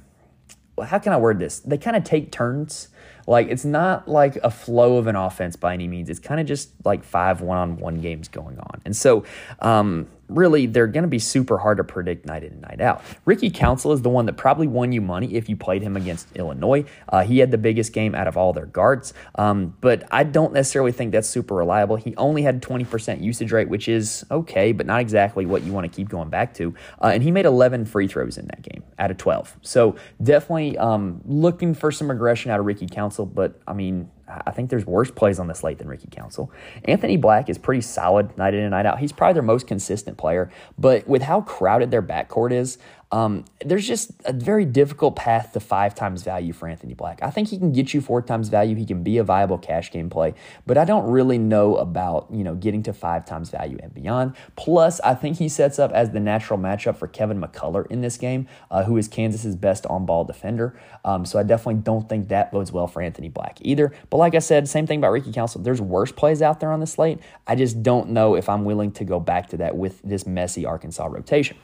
how 0.86 1.00
can 1.00 1.12
I 1.12 1.18
word 1.18 1.40
this? 1.40 1.60
They 1.60 1.80
kind 1.80 1.98
of 1.98 2.04
take 2.04 2.32
turns 2.32 2.90
like 3.30 3.48
it's 3.48 3.64
not 3.64 4.08
like 4.08 4.38
a 4.38 4.50
flow 4.50 4.98
of 4.98 5.06
an 5.06 5.16
offense 5.16 5.56
by 5.56 5.74
any 5.76 5.88
means. 5.88 6.10
It's 6.10 6.20
kind 6.20 6.42
of 6.42 6.48
just 6.48 6.72
like 6.84 7.04
five 7.04 7.42
one-on-one 7.42 8.02
games 8.02 8.28
going 8.28 8.58
on. 8.58 8.82
And 8.86 8.98
so 8.98 9.24
um, 9.60 10.08
really 10.30 10.66
they're 10.66 10.88
going 10.88 11.04
to 11.04 11.10
be 11.10 11.20
super 11.20 11.58
hard 11.58 11.78
to 11.78 11.84
predict 11.84 12.26
night 12.26 12.44
in 12.44 12.54
and 12.54 12.62
night 12.62 12.82
out. 12.82 13.04
Ricky 13.26 13.50
Council 13.50 13.92
is 13.92 14.02
the 14.02 14.10
one 14.10 14.26
that 14.28 14.34
probably 14.34 14.68
won 14.68 14.92
you 14.92 15.02
money 15.02 15.36
if 15.36 15.50
you 15.50 15.56
played 15.56 15.82
him 15.82 15.98
against 15.98 16.28
Illinois. 16.36 16.86
Uh, 17.10 17.24
he 17.24 17.40
had 17.40 17.52
the 17.52 17.58
biggest 17.58 17.94
game 17.94 18.16
out 18.16 18.28
of 18.28 18.38
all 18.38 18.54
their 18.54 18.66
guards, 18.66 19.14
um, 19.36 19.76
but 19.82 20.04
I 20.12 20.24
don't 20.24 20.54
necessarily 20.54 20.92
think 20.92 21.12
that's 21.12 21.30
super 21.30 21.56
reliable. 21.56 21.96
He 21.96 22.16
only 22.16 22.44
had 22.44 22.62
20% 22.62 23.22
usage 23.22 23.52
rate, 23.52 23.70
which 23.70 23.88
is 23.88 24.26
okay, 24.32 24.72
but 24.72 24.86
not 24.86 25.02
exactly 25.02 25.46
what 25.46 25.64
you 25.64 25.74
want 25.74 25.86
to 25.86 25.96
keep 25.96 26.10
going 26.10 26.30
back 26.30 26.54
to. 26.56 26.74
Uh, 27.02 27.08
and 27.08 27.24
he 27.24 27.32
made 27.32 27.46
11 27.46 27.86
free 27.86 28.08
throws 28.08 28.38
in 28.38 28.46
that 28.48 28.62
game 28.62 28.84
out 28.98 29.12
of 29.12 29.18
12. 29.18 29.58
So 29.62 29.96
definitely 30.22 30.78
um, 30.78 31.22
looking 31.26 31.74
for 31.74 31.92
some 31.92 32.12
aggression 32.12 32.52
out 32.52 32.60
of 32.60 32.66
Ricky 32.66 32.88
Council, 32.88 33.26
but 33.26 33.60
I 33.68 33.74
mean, 33.74 34.10
I 34.30 34.52
think 34.52 34.70
there's 34.70 34.86
worse 34.86 35.10
plays 35.12 35.40
on 35.40 35.48
the 35.48 35.56
slate 35.56 35.80
than 35.80 35.88
Ricky 35.88 36.08
Council. 36.12 36.52
Anthony 36.86 37.18
Black 37.18 37.50
is 37.50 37.58
pretty 37.58 37.82
solid 37.82 38.38
night 38.38 38.54
in 38.54 38.62
and 38.62 38.72
night 38.72 38.86
out. 38.86 39.00
He's 39.00 39.12
probably 39.12 39.34
their 39.34 39.44
most 39.44 39.68
consistent 39.68 40.18
player, 40.18 40.52
but 40.78 41.08
with 41.08 41.24
how 41.24 41.42
crowded 41.42 41.92
their 41.92 42.04
backcourt 42.04 42.52
is, 42.52 42.78
Um, 43.12 43.46
there's 43.66 43.88
just 43.88 44.12
a 44.26 44.34
very 44.34 44.66
difficult 44.66 45.16
path 45.16 45.54
to 45.54 45.60
five 45.60 45.96
times 45.96 46.22
value 46.22 46.54
for 46.54 46.68
Anthony 46.68 46.94
Black. 46.94 47.20
I 47.24 47.32
think 47.32 47.48
he 47.48 47.58
can 47.58 47.72
get 47.72 47.92
you 47.92 48.02
four 48.02 48.22
times 48.22 48.50
value. 48.50 48.76
He 48.76 48.86
can 48.86 49.02
be 49.02 49.18
a 49.18 49.24
viable 49.24 49.58
cash 49.58 49.92
game 49.92 50.12
play, 50.12 50.36
but 50.68 50.78
I 50.78 50.86
don't 50.86 51.10
really 51.10 51.40
know 51.40 51.76
about 51.78 52.28
you 52.32 52.44
know 52.44 52.54
getting 52.54 52.84
to 52.84 52.94
five 52.94 53.26
times 53.26 53.50
value 53.50 53.80
and 53.82 53.92
beyond. 53.94 54.36
Plus, 54.56 55.00
I 55.02 55.16
think 55.16 55.38
he 55.38 55.50
sets 55.50 55.80
up 55.80 55.92
as 55.92 56.12
the 56.12 56.20
natural 56.20 56.60
matchup 56.60 56.98
for 56.98 57.08
Kevin 57.08 57.42
McCullar 57.42 57.88
in 57.88 58.02
this 58.02 58.16
game, 58.18 58.48
uh, 58.70 58.84
who 58.84 58.96
is 58.98 59.08
Kansas's 59.08 59.56
best 59.56 59.88
on 59.88 60.06
ball 60.06 60.24
defender. 60.24 60.80
Um, 61.04 61.26
so 61.26 61.40
I 61.40 61.44
definitely 61.44 61.82
don't 61.82 62.08
think 62.08 62.28
that 62.28 62.52
bodes 62.52 62.72
well 62.72 62.86
for 62.86 63.02
Anthony 63.02 63.30
Black 63.30 63.58
either. 63.62 63.92
But 64.12 64.18
like 64.18 64.36
I 64.36 64.40
said, 64.40 64.68
same 64.68 64.86
thing 64.86 65.00
about 65.00 65.12
Ricky 65.14 65.32
Council. 65.32 65.62
There's 65.62 65.82
worse 65.82 66.12
plays 66.12 66.44
out 66.44 66.60
there 66.60 66.72
on 66.72 66.80
the 66.80 66.88
slate. 66.88 67.20
I 67.48 67.56
just 67.56 67.82
don't 67.82 68.10
know 68.10 68.36
if 68.36 68.50
I'm 68.50 68.66
willing 68.66 68.92
to 68.94 69.04
go 69.04 69.20
back 69.20 69.48
to 69.50 69.58
that 69.58 69.76
with 69.76 70.00
this 70.04 70.28
messy 70.28 70.64
Arkansas 70.66 71.06
rotation. 71.06 71.58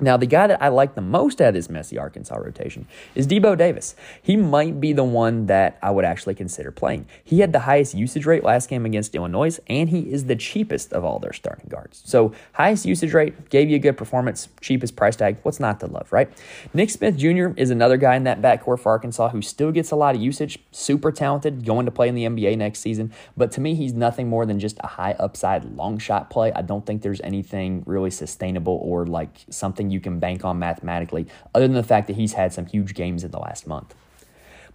Now, 0.00 0.16
the 0.16 0.26
guy 0.26 0.48
that 0.48 0.60
I 0.60 0.68
like 0.68 0.94
the 0.94 1.00
most 1.00 1.40
out 1.40 1.48
of 1.48 1.54
this 1.54 1.70
messy 1.70 1.96
Arkansas 1.96 2.36
rotation 2.36 2.86
is 3.14 3.26
Devo 3.28 3.56
Davis. 3.56 3.94
He 4.22 4.36
might 4.36 4.80
be 4.80 4.92
the 4.92 5.04
one 5.04 5.46
that 5.46 5.78
I 5.82 5.90
would 5.92 6.04
actually 6.04 6.34
consider 6.34 6.72
playing. 6.72 7.06
He 7.22 7.40
had 7.40 7.52
the 7.52 7.60
highest 7.60 7.94
usage 7.94 8.26
rate 8.26 8.42
last 8.42 8.68
game 8.68 8.84
against 8.86 9.14
Illinois, 9.14 9.60
and 9.68 9.88
he 9.88 10.00
is 10.00 10.24
the 10.24 10.34
cheapest 10.34 10.92
of 10.92 11.04
all 11.04 11.20
their 11.20 11.32
starting 11.32 11.68
guards. 11.68 12.02
So, 12.04 12.32
highest 12.54 12.84
usage 12.84 13.14
rate, 13.14 13.50
gave 13.50 13.70
you 13.70 13.76
a 13.76 13.78
good 13.78 13.96
performance, 13.96 14.48
cheapest 14.60 14.96
price 14.96 15.14
tag. 15.14 15.36
What's 15.42 15.60
not 15.60 15.78
to 15.80 15.86
love, 15.86 16.12
right? 16.12 16.30
Nick 16.72 16.90
Smith 16.90 17.16
Jr. 17.16 17.48
is 17.56 17.70
another 17.70 17.96
guy 17.96 18.16
in 18.16 18.24
that 18.24 18.42
backcourt 18.42 18.80
for 18.80 18.90
Arkansas 18.90 19.28
who 19.28 19.42
still 19.42 19.70
gets 19.70 19.92
a 19.92 19.96
lot 19.96 20.16
of 20.16 20.20
usage, 20.20 20.58
super 20.72 21.12
talented, 21.12 21.64
going 21.64 21.86
to 21.86 21.92
play 21.92 22.08
in 22.08 22.14
the 22.16 22.24
NBA 22.24 22.58
next 22.58 22.80
season. 22.80 23.12
But 23.36 23.52
to 23.52 23.60
me, 23.60 23.74
he's 23.74 23.92
nothing 23.92 24.28
more 24.28 24.44
than 24.44 24.58
just 24.58 24.76
a 24.80 24.88
high 24.88 25.12
upside 25.20 25.64
long 25.76 25.98
shot 25.98 26.30
play. 26.30 26.52
I 26.52 26.62
don't 26.62 26.84
think 26.84 27.02
there's 27.02 27.20
anything 27.20 27.84
really 27.86 28.10
sustainable 28.10 28.80
or 28.82 29.06
like 29.06 29.44
something 29.50 29.83
you 29.90 30.00
can 30.00 30.18
bank 30.18 30.44
on 30.44 30.58
mathematically, 30.58 31.26
other 31.54 31.66
than 31.66 31.74
the 31.74 31.82
fact 31.82 32.06
that 32.08 32.16
he's 32.16 32.34
had 32.34 32.52
some 32.52 32.66
huge 32.66 32.94
games 32.94 33.24
in 33.24 33.30
the 33.30 33.38
last 33.38 33.66
month. 33.66 33.94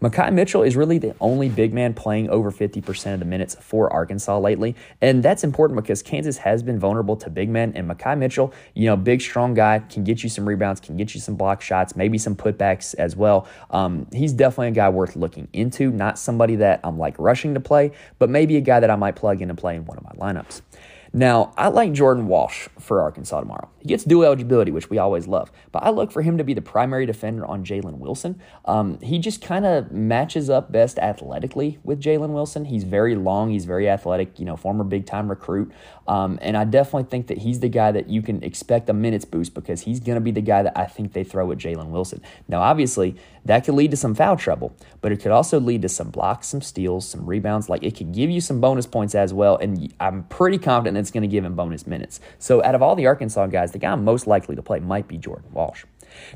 Makhi 0.02 0.32
Mitchell 0.32 0.64
is 0.64 0.78
really 0.78 0.98
the 0.98 1.14
only 1.20 1.50
big 1.50 1.74
man 1.74 1.94
playing 1.94 2.30
over 2.30 2.52
50% 2.52 3.14
of 3.14 3.20
the 3.20 3.26
minutes 3.26 3.58
for 3.60 3.92
Arkansas 3.92 4.40
lately. 4.40 4.74
And 5.02 5.22
that's 5.22 5.44
important 5.44 5.76
because 5.76 6.02
Kansas 6.02 6.38
has 6.38 6.64
been 6.64 6.80
vulnerable 6.80 7.18
to 7.18 7.30
big 7.30 7.50
men. 7.50 7.74
And 7.76 7.90
Makhi 7.90 8.18
Mitchell, 8.18 8.54
you 8.76 8.86
know, 8.86 8.96
big, 8.96 9.20
strong 9.20 9.54
guy, 9.54 9.80
can 9.80 10.06
get 10.06 10.24
you 10.24 10.30
some 10.30 10.48
rebounds, 10.48 10.80
can 10.80 10.96
get 10.96 11.14
you 11.14 11.20
some 11.20 11.36
block 11.36 11.62
shots, 11.62 11.98
maybe 11.98 12.18
some 12.18 12.34
putbacks 12.34 12.96
as 12.96 13.18
well. 13.18 13.46
Um, 13.72 14.08
he's 14.14 14.32
definitely 14.32 14.70
a 14.70 14.72
guy 14.72 14.88
worth 14.88 15.18
looking 15.18 15.50
into, 15.52 15.92
not 15.92 16.18
somebody 16.18 16.56
that 16.58 16.80
I'm 16.86 16.98
like 16.98 17.20
rushing 17.20 17.54
to 17.56 17.60
play, 17.60 17.92
but 18.20 18.30
maybe 18.30 18.56
a 18.56 18.62
guy 18.62 18.80
that 18.80 18.90
I 18.90 18.96
might 18.96 19.18
plug 19.18 19.42
in 19.42 19.50
and 19.50 19.60
play 19.60 19.76
in 19.76 19.84
one 19.84 19.98
of 19.98 20.04
my 20.06 20.12
lineups. 20.12 20.62
Now, 21.12 21.54
I 21.58 21.70
like 21.70 21.92
Jordan 21.94 22.28
Walsh 22.28 22.68
for 22.78 23.02
Arkansas 23.02 23.40
tomorrow. 23.40 23.70
He 23.80 23.88
gets 23.88 24.04
dual 24.04 24.26
eligibility, 24.26 24.72
which 24.72 24.90
we 24.90 24.98
always 24.98 25.28
love, 25.28 25.52
but 25.72 25.84
I 25.84 25.90
look 25.90 26.12
for 26.12 26.22
him 26.22 26.38
to 26.38 26.44
be 26.44 26.54
the 26.54 26.62
primary 26.62 27.06
defender 27.06 27.46
on 27.46 27.66
Jalen 27.66 27.98
Wilson. 27.98 28.40
Um, 28.66 29.00
he 29.02 29.18
just 29.18 29.42
kind 29.42 29.66
of 29.66 29.92
matches 29.92 30.50
up 30.50 30.72
best 30.72 31.00
athletically 31.00 31.80
with 31.84 32.02
Jalen 32.02 32.30
Wilson. 32.30 32.66
He's 32.66 32.84
very 32.84 33.16
long, 33.16 33.50
he's 33.50 33.66
very 33.66 33.90
athletic, 33.90 34.38
you 34.40 34.46
know, 34.46 34.56
former 34.56 34.84
big 34.84 35.06
time 35.06 35.30
recruit. 35.30 35.72
Um, 36.08 36.38
and 36.42 36.56
I 36.56 36.64
definitely 36.64 37.10
think 37.10 37.28
that 37.28 37.40
he's 37.40 37.60
the 37.60 37.70
guy 37.70 37.92
that 37.92 38.10
you 38.10 38.22
can 38.22 38.44
expect 38.44 38.90
a 38.90 38.94
minutes 38.94 39.26
boost 39.26 39.54
because 39.54 39.82
he's 39.82 40.00
going 40.00 40.16
to 40.16 40.22
be 40.22 40.32
the 40.32 40.42
guy 40.42 40.64
that 40.64 40.78
I 40.78 40.86
think 40.86 41.14
they 41.14 41.24
throw 41.24 41.52
at 41.52 41.58
Jalen 41.58 41.90
Wilson. 41.90 42.22
Now, 42.48 42.62
obviously, 42.62 43.16
that 43.46 43.66
could 43.66 43.76
lead 43.76 43.92
to 43.92 43.98
some 43.98 44.16
foul 44.16 44.38
trouble, 44.38 44.76
but 45.02 45.12
it 45.12 45.18
could 45.18 45.32
also 45.32 45.60
lead 45.60 45.82
to 45.84 45.90
some 45.90 46.10
blocks, 46.10 46.48
some 46.48 46.62
steals, 46.62 47.08
some 47.08 47.26
rebounds. 47.26 47.70
Like 47.70 47.84
it 47.84 47.96
could 47.96 48.12
give 48.12 48.30
you 48.30 48.42
some 48.42 48.62
bonus 48.62 48.86
points 48.86 49.16
as 49.16 49.34
well. 49.34 49.58
And 49.58 49.94
I'm 50.00 50.24
pretty 50.24 50.58
confident 50.58 50.98
it's 50.98 51.12
going 51.12 51.24
to 51.24 51.28
give 51.28 51.46
him 51.46 51.56
bonus 51.56 51.88
minutes. 51.88 52.20
So 52.38 52.64
out 52.64 52.76
of 52.76 52.82
all 52.82 52.96
the 52.96 53.08
Arkansas 53.08 53.48
guys, 53.48 53.72
the 53.72 53.80
guy 53.80 53.92
I'm 53.92 54.04
most 54.04 54.28
likely 54.28 54.56
to 54.56 54.62
play 54.62 54.80
might 54.80 55.08
be 55.08 55.18
Jordan 55.18 55.52
Walsh. 55.54 55.86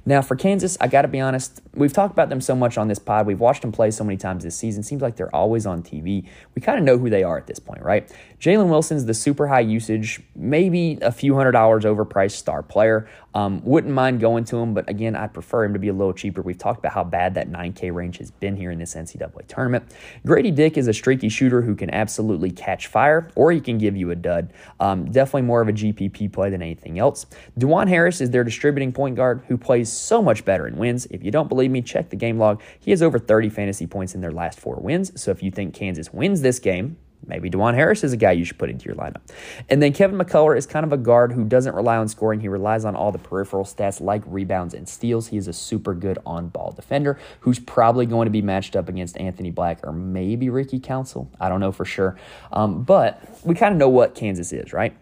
Now, 0.05 0.21
for 0.21 0.35
Kansas, 0.35 0.77
I 0.79 0.87
got 0.87 1.03
to 1.03 1.07
be 1.07 1.19
honest, 1.19 1.61
we've 1.73 1.93
talked 1.93 2.13
about 2.13 2.29
them 2.29 2.41
so 2.41 2.55
much 2.55 2.77
on 2.77 2.87
this 2.87 2.99
pod. 2.99 3.25
We've 3.25 3.39
watched 3.39 3.61
them 3.61 3.71
play 3.71 3.91
so 3.91 4.03
many 4.03 4.17
times 4.17 4.43
this 4.43 4.55
season. 4.55 4.83
Seems 4.83 5.01
like 5.01 5.15
they're 5.15 5.35
always 5.35 5.65
on 5.65 5.83
TV. 5.83 6.27
We 6.55 6.61
kind 6.61 6.77
of 6.77 6.85
know 6.85 6.97
who 6.97 7.09
they 7.09 7.23
are 7.23 7.37
at 7.37 7.47
this 7.47 7.59
point, 7.59 7.81
right? 7.81 8.11
Jalen 8.43 8.67
Wilson's 8.67 9.05
the 9.05 9.13
super 9.13 9.47
high 9.47 9.61
usage, 9.61 10.19
maybe 10.35 10.97
a 11.01 11.13
few 11.13 11.33
hundred 11.33 11.53
dollars 11.53 11.85
overpriced 11.85 12.33
star 12.33 12.61
player. 12.61 13.07
Um, 13.33 13.63
wouldn't 13.63 13.93
mind 13.93 14.19
going 14.19 14.43
to 14.43 14.57
him, 14.57 14.73
but 14.73 14.89
again, 14.89 15.15
I'd 15.15 15.33
prefer 15.33 15.63
him 15.63 15.71
to 15.71 15.79
be 15.79 15.87
a 15.87 15.93
little 15.93 16.11
cheaper. 16.11 16.41
We've 16.41 16.57
talked 16.57 16.79
about 16.79 16.91
how 16.91 17.05
bad 17.05 17.35
that 17.35 17.49
9K 17.49 17.93
range 17.93 18.17
has 18.17 18.31
been 18.31 18.57
here 18.57 18.69
in 18.69 18.79
this 18.79 18.95
NCAA 18.95 19.47
tournament. 19.47 19.85
Grady 20.25 20.51
Dick 20.51 20.77
is 20.77 20.89
a 20.89 20.93
streaky 20.93 21.29
shooter 21.29 21.61
who 21.61 21.73
can 21.73 21.89
absolutely 21.91 22.51
catch 22.51 22.87
fire, 22.87 23.31
or 23.35 23.53
he 23.53 23.61
can 23.61 23.77
give 23.77 23.95
you 23.95 24.11
a 24.11 24.15
dud. 24.15 24.51
Um, 24.81 25.09
definitely 25.09 25.43
more 25.43 25.61
of 25.61 25.69
a 25.69 25.73
GPP 25.73 26.33
play 26.33 26.49
than 26.49 26.61
anything 26.61 26.99
else. 26.99 27.25
Dajuan 27.57 27.87
Harris 27.87 28.19
is 28.19 28.31
their 28.31 28.43
distributing 28.43 28.91
point 28.91 29.15
guard 29.15 29.41
who 29.47 29.57
plays 29.57 29.89
so 29.89 30.21
much 30.21 30.43
better 30.43 30.67
in 30.67 30.75
wins. 30.75 31.05
If 31.05 31.23
you 31.23 31.31
don't 31.31 31.47
believe 31.47 31.71
me, 31.71 31.81
check 31.81 32.09
the 32.09 32.17
game 32.17 32.37
log. 32.37 32.61
He 32.81 32.91
has 32.91 33.01
over 33.01 33.19
30 33.19 33.47
fantasy 33.47 33.87
points 33.87 34.15
in 34.15 34.19
their 34.19 34.33
last 34.33 34.59
four 34.59 34.75
wins. 34.81 35.13
So 35.19 35.31
if 35.31 35.41
you 35.41 35.49
think 35.49 35.73
Kansas 35.73 36.11
wins 36.11 36.41
this 36.41 36.59
game, 36.59 36.97
Maybe 37.27 37.49
Dajuan 37.49 37.75
Harris 37.75 38.03
is 38.03 38.13
a 38.13 38.17
guy 38.17 38.31
you 38.31 38.45
should 38.45 38.57
put 38.57 38.69
into 38.69 38.85
your 38.85 38.95
lineup. 38.95 39.21
And 39.69 39.81
then 39.81 39.93
Kevin 39.93 40.17
McCullar 40.17 40.57
is 40.57 40.65
kind 40.65 40.85
of 40.85 40.93
a 40.93 40.97
guard 40.97 41.31
who 41.31 41.43
doesn't 41.43 41.73
rely 41.75 41.97
on 41.97 42.07
scoring. 42.07 42.39
He 42.39 42.47
relies 42.47 42.85
on 42.85 42.95
all 42.95 43.11
the 43.11 43.17
peripheral 43.17 43.63
stats 43.65 44.01
like 44.01 44.23
rebounds 44.25 44.73
and 44.73 44.87
steals. 44.87 45.27
He 45.27 45.37
is 45.37 45.47
a 45.47 45.53
super 45.53 45.93
good 45.93 46.19
on 46.25 46.49
ball 46.49 46.71
defender 46.71 47.19
who's 47.41 47.59
probably 47.59 48.05
going 48.05 48.25
to 48.25 48.31
be 48.31 48.41
matched 48.41 48.75
up 48.75 48.89
against 48.89 49.17
Anthony 49.17 49.51
Black 49.51 49.79
or 49.85 49.93
maybe 49.93 50.49
Ricky 50.49 50.79
Council. 50.79 51.29
I 51.39 51.49
don't 51.49 51.59
know 51.59 51.71
for 51.71 51.85
sure. 51.85 52.17
Um, 52.51 52.83
but 52.83 53.21
we 53.43 53.55
kind 53.55 53.73
of 53.73 53.79
know 53.79 53.89
what 53.89 54.15
Kansas 54.15 54.51
is, 54.51 54.73
right? 54.73 54.95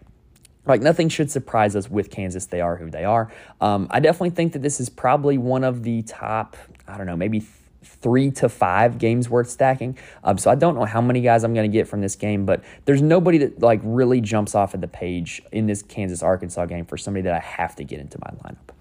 Like 0.64 0.80
nothing 0.80 1.08
should 1.08 1.30
surprise 1.30 1.74
us 1.74 1.90
with 1.90 2.10
Kansas. 2.10 2.46
They 2.46 2.60
are 2.60 2.76
who 2.76 2.90
they 2.90 3.04
are. 3.04 3.32
Um, 3.60 3.88
I 3.90 4.00
definitely 4.00 4.30
think 4.30 4.52
that 4.52 4.62
this 4.62 4.80
is 4.80 4.88
probably 4.88 5.38
one 5.38 5.64
of 5.64 5.82
the 5.82 6.02
top, 6.02 6.56
I 6.86 6.96
don't 6.96 7.06
know, 7.06 7.16
maybe 7.16 7.40
three 7.82 8.30
to 8.32 8.48
five 8.48 8.98
games 8.98 9.28
worth 9.28 9.50
stacking. 9.50 9.96
Um, 10.24 10.38
so 10.38 10.50
I 10.50 10.54
don't 10.54 10.74
know 10.74 10.84
how 10.84 11.00
many 11.00 11.20
guys 11.20 11.44
I'm 11.44 11.54
going 11.54 11.70
to 11.70 11.72
get 11.72 11.88
from 11.88 12.00
this 12.00 12.16
game, 12.16 12.46
but 12.46 12.62
there's 12.84 13.02
nobody 13.02 13.38
that 13.38 13.60
like 13.60 13.80
really 13.82 14.20
jumps 14.20 14.54
off 14.54 14.74
at 14.74 14.80
the 14.80 14.88
page 14.88 15.42
in 15.52 15.66
this 15.66 15.82
Kansas 15.82 16.22
Arkansas 16.22 16.66
game 16.66 16.84
for 16.84 16.96
somebody 16.96 17.22
that 17.22 17.34
I 17.34 17.40
have 17.40 17.76
to 17.76 17.84
get 17.84 18.00
into 18.00 18.18
my 18.20 18.30
lineup. 18.42 18.74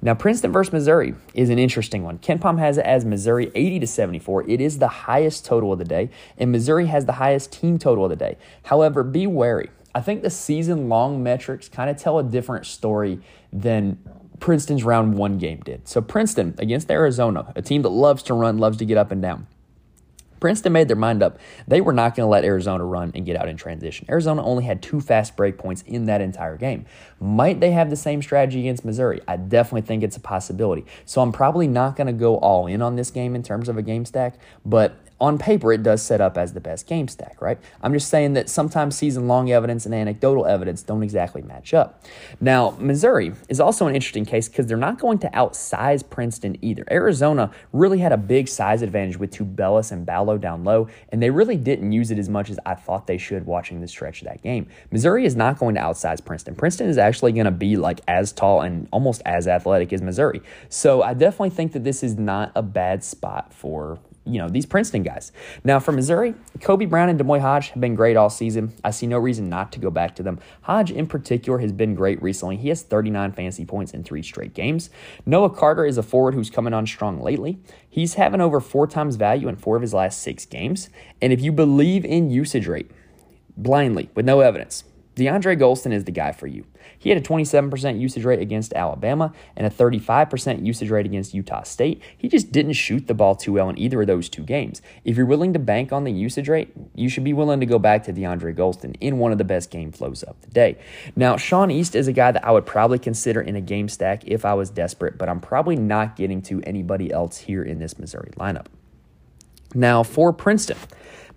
Now, 0.00 0.14
Princeton 0.14 0.52
versus 0.52 0.72
Missouri 0.72 1.14
is 1.34 1.50
an 1.50 1.58
interesting 1.58 2.04
one. 2.04 2.18
KenPom 2.18 2.60
has 2.60 2.78
it 2.78 2.86
as 2.86 3.04
Missouri 3.04 3.50
80 3.54 3.80
to 3.80 3.86
74. 3.86 4.48
It 4.48 4.60
is 4.60 4.78
the 4.78 4.86
highest 4.88 5.44
total 5.44 5.72
of 5.72 5.80
the 5.80 5.84
day, 5.84 6.10
and 6.36 6.52
Missouri 6.52 6.86
has 6.86 7.06
the 7.06 7.14
highest 7.14 7.50
team 7.50 7.78
total 7.78 8.04
of 8.04 8.10
the 8.10 8.16
day. 8.16 8.36
However, 8.64 9.02
be 9.02 9.26
wary. 9.26 9.70
I 9.94 10.00
think 10.00 10.22
the 10.22 10.30
season 10.30 10.88
long 10.88 11.22
metrics 11.24 11.68
kind 11.68 11.90
of 11.90 11.96
tell 11.96 12.20
a 12.20 12.22
different 12.22 12.66
story 12.66 13.20
than 13.52 13.98
Princeton's 14.40 14.84
round 14.84 15.16
one 15.16 15.38
game 15.38 15.60
did. 15.60 15.88
So, 15.88 16.00
Princeton 16.00 16.54
against 16.58 16.90
Arizona, 16.90 17.52
a 17.56 17.62
team 17.62 17.82
that 17.82 17.90
loves 17.90 18.22
to 18.24 18.34
run, 18.34 18.58
loves 18.58 18.78
to 18.78 18.84
get 18.84 18.96
up 18.96 19.10
and 19.10 19.20
down. 19.20 19.46
Princeton 20.40 20.72
made 20.72 20.88
their 20.88 20.96
mind 20.96 21.22
up. 21.22 21.38
They 21.66 21.80
were 21.80 21.92
not 21.92 22.14
going 22.14 22.26
to 22.26 22.30
let 22.30 22.44
Arizona 22.44 22.84
run 22.84 23.12
and 23.14 23.26
get 23.26 23.36
out 23.36 23.48
in 23.48 23.56
transition. 23.56 24.06
Arizona 24.08 24.42
only 24.42 24.64
had 24.64 24.82
two 24.82 25.00
fast 25.00 25.36
break 25.36 25.58
points 25.58 25.82
in 25.82 26.04
that 26.06 26.20
entire 26.20 26.56
game. 26.56 26.86
Might 27.20 27.60
they 27.60 27.72
have 27.72 27.90
the 27.90 27.96
same 27.96 28.22
strategy 28.22 28.60
against 28.60 28.84
Missouri? 28.84 29.20
I 29.26 29.36
definitely 29.36 29.82
think 29.82 30.02
it's 30.02 30.16
a 30.16 30.20
possibility. 30.20 30.84
So 31.04 31.20
I'm 31.20 31.32
probably 31.32 31.66
not 31.66 31.96
going 31.96 32.06
to 32.06 32.12
go 32.12 32.36
all 32.38 32.66
in 32.66 32.82
on 32.82 32.96
this 32.96 33.10
game 33.10 33.34
in 33.34 33.42
terms 33.42 33.68
of 33.68 33.76
a 33.76 33.82
game 33.82 34.04
stack, 34.04 34.34
but 34.64 34.96
on 35.20 35.38
paper, 35.38 35.72
it 35.72 35.82
does 35.82 36.02
set 36.02 36.20
up 36.20 36.38
as 36.38 36.52
the 36.52 36.60
best 36.60 36.86
game 36.86 37.08
stack, 37.08 37.40
right? 37.40 37.58
I'm 37.82 37.92
just 37.92 38.08
saying 38.08 38.34
that 38.34 38.48
sometimes 38.48 38.96
season 38.96 39.26
long 39.26 39.50
evidence 39.50 39.84
and 39.84 39.94
anecdotal 39.94 40.46
evidence 40.46 40.82
don't 40.82 41.02
exactly 41.02 41.42
match 41.42 41.74
up. 41.74 42.04
Now, 42.40 42.76
Missouri 42.78 43.32
is 43.48 43.58
also 43.58 43.86
an 43.86 43.94
interesting 43.94 44.24
case 44.24 44.48
because 44.48 44.66
they're 44.66 44.76
not 44.76 45.00
going 45.00 45.18
to 45.20 45.36
outsize 45.36 46.02
Princeton 46.02 46.56
either. 46.62 46.84
Arizona 46.90 47.50
really 47.72 47.98
had 47.98 48.12
a 48.12 48.16
big 48.16 48.48
size 48.48 48.82
advantage 48.82 49.16
with 49.16 49.32
Tubelis 49.32 49.90
and 49.90 50.06
Ballo 50.06 50.38
down 50.38 50.62
low, 50.62 50.88
and 51.10 51.22
they 51.22 51.30
really 51.30 51.56
didn't 51.56 51.90
use 51.90 52.10
it 52.10 52.18
as 52.18 52.28
much 52.28 52.48
as 52.48 52.58
I 52.64 52.74
thought 52.74 53.06
they 53.06 53.18
should 53.18 53.44
watching 53.44 53.80
the 53.80 53.88
stretch 53.88 54.22
of 54.22 54.28
that 54.28 54.42
game. 54.42 54.68
Missouri 54.92 55.24
is 55.24 55.34
not 55.34 55.58
going 55.58 55.74
to 55.74 55.80
outsize 55.80 56.20
Princeton. 56.20 56.54
Princeton 56.54 56.88
is 56.88 56.98
actually 56.98 57.32
going 57.32 57.46
to 57.46 57.50
be 57.50 57.76
like 57.76 58.00
as 58.06 58.32
tall 58.32 58.60
and 58.60 58.86
almost 58.92 59.22
as 59.26 59.48
athletic 59.48 59.92
as 59.92 60.00
Missouri. 60.00 60.42
So 60.68 61.02
I 61.02 61.14
definitely 61.14 61.50
think 61.50 61.72
that 61.72 61.82
this 61.82 62.02
is 62.04 62.16
not 62.16 62.52
a 62.54 62.62
bad 62.62 63.02
spot 63.02 63.52
for 63.52 63.98
you 64.28 64.38
know, 64.38 64.48
these 64.48 64.66
Princeton 64.66 65.02
guys. 65.02 65.32
Now, 65.64 65.80
for 65.80 65.92
Missouri, 65.92 66.34
Kobe 66.60 66.84
Brown 66.84 67.08
and 67.08 67.18
D'Moi 67.18 67.40
Hodge 67.40 67.70
have 67.70 67.80
been 67.80 67.94
great 67.94 68.16
all 68.16 68.30
season. 68.30 68.74
I 68.84 68.90
see 68.90 69.06
no 69.06 69.18
reason 69.18 69.48
not 69.48 69.72
to 69.72 69.80
go 69.80 69.90
back 69.90 70.14
to 70.16 70.22
them. 70.22 70.38
Hodge, 70.62 70.90
in 70.90 71.06
particular, 71.06 71.58
has 71.58 71.72
been 71.72 71.94
great 71.94 72.22
recently. 72.22 72.56
He 72.56 72.68
has 72.68 72.82
39 72.82 73.32
fantasy 73.32 73.64
points 73.64 73.92
in 73.92 74.04
three 74.04 74.22
straight 74.22 74.54
games. 74.54 74.90
Noah 75.24 75.50
Carter 75.50 75.84
is 75.84 75.98
a 75.98 76.02
forward 76.02 76.34
who's 76.34 76.50
coming 76.50 76.74
on 76.74 76.86
strong 76.86 77.20
lately. 77.20 77.58
He's 77.88 78.14
having 78.14 78.40
over 78.40 78.60
four 78.60 78.86
times 78.86 79.16
value 79.16 79.48
in 79.48 79.56
four 79.56 79.76
of 79.76 79.82
his 79.82 79.94
last 79.94 80.20
six 80.20 80.44
games. 80.44 80.90
And 81.22 81.32
if 81.32 81.40
you 81.40 81.50
believe 81.50 82.04
in 82.04 82.30
usage 82.30 82.66
rate, 82.66 82.90
blindly, 83.56 84.10
with 84.14 84.26
no 84.26 84.40
evidence, 84.40 84.84
DeAndre 85.16 85.58
Gholston 85.58 85.92
is 85.92 86.04
the 86.04 86.12
guy 86.12 86.30
for 86.30 86.46
you. 86.46 86.64
He 86.98 87.10
had 87.10 87.18
a 87.18 87.22
27% 87.22 88.00
usage 88.00 88.24
rate 88.24 88.40
against 88.40 88.72
Alabama 88.72 89.32
and 89.56 89.66
a 89.66 89.70
35% 89.70 90.64
usage 90.64 90.90
rate 90.90 91.06
against 91.06 91.34
Utah 91.34 91.62
State. 91.62 92.02
He 92.16 92.28
just 92.28 92.52
didn't 92.52 92.72
shoot 92.72 93.06
the 93.06 93.14
ball 93.14 93.36
too 93.36 93.54
well 93.54 93.68
in 93.68 93.78
either 93.78 94.00
of 94.00 94.06
those 94.06 94.28
two 94.28 94.42
games. 94.42 94.82
If 95.04 95.16
you're 95.16 95.26
willing 95.26 95.52
to 95.52 95.58
bank 95.58 95.92
on 95.92 96.04
the 96.04 96.12
usage 96.12 96.48
rate, 96.48 96.72
you 96.94 97.08
should 97.08 97.24
be 97.24 97.32
willing 97.32 97.60
to 97.60 97.66
go 97.66 97.78
back 97.78 98.02
to 98.04 98.12
DeAndre 98.12 98.54
Gholston 98.54 98.96
in 99.00 99.18
one 99.18 99.32
of 99.32 99.38
the 99.38 99.44
best 99.44 99.70
game 99.70 99.92
flows 99.92 100.22
of 100.22 100.40
the 100.42 100.50
day. 100.50 100.78
Now, 101.14 101.36
Sean 101.36 101.70
East 101.70 101.94
is 101.94 102.08
a 102.08 102.12
guy 102.12 102.32
that 102.32 102.44
I 102.44 102.50
would 102.50 102.66
probably 102.66 102.98
consider 102.98 103.40
in 103.40 103.56
a 103.56 103.60
game 103.60 103.88
stack 103.88 104.26
if 104.26 104.44
I 104.44 104.54
was 104.54 104.70
desperate, 104.70 105.18
but 105.18 105.28
I'm 105.28 105.40
probably 105.40 105.76
not 105.76 106.16
getting 106.16 106.42
to 106.42 106.60
anybody 106.62 107.12
else 107.12 107.38
here 107.38 107.62
in 107.62 107.78
this 107.78 107.98
Missouri 107.98 108.32
lineup. 108.36 108.66
Now, 109.74 110.02
for 110.02 110.32
Princeton, 110.32 110.78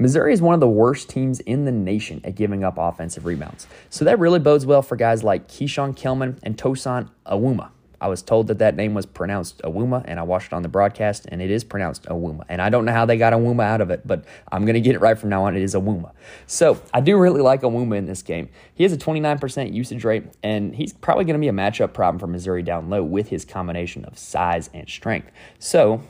Missouri 0.01 0.33
is 0.33 0.41
one 0.41 0.55
of 0.55 0.59
the 0.59 0.67
worst 0.67 1.09
teams 1.09 1.39
in 1.41 1.65
the 1.65 1.71
nation 1.71 2.21
at 2.23 2.33
giving 2.33 2.63
up 2.63 2.75
offensive 2.79 3.23
rebounds. 3.23 3.67
So 3.91 4.03
that 4.05 4.17
really 4.17 4.39
bodes 4.39 4.65
well 4.65 4.81
for 4.81 4.95
guys 4.95 5.23
like 5.23 5.47
Keeshawn 5.47 5.95
Kellman 5.95 6.39
and 6.41 6.57
Tosan 6.57 7.09
Awuma. 7.27 7.69
I 8.01 8.07
was 8.07 8.23
told 8.23 8.47
that 8.47 8.57
that 8.57 8.75
name 8.75 8.95
was 8.95 9.05
pronounced 9.05 9.61
Awuma, 9.61 10.03
and 10.05 10.19
I 10.19 10.23
watched 10.23 10.47
it 10.47 10.53
on 10.53 10.63
the 10.63 10.69
broadcast, 10.69 11.27
and 11.27 11.39
it 11.39 11.51
is 11.51 11.63
pronounced 11.63 12.05
Awuma. 12.05 12.45
And 12.49 12.59
I 12.59 12.69
don't 12.69 12.83
know 12.83 12.91
how 12.91 13.05
they 13.05 13.15
got 13.15 13.31
Awuma 13.31 13.63
out 13.63 13.79
of 13.79 13.91
it, 13.91 14.07
but 14.07 14.25
I'm 14.51 14.65
going 14.65 14.73
to 14.73 14.81
get 14.81 14.95
it 14.95 15.01
right 15.01 15.19
from 15.19 15.29
now 15.29 15.43
on. 15.43 15.55
It 15.55 15.61
is 15.61 15.75
Awuma. 15.75 16.13
So 16.47 16.81
I 16.91 17.01
do 17.01 17.15
really 17.15 17.41
like 17.41 17.61
Awuma 17.61 17.95
in 17.95 18.07
this 18.07 18.23
game. 18.23 18.49
He 18.73 18.81
has 18.81 18.91
a 18.91 18.97
29% 18.97 19.71
usage 19.71 20.03
rate, 20.03 20.23
and 20.41 20.73
he's 20.73 20.93
probably 20.93 21.25
going 21.25 21.35
to 21.35 21.39
be 21.39 21.47
a 21.47 21.53
matchup 21.53 21.93
problem 21.93 22.17
for 22.17 22.25
Missouri 22.25 22.63
down 22.63 22.89
low 22.89 23.03
with 23.03 23.29
his 23.29 23.45
combination 23.45 24.03
of 24.05 24.17
size 24.17 24.71
and 24.73 24.89
strength. 24.89 25.29
So 25.59 26.01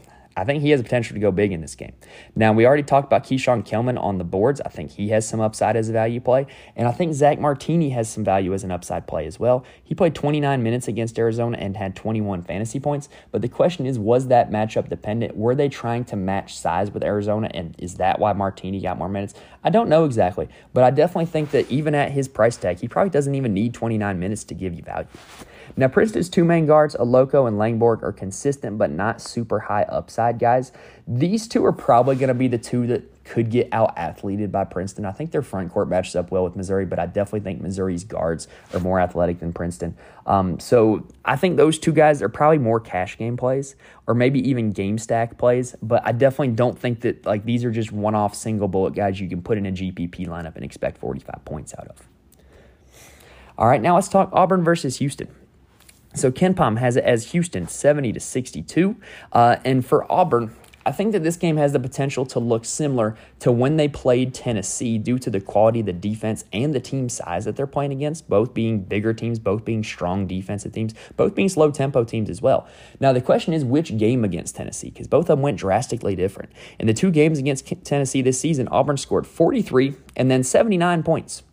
I 0.41 0.43
think 0.43 0.63
he 0.63 0.71
has 0.71 0.79
the 0.79 0.83
potential 0.83 1.13
to 1.13 1.19
go 1.19 1.31
big 1.31 1.51
in 1.51 1.61
this 1.61 1.75
game. 1.75 1.93
Now, 2.35 2.51
we 2.51 2.65
already 2.65 2.81
talked 2.81 3.05
about 3.05 3.23
Keeshawn 3.23 3.63
Kellman 3.63 3.95
on 3.99 4.17
the 4.17 4.23
boards. 4.23 4.59
I 4.65 4.69
think 4.69 4.89
he 4.89 5.09
has 5.09 5.29
some 5.29 5.39
upside 5.39 5.75
as 5.75 5.87
a 5.87 5.91
value 5.91 6.19
play. 6.19 6.47
And 6.75 6.87
I 6.87 6.91
think 6.91 7.13
Zach 7.13 7.39
Martini 7.39 7.91
has 7.91 8.09
some 8.09 8.23
value 8.23 8.51
as 8.55 8.63
an 8.63 8.71
upside 8.71 9.05
play 9.05 9.27
as 9.27 9.39
well. 9.39 9.63
He 9.83 9.93
played 9.93 10.15
29 10.15 10.63
minutes 10.63 10.87
against 10.87 11.19
Arizona 11.19 11.59
and 11.59 11.77
had 11.77 11.95
21 11.95 12.41
fantasy 12.41 12.79
points. 12.79 13.07
But 13.31 13.43
the 13.43 13.49
question 13.49 13.85
is, 13.85 13.99
was 13.99 14.29
that 14.29 14.49
matchup 14.49 14.89
dependent? 14.89 15.37
Were 15.37 15.53
they 15.53 15.69
trying 15.69 16.05
to 16.05 16.15
match 16.15 16.57
size 16.57 16.89
with 16.89 17.03
Arizona? 17.03 17.51
And 17.53 17.75
is 17.77 17.97
that 17.97 18.17
why 18.17 18.33
Martini 18.33 18.81
got 18.81 18.97
more 18.97 19.09
minutes? 19.09 19.35
I 19.63 19.69
don't 19.69 19.89
know 19.89 20.05
exactly. 20.05 20.49
But 20.73 20.83
I 20.83 20.91
definitely 20.91 21.27
think 21.27 21.51
that 21.51 21.69
even 21.69 21.93
at 21.95 22.11
his 22.11 22.27
price 22.27 22.57
tag, 22.57 22.79
he 22.79 22.87
probably 22.87 23.11
doesn't 23.11 23.35
even 23.35 23.53
need 23.53 23.73
29 23.73 24.19
minutes 24.19 24.43
to 24.45 24.53
give 24.53 24.73
you 24.73 24.83
value. 24.83 25.07
Now, 25.77 25.87
Princeton's 25.87 26.29
two 26.29 26.43
main 26.43 26.65
guards, 26.65 26.95
Allocco 26.95 27.47
and 27.47 27.57
Langborg, 27.57 28.03
are 28.03 28.11
consistent 28.11 28.77
but 28.77 28.91
not 28.91 29.21
super 29.21 29.59
high 29.59 29.83
upside 29.83 30.39
guys. 30.39 30.71
These 31.07 31.47
two 31.47 31.63
are 31.65 31.71
probably 31.71 32.15
going 32.15 32.27
to 32.27 32.33
be 32.33 32.47
the 32.47 32.57
two 32.57 32.87
that 32.87 33.20
could 33.23 33.49
get 33.49 33.67
out 33.71 33.97
athleted 33.97 34.51
by 34.51 34.63
Princeton. 34.63 35.05
I 35.05 35.11
think 35.11 35.31
their 35.31 35.41
front 35.41 35.71
court 35.71 35.87
matches 35.87 36.15
up 36.15 36.31
well 36.31 36.43
with 36.43 36.55
Missouri, 36.55 36.85
but 36.85 36.99
I 36.99 37.05
definitely 37.05 37.41
think 37.41 37.61
Missouri's 37.61 38.03
guards 38.03 38.47
are 38.73 38.79
more 38.79 38.99
athletic 38.99 39.39
than 39.39 39.53
Princeton. 39.53 39.95
Um, 40.25 40.59
so 40.59 41.07
I 41.23 41.35
think 41.35 41.57
those 41.57 41.77
two 41.79 41.93
guys 41.93 42.21
are 42.21 42.29
probably 42.29 42.57
more 42.57 42.79
cash 42.79 43.17
game 43.17 43.37
plays 43.37 43.75
or 44.07 44.13
maybe 44.13 44.39
even 44.49 44.71
game 44.71 44.97
stack 44.97 45.37
plays, 45.37 45.75
but 45.81 46.01
I 46.05 46.11
definitely 46.11 46.55
don't 46.55 46.77
think 46.77 47.01
that 47.01 47.25
like 47.25 47.45
these 47.45 47.63
are 47.63 47.71
just 47.71 47.91
one 47.91 48.15
off 48.15 48.35
single 48.35 48.67
bullet 48.67 48.95
guys 48.95 49.19
you 49.19 49.29
can 49.29 49.41
put 49.41 49.57
in 49.57 49.65
a 49.65 49.71
GPP 49.71 50.27
lineup 50.27 50.55
and 50.55 50.65
expect 50.65 50.97
45 50.97 51.45
points 51.45 51.73
out 51.77 51.87
of. 51.87 52.07
All 53.57 53.67
right, 53.67 53.81
now 53.81 53.95
let's 53.95 54.09
talk 54.09 54.29
Auburn 54.33 54.63
versus 54.63 54.97
Houston. 54.97 55.27
So 56.13 56.31
KenPom 56.31 56.77
has 56.77 56.97
it 56.97 57.03
as 57.03 57.31
Houston 57.31 57.67
70 57.67 58.13
to 58.13 58.19
62. 58.19 58.95
Uh, 59.31 59.57
and 59.63 59.85
for 59.85 60.11
Auburn, 60.11 60.53
I 60.85 60.91
think 60.91 61.11
that 61.11 61.23
this 61.23 61.37
game 61.37 61.57
has 61.57 61.73
the 61.73 61.79
potential 61.79 62.25
to 62.27 62.39
look 62.39 62.65
similar 62.65 63.15
to 63.39 63.51
when 63.51 63.77
they 63.77 63.87
played 63.87 64.33
Tennessee 64.33 64.97
due 64.97 65.19
to 65.19 65.29
the 65.29 65.39
quality 65.39 65.81
of 65.81 65.85
the 65.85 65.93
defense 65.93 66.45
and 66.51 66.73
the 66.73 66.79
team 66.79 67.09
size 67.09 67.45
that 67.45 67.55
they're 67.55 67.67
playing 67.67 67.91
against, 67.91 68.29
both 68.29 68.53
being 68.53 68.79
bigger 68.79 69.13
teams, 69.13 69.39
both 69.39 69.63
being 69.63 69.83
strong 69.83 70.27
defensive 70.27 70.71
teams, 70.71 70.93
both 71.17 71.35
being 71.35 71.49
slow 71.49 71.71
tempo 71.71 72.03
teams 72.03 72.29
as 72.29 72.41
well. 72.41 72.67
Now, 72.99 73.13
the 73.13 73.21
question 73.21 73.53
is 73.53 73.63
which 73.63 73.97
game 73.97 74.23
against 74.23 74.55
Tennessee, 74.55 74.89
because 74.89 75.07
both 75.07 75.29
of 75.29 75.37
them 75.37 75.41
went 75.41 75.57
drastically 75.57 76.15
different. 76.15 76.51
In 76.79 76.87
the 76.87 76.93
two 76.93 77.11
games 77.11 77.37
against 77.37 77.65
Tennessee 77.83 78.21
this 78.21 78.39
season, 78.39 78.67
Auburn 78.69 78.97
scored 78.97 79.27
43 79.27 79.95
and 80.15 80.31
then 80.31 80.43
79 80.43 81.03
points. 81.03 81.43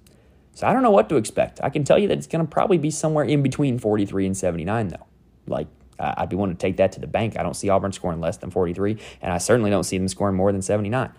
So 0.55 0.67
I 0.67 0.73
don't 0.73 0.83
know 0.83 0.91
what 0.91 1.09
to 1.11 1.17
expect. 1.17 1.61
I 1.63 1.71
can 1.71 1.85
tell 1.85 1.99
you 1.99 2.09
that 2.09 2.19
it's 2.19 2.27
going 2.27 2.45
to 2.45 2.51
probably 2.51 2.79
be 2.79 2.91
somewhere 2.91 3.25
in 3.25 3.43
between 3.43 3.79
43 3.79 4.27
and 4.27 4.37
79, 4.37 4.89
though. 4.89 5.07
Like, 5.47 5.69
I'd 5.99 6.29
be 6.29 6.37
willing 6.37 6.53
to 6.53 6.59
take 6.59 6.77
that 6.79 6.93
to 6.93 7.01
the 7.01 7.07
bank. 7.07 7.39
I 7.39 7.43
don't 7.43 7.55
see 7.55 7.69
Auburn 7.69 7.93
scoring 7.93 8.21
less 8.21 8.37
than 8.37 8.51
43, 8.51 8.99
and 9.23 9.33
I 9.33 9.39
certainly 9.39 9.71
don't 9.71 9.85
see 9.85 9.99
them 9.99 10.09
scoring 10.09 10.37
more 10.37 10.53
than 10.53 10.63
79. 10.63 11.13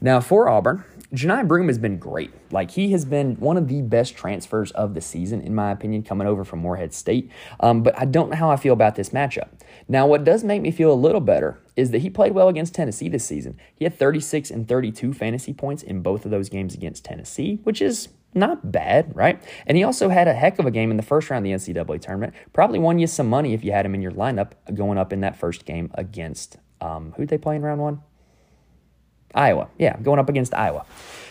Now, 0.00 0.20
for 0.20 0.48
Auburn, 0.48 0.84
Johni 1.14 1.46
Broom 1.46 1.68
has 1.68 1.78
been 1.78 1.98
great. 1.98 2.32
Like, 2.50 2.72
he 2.72 2.92
has 2.92 3.04
been 3.04 3.36
one 3.36 3.56
of 3.56 3.68
the 3.68 3.82
best 3.82 4.16
transfers 4.16 4.70
of 4.72 4.94
the 4.94 5.00
season, 5.00 5.40
in 5.40 5.54
my 5.54 5.70
opinion, 5.70 6.02
coming 6.02 6.26
over 6.26 6.44
from 6.44 6.58
Morehead 6.58 6.92
State. 6.92 7.30
Um, 7.60 7.82
but 7.82 7.98
I 7.98 8.04
don't 8.04 8.30
know 8.30 8.36
how 8.36 8.50
I 8.50 8.56
feel 8.56 8.72
about 8.72 8.96
this 8.96 9.10
matchup. 9.10 9.48
Now, 9.88 10.06
what 10.06 10.24
does 10.24 10.44
make 10.44 10.62
me 10.62 10.70
feel 10.70 10.92
a 10.92 10.94
little 10.94 11.20
better 11.20 11.60
is 11.76 11.90
that 11.90 11.98
he 11.98 12.10
played 12.10 12.32
well 12.32 12.48
against 12.48 12.74
Tennessee 12.74 13.08
this 13.08 13.24
season. 13.24 13.56
He 13.74 13.84
had 13.84 13.98
36 13.98 14.50
and 14.50 14.66
32 14.66 15.12
fantasy 15.12 15.52
points 15.52 15.82
in 15.82 16.02
both 16.02 16.24
of 16.24 16.30
those 16.30 16.48
games 16.48 16.74
against 16.74 17.04
Tennessee, 17.04 17.60
which 17.64 17.80
is 17.80 18.08
not 18.36 18.70
bad, 18.70 19.14
right? 19.16 19.42
And 19.66 19.76
he 19.76 19.82
also 19.82 20.08
had 20.08 20.28
a 20.28 20.34
heck 20.34 20.58
of 20.58 20.66
a 20.66 20.70
game 20.70 20.90
in 20.90 20.96
the 20.96 21.02
first 21.02 21.30
round 21.30 21.46
of 21.46 21.60
the 21.60 21.72
NCAA 21.72 22.00
tournament. 22.00 22.34
Probably 22.52 22.78
won 22.78 22.98
you 22.98 23.06
some 23.06 23.28
money 23.28 23.54
if 23.54 23.64
you 23.64 23.72
had 23.72 23.86
him 23.86 23.94
in 23.94 24.02
your 24.02 24.12
lineup 24.12 24.52
going 24.74 24.98
up 24.98 25.12
in 25.12 25.20
that 25.20 25.36
first 25.36 25.64
game 25.64 25.90
against 25.94 26.58
um, 26.80 27.14
who'd 27.16 27.28
they 27.28 27.38
play 27.38 27.56
in 27.56 27.62
round 27.62 27.80
one? 27.80 28.02
Iowa. 29.36 29.68
Yeah, 29.78 29.96
going 29.98 30.18
up 30.18 30.28
against 30.28 30.54
Iowa. 30.54 30.84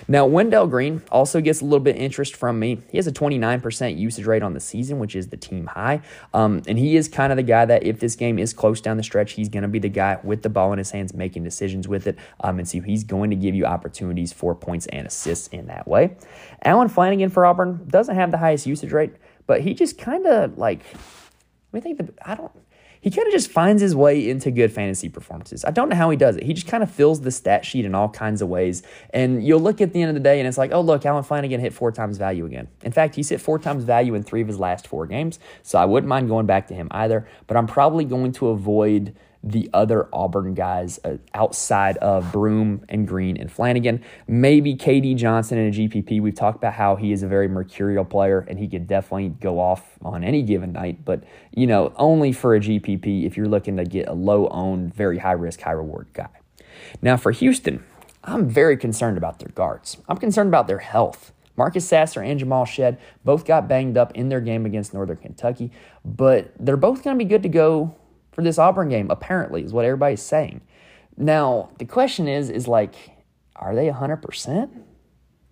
Now, 0.07 0.27
Wendell 0.27 0.67
Green 0.67 1.01
also 1.11 1.41
gets 1.41 1.61
a 1.61 1.63
little 1.63 1.79
bit 1.79 1.95
interest 1.95 2.35
from 2.35 2.59
me. 2.59 2.79
He 2.91 2.97
has 2.97 3.07
a 3.07 3.11
29% 3.11 3.97
usage 3.97 4.25
rate 4.25 4.43
on 4.43 4.53
the 4.53 4.59
season, 4.59 4.99
which 4.99 5.15
is 5.15 5.29
the 5.29 5.37
team 5.37 5.65
high. 5.65 6.01
Um, 6.31 6.61
and 6.67 6.77
he 6.77 6.95
is 6.95 7.07
kind 7.07 7.33
of 7.33 7.37
the 7.37 7.43
guy 7.43 7.65
that 7.65 7.83
if 7.83 7.99
this 7.99 8.15
game 8.15 8.37
is 8.37 8.53
close 8.53 8.81
down 8.81 8.97
the 8.97 9.03
stretch, 9.03 9.33
he's 9.33 9.49
going 9.49 9.63
to 9.63 9.67
be 9.67 9.79
the 9.79 9.89
guy 9.89 10.19
with 10.23 10.43
the 10.43 10.49
ball 10.49 10.71
in 10.73 10.77
his 10.77 10.91
hands 10.91 11.15
making 11.15 11.43
decisions 11.43 11.87
with 11.87 12.05
it. 12.05 12.19
Um, 12.41 12.59
and 12.59 12.67
so 12.67 12.81
he's 12.81 13.03
going 13.03 13.31
to 13.31 13.35
give 13.35 13.55
you 13.55 13.65
opportunities 13.65 14.31
for 14.31 14.53
points 14.53 14.85
and 14.87 15.07
assists 15.07 15.47
in 15.47 15.65
that 15.67 15.87
way. 15.87 16.15
Allen 16.63 16.87
Flanagan 16.87 17.31
for 17.31 17.45
Auburn 17.45 17.87
doesn't 17.87 18.15
have 18.15 18.29
the 18.29 18.37
highest 18.37 18.67
usage 18.67 18.91
rate, 18.91 19.13
but 19.47 19.61
he 19.61 19.73
just 19.73 19.97
kind 19.97 20.27
of 20.27 20.57
like, 20.59 20.81
I 21.73 21.79
think 21.79 21.97
the, 21.97 22.13
I 22.23 22.35
don't, 22.35 22.51
he 23.05 23.11
kind 23.11 23.27
of 23.27 23.31
just 23.31 23.51
finds 23.51 23.83
his 23.83 23.95
way 23.95 24.27
into 24.27 24.49
good 24.49 24.73
fantasy 24.73 25.09
performances. 25.09 25.63
I 25.63 25.69
don't 25.69 25.89
know 25.89 25.95
how 25.95 26.09
he 26.09 26.17
does 26.17 26.37
it. 26.37 26.43
He 26.43 26.53
just 26.53 26.65
kind 26.65 26.81
of 26.81 26.89
fills 26.89 27.21
the 27.21 27.29
stat 27.29 27.63
sheet 27.63 27.85
in 27.85 27.93
all 27.93 28.09
kinds 28.09 28.41
of 28.41 28.49
ways. 28.49 28.81
And 29.11 29.45
you'll 29.45 29.59
look 29.59 29.79
at 29.79 29.93
the 29.93 30.01
end 30.01 30.09
of 30.09 30.15
the 30.15 30.21
day 30.21 30.39
and 30.39 30.47
it's 30.47 30.57
like, 30.57 30.71
oh, 30.71 30.81
look, 30.81 31.05
Allen 31.05 31.23
Flanagan 31.23 31.61
hit 31.61 31.71
four 31.71 31.91
times 31.91 32.17
value 32.17 32.47
again. 32.47 32.67
In 32.81 32.91
fact, 32.91 33.13
he's 33.13 33.29
hit 33.29 33.39
four 33.39 33.59
times 33.59 33.83
value 33.83 34.15
in 34.15 34.23
three 34.23 34.41
of 34.41 34.47
his 34.47 34.59
last 34.59 34.87
four 34.87 35.05
games. 35.05 35.37
So 35.61 35.77
I 35.77 35.85
wouldn't 35.85 36.09
mind 36.09 36.29
going 36.29 36.47
back 36.47 36.65
to 36.69 36.73
him 36.73 36.87
either. 36.89 37.27
But 37.45 37.57
I'm 37.57 37.67
probably 37.67 38.05
going 38.05 38.31
to 38.31 38.47
avoid 38.47 39.15
the 39.45 39.69
other 39.73 40.09
Auburn 40.11 40.55
guys 40.55 40.99
uh, 41.05 41.17
outside 41.35 41.97
of 41.97 42.31
Broom 42.31 42.83
and 42.89 43.07
Green 43.07 43.37
and 43.37 43.51
Flanagan. 43.51 44.03
Maybe 44.27 44.75
KD 44.75 45.15
Johnson 45.15 45.59
in 45.59 45.67
a 45.67 45.71
GPP. 45.71 46.19
We've 46.19 46.33
talked 46.33 46.57
about 46.57 46.73
how 46.73 46.95
he 46.95 47.11
is 47.11 47.21
a 47.21 47.27
very 47.27 47.47
mercurial 47.47 48.03
player 48.03 48.39
and 48.49 48.57
he 48.57 48.67
could 48.67 48.87
definitely 48.87 49.29
go 49.29 49.59
off 49.59 49.99
on 50.01 50.23
any 50.23 50.41
given 50.41 50.73
night, 50.73 51.05
but 51.05 51.23
you 51.51 51.67
know, 51.67 51.93
only 51.97 52.31
for 52.31 52.55
a 52.55 52.59
GPP 52.59 53.25
if 53.25 53.37
you're 53.37 53.47
looking 53.47 53.77
to 53.77 53.85
get 53.85 54.07
a 54.07 54.13
low 54.13 54.47
owned, 54.47 54.95
very 54.95 55.19
high 55.19 55.33
risk, 55.33 55.61
high 55.61 55.71
reward 55.71 56.07
guy. 56.13 56.29
Now 57.03 57.15
for 57.15 57.31
Houston, 57.31 57.85
I'm 58.23 58.49
very 58.49 58.75
concerned 58.75 59.19
about 59.19 59.37
their 59.37 59.49
guards. 59.49 59.97
I'm 60.09 60.17
concerned 60.17 60.47
about 60.47 60.67
their 60.67 60.79
health. 60.79 61.31
Marcus 61.55 61.87
Sasser 61.87 62.21
and 62.21 62.39
Jamal 62.39 62.65
Shead 62.65 62.97
both 63.23 63.45
got 63.45 63.67
banged 63.67 63.95
up 63.95 64.11
in 64.13 64.29
their 64.29 64.41
game 64.41 64.65
against 64.65 64.93
Northern 64.93 65.17
Kentucky, 65.17 65.71
but 66.03 66.51
they're 66.59 66.75
both 66.75 67.03
going 67.03 67.17
to 67.17 67.23
be 67.23 67.29
good 67.29 67.43
to 67.43 67.49
go 67.49 67.95
for 68.35 68.43
this 68.43 68.59
Auburn 68.59 68.89
game, 68.89 69.09
apparently, 69.09 69.63
is 69.63 69.71
what 69.71 69.85
everybody's 69.85 70.21
saying. 70.21 70.61
Now, 71.17 71.69
the 71.79 71.85
question 71.85 72.27
is, 72.27 72.49
is 72.49 72.67
like, 72.67 72.93
are 73.55 73.73
they 73.73 73.87
100%? 73.87 74.69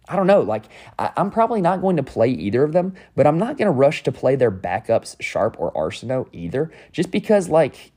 I 0.09 0.15
don't 0.17 0.27
know. 0.27 0.41
Like, 0.41 0.65
I, 0.99 1.11
am 1.15 1.31
probably 1.31 1.61
not 1.61 1.79
going 1.79 1.95
to 1.95 2.03
play 2.03 2.29
either 2.29 2.61
of 2.61 2.73
them, 2.73 2.93
but 3.15 3.25
I'm 3.25 3.37
not 3.37 3.57
going 3.57 3.67
to 3.67 3.71
rush 3.71 4.03
to 4.03 4.11
play 4.11 4.35
their 4.35 4.51
backups, 4.51 5.15
Sharp 5.21 5.55
or 5.57 5.71
Arceneaux, 5.71 6.27
either, 6.33 6.71
just 6.91 7.09
because, 7.09 7.47
like, 7.47 7.93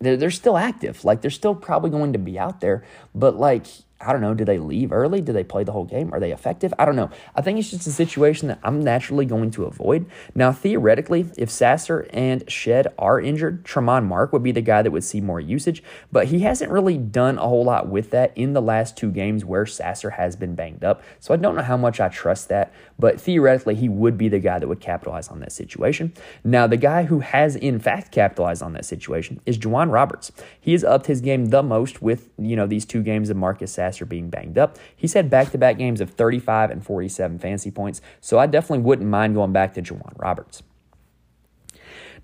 they're, 0.00 0.16
they're 0.16 0.32
still 0.32 0.56
active. 0.56 1.04
Like, 1.04 1.20
they're 1.20 1.30
still 1.30 1.54
probably 1.54 1.90
going 1.90 2.12
to 2.12 2.18
be 2.18 2.36
out 2.36 2.60
there, 2.60 2.84
but, 3.14 3.36
like, 3.36 3.66
I 4.00 4.12
don't 4.12 4.20
know, 4.20 4.34
do 4.34 4.44
they 4.44 4.58
leave 4.58 4.92
early? 4.92 5.20
Do 5.20 5.32
they 5.32 5.44
play 5.44 5.64
the 5.64 5.72
whole 5.72 5.84
game? 5.84 6.12
Are 6.12 6.20
they 6.20 6.32
effective? 6.32 6.74
I 6.78 6.84
don't 6.84 6.96
know. 6.96 7.10
I 7.34 7.40
think 7.40 7.58
it's 7.58 7.70
just 7.70 7.86
a 7.86 7.92
situation 7.92 8.48
that 8.48 8.58
I'm 8.62 8.82
naturally 8.82 9.24
going 9.24 9.50
to 9.52 9.64
avoid. 9.64 10.06
Now, 10.34 10.52
theoretically, 10.52 11.26
if 11.38 11.50
Sasser 11.50 12.06
and 12.12 12.48
Shead 12.50 12.88
are 12.98 13.20
injured, 13.20 13.64
Tramon 13.64 14.04
Mark 14.04 14.32
would 14.32 14.42
be 14.42 14.52
the 14.52 14.60
guy 14.60 14.82
that 14.82 14.90
would 14.90 15.04
see 15.04 15.20
more 15.20 15.40
usage, 15.40 15.82
but 16.12 16.26
he 16.26 16.40
hasn't 16.40 16.70
really 16.70 16.98
done 16.98 17.38
a 17.38 17.48
whole 17.48 17.64
lot 17.64 17.88
with 17.88 18.10
that 18.10 18.36
in 18.36 18.52
the 18.52 18.60
last 18.60 18.96
two 18.96 19.10
games 19.10 19.44
where 19.44 19.64
Sasser 19.64 20.10
has 20.10 20.36
been 20.36 20.54
banged 20.54 20.84
up. 20.84 21.02
So 21.18 21.32
I 21.32 21.38
don't 21.38 21.56
know 21.56 21.62
how 21.62 21.76
much 21.76 22.00
I 22.00 22.08
trust 22.08 22.48
that, 22.48 22.74
but 22.98 23.20
theoretically, 23.20 23.76
he 23.76 23.88
would 23.88 24.18
be 24.18 24.28
the 24.28 24.38
guy 24.38 24.58
that 24.58 24.68
would 24.68 24.80
capitalize 24.80 25.28
on 25.28 25.40
that 25.40 25.52
situation. 25.52 26.12
Now, 26.42 26.66
the 26.66 26.76
guy 26.76 27.04
who 27.04 27.20
has 27.20 27.56
in 27.56 27.78
fact 27.78 28.12
capitalized 28.12 28.62
on 28.62 28.74
that 28.74 28.84
situation 28.84 29.40
is 29.46 29.56
J'Wan 29.56 29.90
Roberts. 29.90 30.30
He 30.60 30.72
has 30.72 30.84
upped 30.84 31.06
his 31.06 31.20
game 31.20 31.46
the 31.46 31.62
most 31.62 32.02
with, 32.02 32.28
you 32.38 32.56
know, 32.56 32.66
these 32.66 32.84
two 32.84 33.02
games 33.02 33.30
of 33.30 33.36
Marcus 33.36 33.72
Sasser 33.72 33.93
Vassar 33.94 34.06
being 34.06 34.30
banged 34.30 34.58
up. 34.58 34.78
He's 34.94 35.14
had 35.14 35.30
back 35.30 35.50
to 35.52 35.58
back 35.58 35.78
games 35.78 36.00
of 36.00 36.10
35 36.10 36.70
and 36.70 36.84
47 36.84 37.38
fantasy 37.38 37.70
points, 37.70 38.00
so 38.20 38.38
I 38.38 38.46
definitely 38.46 38.84
wouldn't 38.84 39.08
mind 39.08 39.34
going 39.34 39.52
back 39.52 39.74
to 39.74 39.82
J'Wan 39.82 40.12
Roberts. 40.16 40.62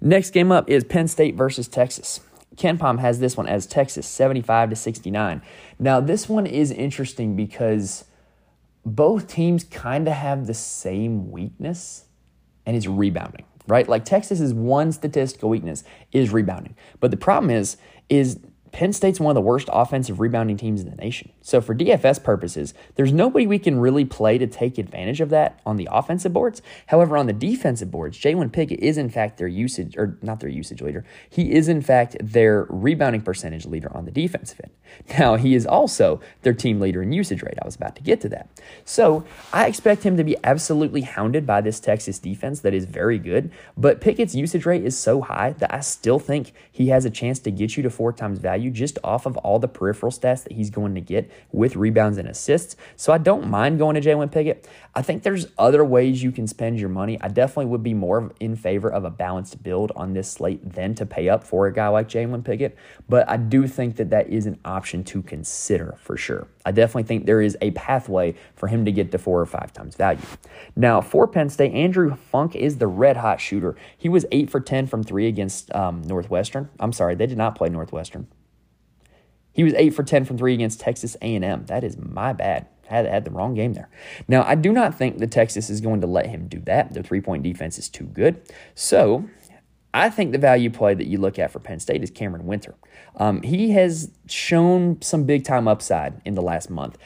Next 0.00 0.30
game 0.30 0.50
up 0.50 0.68
is 0.68 0.84
Penn 0.84 1.08
State 1.08 1.34
versus 1.34 1.68
Texas. 1.68 2.20
KenPom 2.56 2.98
has 2.98 3.20
this 3.20 3.36
one 3.36 3.46
as 3.46 3.66
Texas 3.66 4.06
75 4.06 4.70
to 4.70 4.76
69. 4.76 5.42
Now, 5.78 6.00
this 6.00 6.28
one 6.28 6.46
is 6.46 6.70
interesting 6.70 7.36
because 7.36 8.04
both 8.84 9.28
teams 9.28 9.64
kind 9.64 10.08
of 10.08 10.14
have 10.14 10.46
the 10.46 10.54
same 10.54 11.30
weakness, 11.30 12.06
and 12.66 12.76
it's 12.76 12.86
rebounding, 12.86 13.44
right? 13.66 13.88
Like 13.88 14.04
Texas's 14.04 14.52
one 14.52 14.90
statistical 14.92 15.48
weakness 15.48 15.84
is 16.12 16.30
rebounding. 16.30 16.76
But 16.98 17.10
the 17.10 17.16
problem 17.16 17.50
is, 17.50 17.76
is 18.08 18.40
Penn 18.72 18.92
State's 18.92 19.18
one 19.18 19.32
of 19.32 19.34
the 19.34 19.46
worst 19.46 19.68
offensive 19.72 20.20
rebounding 20.20 20.56
teams 20.56 20.80
in 20.80 20.90
the 20.90 20.96
nation. 20.96 21.32
So, 21.42 21.60
for 21.60 21.74
DFS 21.74 22.22
purposes, 22.22 22.74
there's 22.94 23.12
nobody 23.12 23.46
we 23.46 23.58
can 23.58 23.80
really 23.80 24.04
play 24.04 24.38
to 24.38 24.46
take 24.46 24.78
advantage 24.78 25.20
of 25.20 25.30
that 25.30 25.60
on 25.66 25.76
the 25.76 25.88
offensive 25.90 26.32
boards. 26.32 26.62
However, 26.86 27.16
on 27.16 27.26
the 27.26 27.32
defensive 27.32 27.90
boards, 27.90 28.18
Jalen 28.18 28.52
Pickett 28.52 28.80
is, 28.80 28.96
in 28.96 29.10
fact, 29.10 29.38
their 29.38 29.48
usage, 29.48 29.96
or 29.96 30.18
not 30.22 30.40
their 30.40 30.50
usage 30.50 30.82
leader. 30.82 31.04
He 31.28 31.52
is, 31.52 31.68
in 31.68 31.82
fact, 31.82 32.16
their 32.20 32.66
rebounding 32.68 33.22
percentage 33.22 33.66
leader 33.66 33.94
on 33.96 34.04
the 34.04 34.10
defensive 34.10 34.60
end. 34.62 34.72
Now, 35.18 35.36
he 35.36 35.54
is 35.54 35.66
also 35.66 36.20
their 36.42 36.52
team 36.52 36.80
leader 36.80 37.02
in 37.02 37.12
usage 37.12 37.42
rate. 37.42 37.58
I 37.62 37.64
was 37.64 37.76
about 37.76 37.96
to 37.96 38.02
get 38.02 38.20
to 38.22 38.28
that. 38.30 38.48
So, 38.84 39.24
I 39.52 39.66
expect 39.66 40.02
him 40.02 40.16
to 40.16 40.24
be 40.24 40.36
absolutely 40.44 41.02
hounded 41.02 41.46
by 41.46 41.60
this 41.60 41.80
Texas 41.80 42.18
defense 42.18 42.60
that 42.60 42.74
is 42.74 42.84
very 42.84 43.18
good. 43.18 43.50
But 43.76 44.00
Pickett's 44.00 44.34
usage 44.34 44.66
rate 44.66 44.84
is 44.84 44.98
so 44.98 45.20
high 45.20 45.54
that 45.58 45.72
I 45.72 45.80
still 45.80 46.18
think 46.18 46.52
he 46.70 46.88
has 46.88 47.04
a 47.04 47.10
chance 47.10 47.38
to 47.40 47.50
get 47.50 47.76
you 47.76 47.82
to 47.82 47.90
four 47.90 48.12
times 48.12 48.38
value 48.38 48.59
value 48.60 48.70
just 48.70 48.98
off 49.02 49.26
of 49.26 49.36
all 49.38 49.58
the 49.58 49.68
peripheral 49.68 50.12
stats 50.12 50.42
that 50.44 50.52
he's 50.52 50.70
going 50.70 50.94
to 50.94 51.00
get 51.00 51.30
with 51.52 51.76
rebounds 51.76 52.18
and 52.18 52.28
assists. 52.28 52.76
So 52.96 53.12
I 53.12 53.18
don't 53.18 53.48
mind 53.48 53.78
going 53.78 53.94
to 53.94 54.00
Jalen 54.00 54.30
Pickett. 54.30 54.68
I 54.94 55.02
think 55.02 55.22
there's 55.22 55.46
other 55.56 55.84
ways 55.84 56.22
you 56.22 56.32
can 56.32 56.46
spend 56.46 56.78
your 56.78 56.88
money. 56.88 57.18
I 57.20 57.28
definitely 57.28 57.66
would 57.66 57.82
be 57.82 57.94
more 57.94 58.32
in 58.40 58.56
favor 58.56 58.90
of 58.90 59.04
a 59.04 59.10
balanced 59.10 59.62
build 59.62 59.92
on 59.94 60.12
this 60.12 60.30
slate 60.30 60.72
than 60.72 60.94
to 60.96 61.06
pay 61.06 61.28
up 61.28 61.44
for 61.44 61.66
a 61.66 61.72
guy 61.72 61.88
like 61.88 62.08
Jalen 62.08 62.44
Pickett. 62.44 62.76
But 63.08 63.28
I 63.28 63.36
do 63.36 63.66
think 63.66 63.96
that 63.96 64.10
that 64.10 64.28
is 64.28 64.46
an 64.46 64.58
option 64.64 65.04
to 65.04 65.22
consider 65.22 65.96
for 66.00 66.16
sure. 66.16 66.48
I 66.64 66.72
definitely 66.72 67.04
think 67.04 67.26
there 67.26 67.40
is 67.40 67.56
a 67.60 67.70
pathway 67.70 68.34
for 68.56 68.66
him 68.66 68.84
to 68.84 68.92
get 68.92 69.12
to 69.12 69.18
four 69.18 69.40
or 69.40 69.46
five 69.46 69.72
times 69.72 69.96
value. 69.96 70.20
Now, 70.76 71.00
for 71.00 71.26
Penn 71.26 71.48
State, 71.48 71.72
Andrew 71.72 72.16
Funk 72.16 72.54
is 72.54 72.78
the 72.78 72.86
red 72.86 73.16
hot 73.16 73.40
shooter. 73.40 73.76
He 73.96 74.08
was 74.08 74.26
eight 74.32 74.50
for 74.50 74.60
10 74.60 74.86
from 74.86 75.02
three 75.02 75.26
against 75.26 75.74
um, 75.74 76.02
Northwestern. 76.02 76.68
I'm 76.78 76.92
sorry, 76.92 77.14
they 77.14 77.26
did 77.26 77.38
not 77.38 77.54
play 77.54 77.68
Northwestern. 77.68 78.26
He 79.52 79.64
was 79.64 79.74
8 79.74 79.90
for 79.90 80.02
10 80.02 80.24
from 80.24 80.38
3 80.38 80.54
against 80.54 80.80
Texas 80.80 81.16
A&M. 81.22 81.66
That 81.66 81.84
is 81.84 81.96
my 81.98 82.32
bad. 82.32 82.66
I 82.90 82.94
had, 82.94 83.06
had 83.06 83.24
the 83.24 83.30
wrong 83.30 83.54
game 83.54 83.74
there. 83.74 83.88
Now, 84.26 84.42
I 84.42 84.54
do 84.54 84.72
not 84.72 84.96
think 84.96 85.18
that 85.18 85.30
Texas 85.30 85.70
is 85.70 85.80
going 85.80 86.00
to 86.00 86.06
let 86.06 86.26
him 86.26 86.48
do 86.48 86.58
that. 86.60 86.92
Their 86.92 87.02
three-point 87.02 87.42
defense 87.42 87.78
is 87.78 87.88
too 87.88 88.04
good. 88.04 88.40
So, 88.74 89.28
I 89.92 90.08
think 90.08 90.32
the 90.32 90.38
value 90.38 90.70
play 90.70 90.94
that 90.94 91.06
you 91.06 91.18
look 91.18 91.38
at 91.38 91.50
for 91.50 91.58
Penn 91.58 91.80
State 91.80 92.02
is 92.02 92.10
Camren 92.10 92.42
Wynter. 92.42 92.74
Um, 93.16 93.42
he 93.42 93.70
has 93.72 94.10
shown 94.28 95.02
some 95.02 95.24
big 95.24 95.44
time 95.44 95.66
upside 95.66 96.20
in 96.24 96.34
the 96.34 96.42
last 96.42 96.70
month 96.70 96.96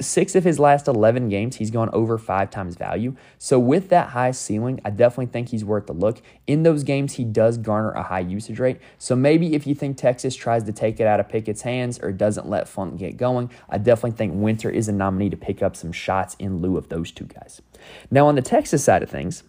six 0.00 0.34
of 0.34 0.44
his 0.44 0.58
last 0.58 0.88
11 0.88 1.28
games, 1.28 1.56
he's 1.56 1.70
gone 1.70 1.88
over 1.92 2.18
five 2.18 2.50
times 2.50 2.74
value. 2.76 3.14
So, 3.38 3.58
with 3.58 3.88
that 3.90 4.10
high 4.10 4.32
ceiling, 4.32 4.80
I 4.84 4.90
definitely 4.90 5.26
think 5.26 5.50
he's 5.50 5.64
worth 5.64 5.86
the 5.86 5.92
look. 5.92 6.20
In 6.46 6.62
those 6.64 6.82
games, 6.82 7.14
he 7.14 7.24
does 7.24 7.58
garner 7.58 7.92
a 7.92 8.02
high 8.02 8.20
usage 8.20 8.58
rate. 8.58 8.78
So, 8.98 9.14
maybe 9.14 9.54
if 9.54 9.66
you 9.66 9.74
think 9.74 9.96
Texas 9.96 10.34
tries 10.34 10.64
to 10.64 10.72
take 10.72 11.00
it 11.00 11.06
out 11.06 11.20
of 11.20 11.28
Pickett's 11.28 11.62
hands 11.62 11.98
or 12.00 12.12
doesn't 12.12 12.48
let 12.48 12.68
Funk 12.68 12.98
get 12.98 13.16
going, 13.16 13.50
I 13.68 13.78
definitely 13.78 14.16
think 14.16 14.32
Wynter 14.34 14.70
is 14.70 14.88
a 14.88 14.92
nominee 14.92 15.30
to 15.30 15.36
pick 15.36 15.62
up 15.62 15.76
some 15.76 15.92
shots 15.92 16.34
in 16.38 16.60
lieu 16.60 16.76
of 16.76 16.88
those 16.88 17.12
two 17.12 17.26
guys. 17.26 17.62
Now, 18.10 18.26
on 18.26 18.34
the 18.34 18.42
Texas 18.42 18.82
side 18.82 19.02
of 19.02 19.10
things, 19.10 19.44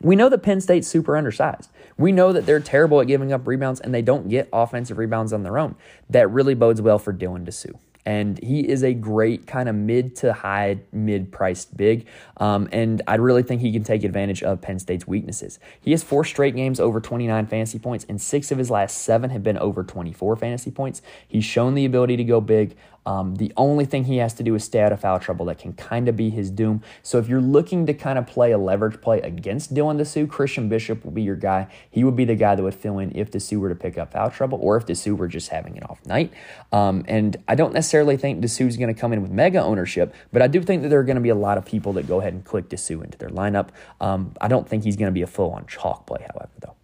we 0.00 0.16
know 0.16 0.28
that 0.28 0.42
Penn 0.42 0.60
State's 0.60 0.88
super 0.88 1.16
undersized. 1.16 1.70
We 1.96 2.12
know 2.12 2.32
that 2.32 2.44
they're 2.44 2.60
terrible 2.60 3.00
at 3.00 3.06
giving 3.06 3.32
up 3.32 3.46
rebounds 3.46 3.80
and 3.80 3.94
they 3.94 4.02
don't 4.02 4.28
get 4.28 4.48
offensive 4.52 4.98
rebounds 4.98 5.32
on 5.32 5.42
their 5.42 5.56
own. 5.56 5.76
That 6.10 6.30
really 6.30 6.54
bodes 6.54 6.82
well 6.82 6.98
for 6.98 7.14
Dylan 7.14 7.46
Disu 7.46 7.78
and 8.06 8.38
he 8.42 8.60
is 8.60 8.84
a 8.84 8.94
great 8.94 9.46
kind 9.46 9.68
of 9.68 9.74
mid 9.74 10.14
to 10.16 10.32
high 10.32 10.78
mid 10.92 11.32
priced 11.32 11.76
big. 11.76 12.06
Um, 12.38 12.68
and 12.72 13.02
I 13.06 13.16
really 13.16 13.42
think 13.42 13.60
he 13.60 13.72
can 13.72 13.82
take 13.82 14.04
advantage 14.04 14.42
of 14.44 14.62
Penn 14.62 14.78
State's 14.78 15.06
weaknesses. 15.06 15.58
He 15.80 15.90
has 15.90 16.04
four 16.04 16.24
straight 16.24 16.54
games 16.54 16.78
over 16.78 17.00
29 17.00 17.46
fantasy 17.46 17.78
points, 17.80 18.06
and 18.08 18.22
six 18.22 18.52
of 18.52 18.58
his 18.58 18.70
last 18.70 18.98
seven 18.98 19.30
have 19.30 19.42
been 19.42 19.58
over 19.58 19.82
24 19.82 20.36
fantasy 20.36 20.70
points. 20.70 21.02
He's 21.26 21.44
shown 21.44 21.74
the 21.74 21.84
ability 21.84 22.16
to 22.16 22.24
go 22.24 22.40
big. 22.40 22.76
Um, 23.06 23.36
the 23.36 23.52
only 23.56 23.84
thing 23.84 24.04
he 24.04 24.18
has 24.18 24.34
to 24.34 24.42
do 24.42 24.54
is 24.54 24.64
stay 24.64 24.80
out 24.80 24.92
of 24.92 25.00
foul 25.00 25.18
trouble. 25.18 25.46
That 25.46 25.58
can 25.58 25.72
kind 25.72 26.08
of 26.08 26.16
be 26.16 26.28
his 26.30 26.50
doom. 26.50 26.82
So 27.02 27.18
if 27.18 27.28
you're 27.28 27.40
looking 27.40 27.86
to 27.86 27.94
kind 27.94 28.18
of 28.18 28.26
play 28.26 28.52
a 28.52 28.58
leverage 28.58 29.00
play 29.00 29.20
against 29.20 29.72
Dylan 29.72 29.98
Disu, 29.98 30.28
Christian 30.28 30.68
Bishop 30.68 31.04
will 31.04 31.12
be 31.12 31.22
your 31.22 31.36
guy. 31.36 31.68
He 31.90 32.04
would 32.04 32.16
be 32.16 32.24
the 32.24 32.34
guy 32.34 32.54
that 32.54 32.62
would 32.62 32.74
fill 32.74 32.98
in 32.98 33.16
if 33.16 33.30
Disu 33.30 33.58
were 33.58 33.68
to 33.68 33.74
pick 33.74 33.96
up 33.96 34.12
foul 34.12 34.30
trouble 34.30 34.58
or 34.60 34.76
if 34.76 34.86
Disu 34.86 35.16
were 35.16 35.28
just 35.28 35.48
having 35.48 35.76
an 35.78 35.84
off 35.84 36.04
night. 36.04 36.32
Um, 36.72 37.04
and 37.06 37.36
I 37.46 37.54
don't 37.54 37.72
necessarily 37.72 38.16
think 38.16 38.42
Disu's 38.42 38.76
going 38.76 38.92
to 38.92 39.00
come 39.00 39.12
in 39.12 39.22
with 39.22 39.30
mega 39.30 39.62
ownership, 39.62 40.14
but 40.32 40.42
I 40.42 40.48
do 40.48 40.60
think 40.60 40.82
that 40.82 40.88
there 40.88 40.98
are 40.98 41.04
going 41.04 41.16
to 41.16 41.22
be 41.22 41.28
a 41.28 41.34
lot 41.34 41.58
of 41.58 41.64
people 41.64 41.92
that 41.94 42.08
go 42.08 42.20
ahead 42.20 42.32
and 42.32 42.44
click 42.44 42.68
Disu 42.68 43.04
into 43.04 43.16
their 43.18 43.30
lineup. 43.30 43.68
Um, 44.00 44.34
I 44.40 44.48
don't 44.48 44.68
think 44.68 44.84
he's 44.84 44.96
going 44.96 45.08
to 45.08 45.12
be 45.12 45.22
a 45.22 45.26
full 45.26 45.52
on 45.52 45.66
chalk 45.66 46.06
play, 46.06 46.26
however, 46.32 46.50
though. 46.60 46.74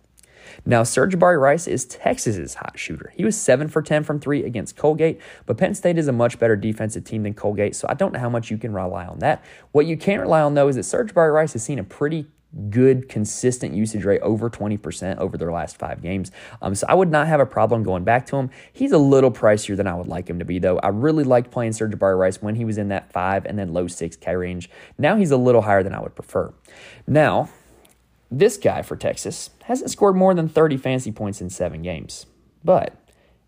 Now, 0.64 0.83
Sir'Jabari 0.83 1.40
Rice 1.40 1.66
is 1.66 1.85
Texas's 1.85 2.55
hot 2.55 2.79
shooter. 2.79 3.12
He 3.16 3.25
was 3.25 3.37
7 3.37 3.68
for 3.68 3.83
10 3.83 4.05
from 4.05 4.20
3 4.20 4.44
against 4.44 4.77
Colgate, 4.77 5.20
but 5.44 5.57
Penn 5.59 5.75
State 5.75 5.98
is 5.98 6.09
a 6.09 6.12
much 6.12 6.38
better 6.38 6.57
defensive 6.57 7.05
team 7.05 7.25
than 7.25 7.35
Colgate, 7.35 7.75
so 7.75 7.87
I 7.88 7.94
don't 7.94 8.12
know 8.12 8.20
how 8.20 8.31
much 8.31 8.51
you 8.51 8.59
can 8.59 8.72
rely 8.72 9.07
on 9.07 9.18
that. 9.20 9.44
What 9.72 9.87
you 9.87 9.96
can 9.96 10.20
rely 10.20 10.40
on, 10.40 10.55
though, 10.55 10.68
is 10.68 10.77
that 10.77 10.83
Sir'Jabari 10.83 11.33
Rice 11.33 11.55
has 11.55 11.62
seen 11.62 11.79
a 11.79 11.85
pretty 11.85 12.27
good, 12.70 13.09
consistent 13.09 13.75
usage 13.75 14.05
rate 14.05 14.20
over 14.20 14.51
20% 14.51 15.18
over 15.18 15.37
their 15.37 15.53
last 15.53 15.79
five 15.79 16.03
games. 16.03 16.31
Um, 16.61 16.75
so 16.75 16.87
I 16.88 16.94
would 16.94 17.11
not 17.11 17.27
have 17.27 17.40
a 17.40 17.46
problem 17.46 17.83
going 17.83 18.05
back 18.05 18.27
to 18.27 18.37
him. 18.37 18.51
He's 18.72 18.92
a 18.92 18.98
little 18.98 19.31
pricier 19.31 19.77
than 19.77 19.87
I 19.87 19.94
would 19.94 20.09
like 20.09 20.29
him 20.29 20.38
to 20.38 20.44
be, 20.44 20.59
though. 20.59 20.79
I 20.79 20.88
really 20.88 21.25
liked 21.25 21.51
playing 21.51 21.72
Sir'Jabari 21.72 22.18
Rice 22.18 22.42
when 22.42 22.55
he 22.55 22.64
was 22.64 22.79
in 22.79 22.88
that 22.88 23.11
five 23.11 23.46
and 23.46 23.59
then 23.59 23.72
low 23.72 23.87
6K 23.87 24.38
range. 24.38 24.70
Now 24.98 25.16
he's 25.16 25.31
a 25.31 25.37
little 25.37 25.62
higher 25.62 25.83
than 25.83 25.94
I 25.94 26.01
would 26.01 26.14
prefer. 26.14 26.53
Now, 27.07 27.48
this 28.32 28.56
guy 28.56 28.80
for 28.80 28.96
Texas 28.96 29.50
hasn't 29.64 29.90
scored 29.90 30.16
more 30.16 30.34
than 30.34 30.48
30 30.48 30.78
fantasy 30.78 31.12
points 31.12 31.40
in 31.40 31.50
seven 31.50 31.82
games, 31.82 32.26
but 32.64 32.94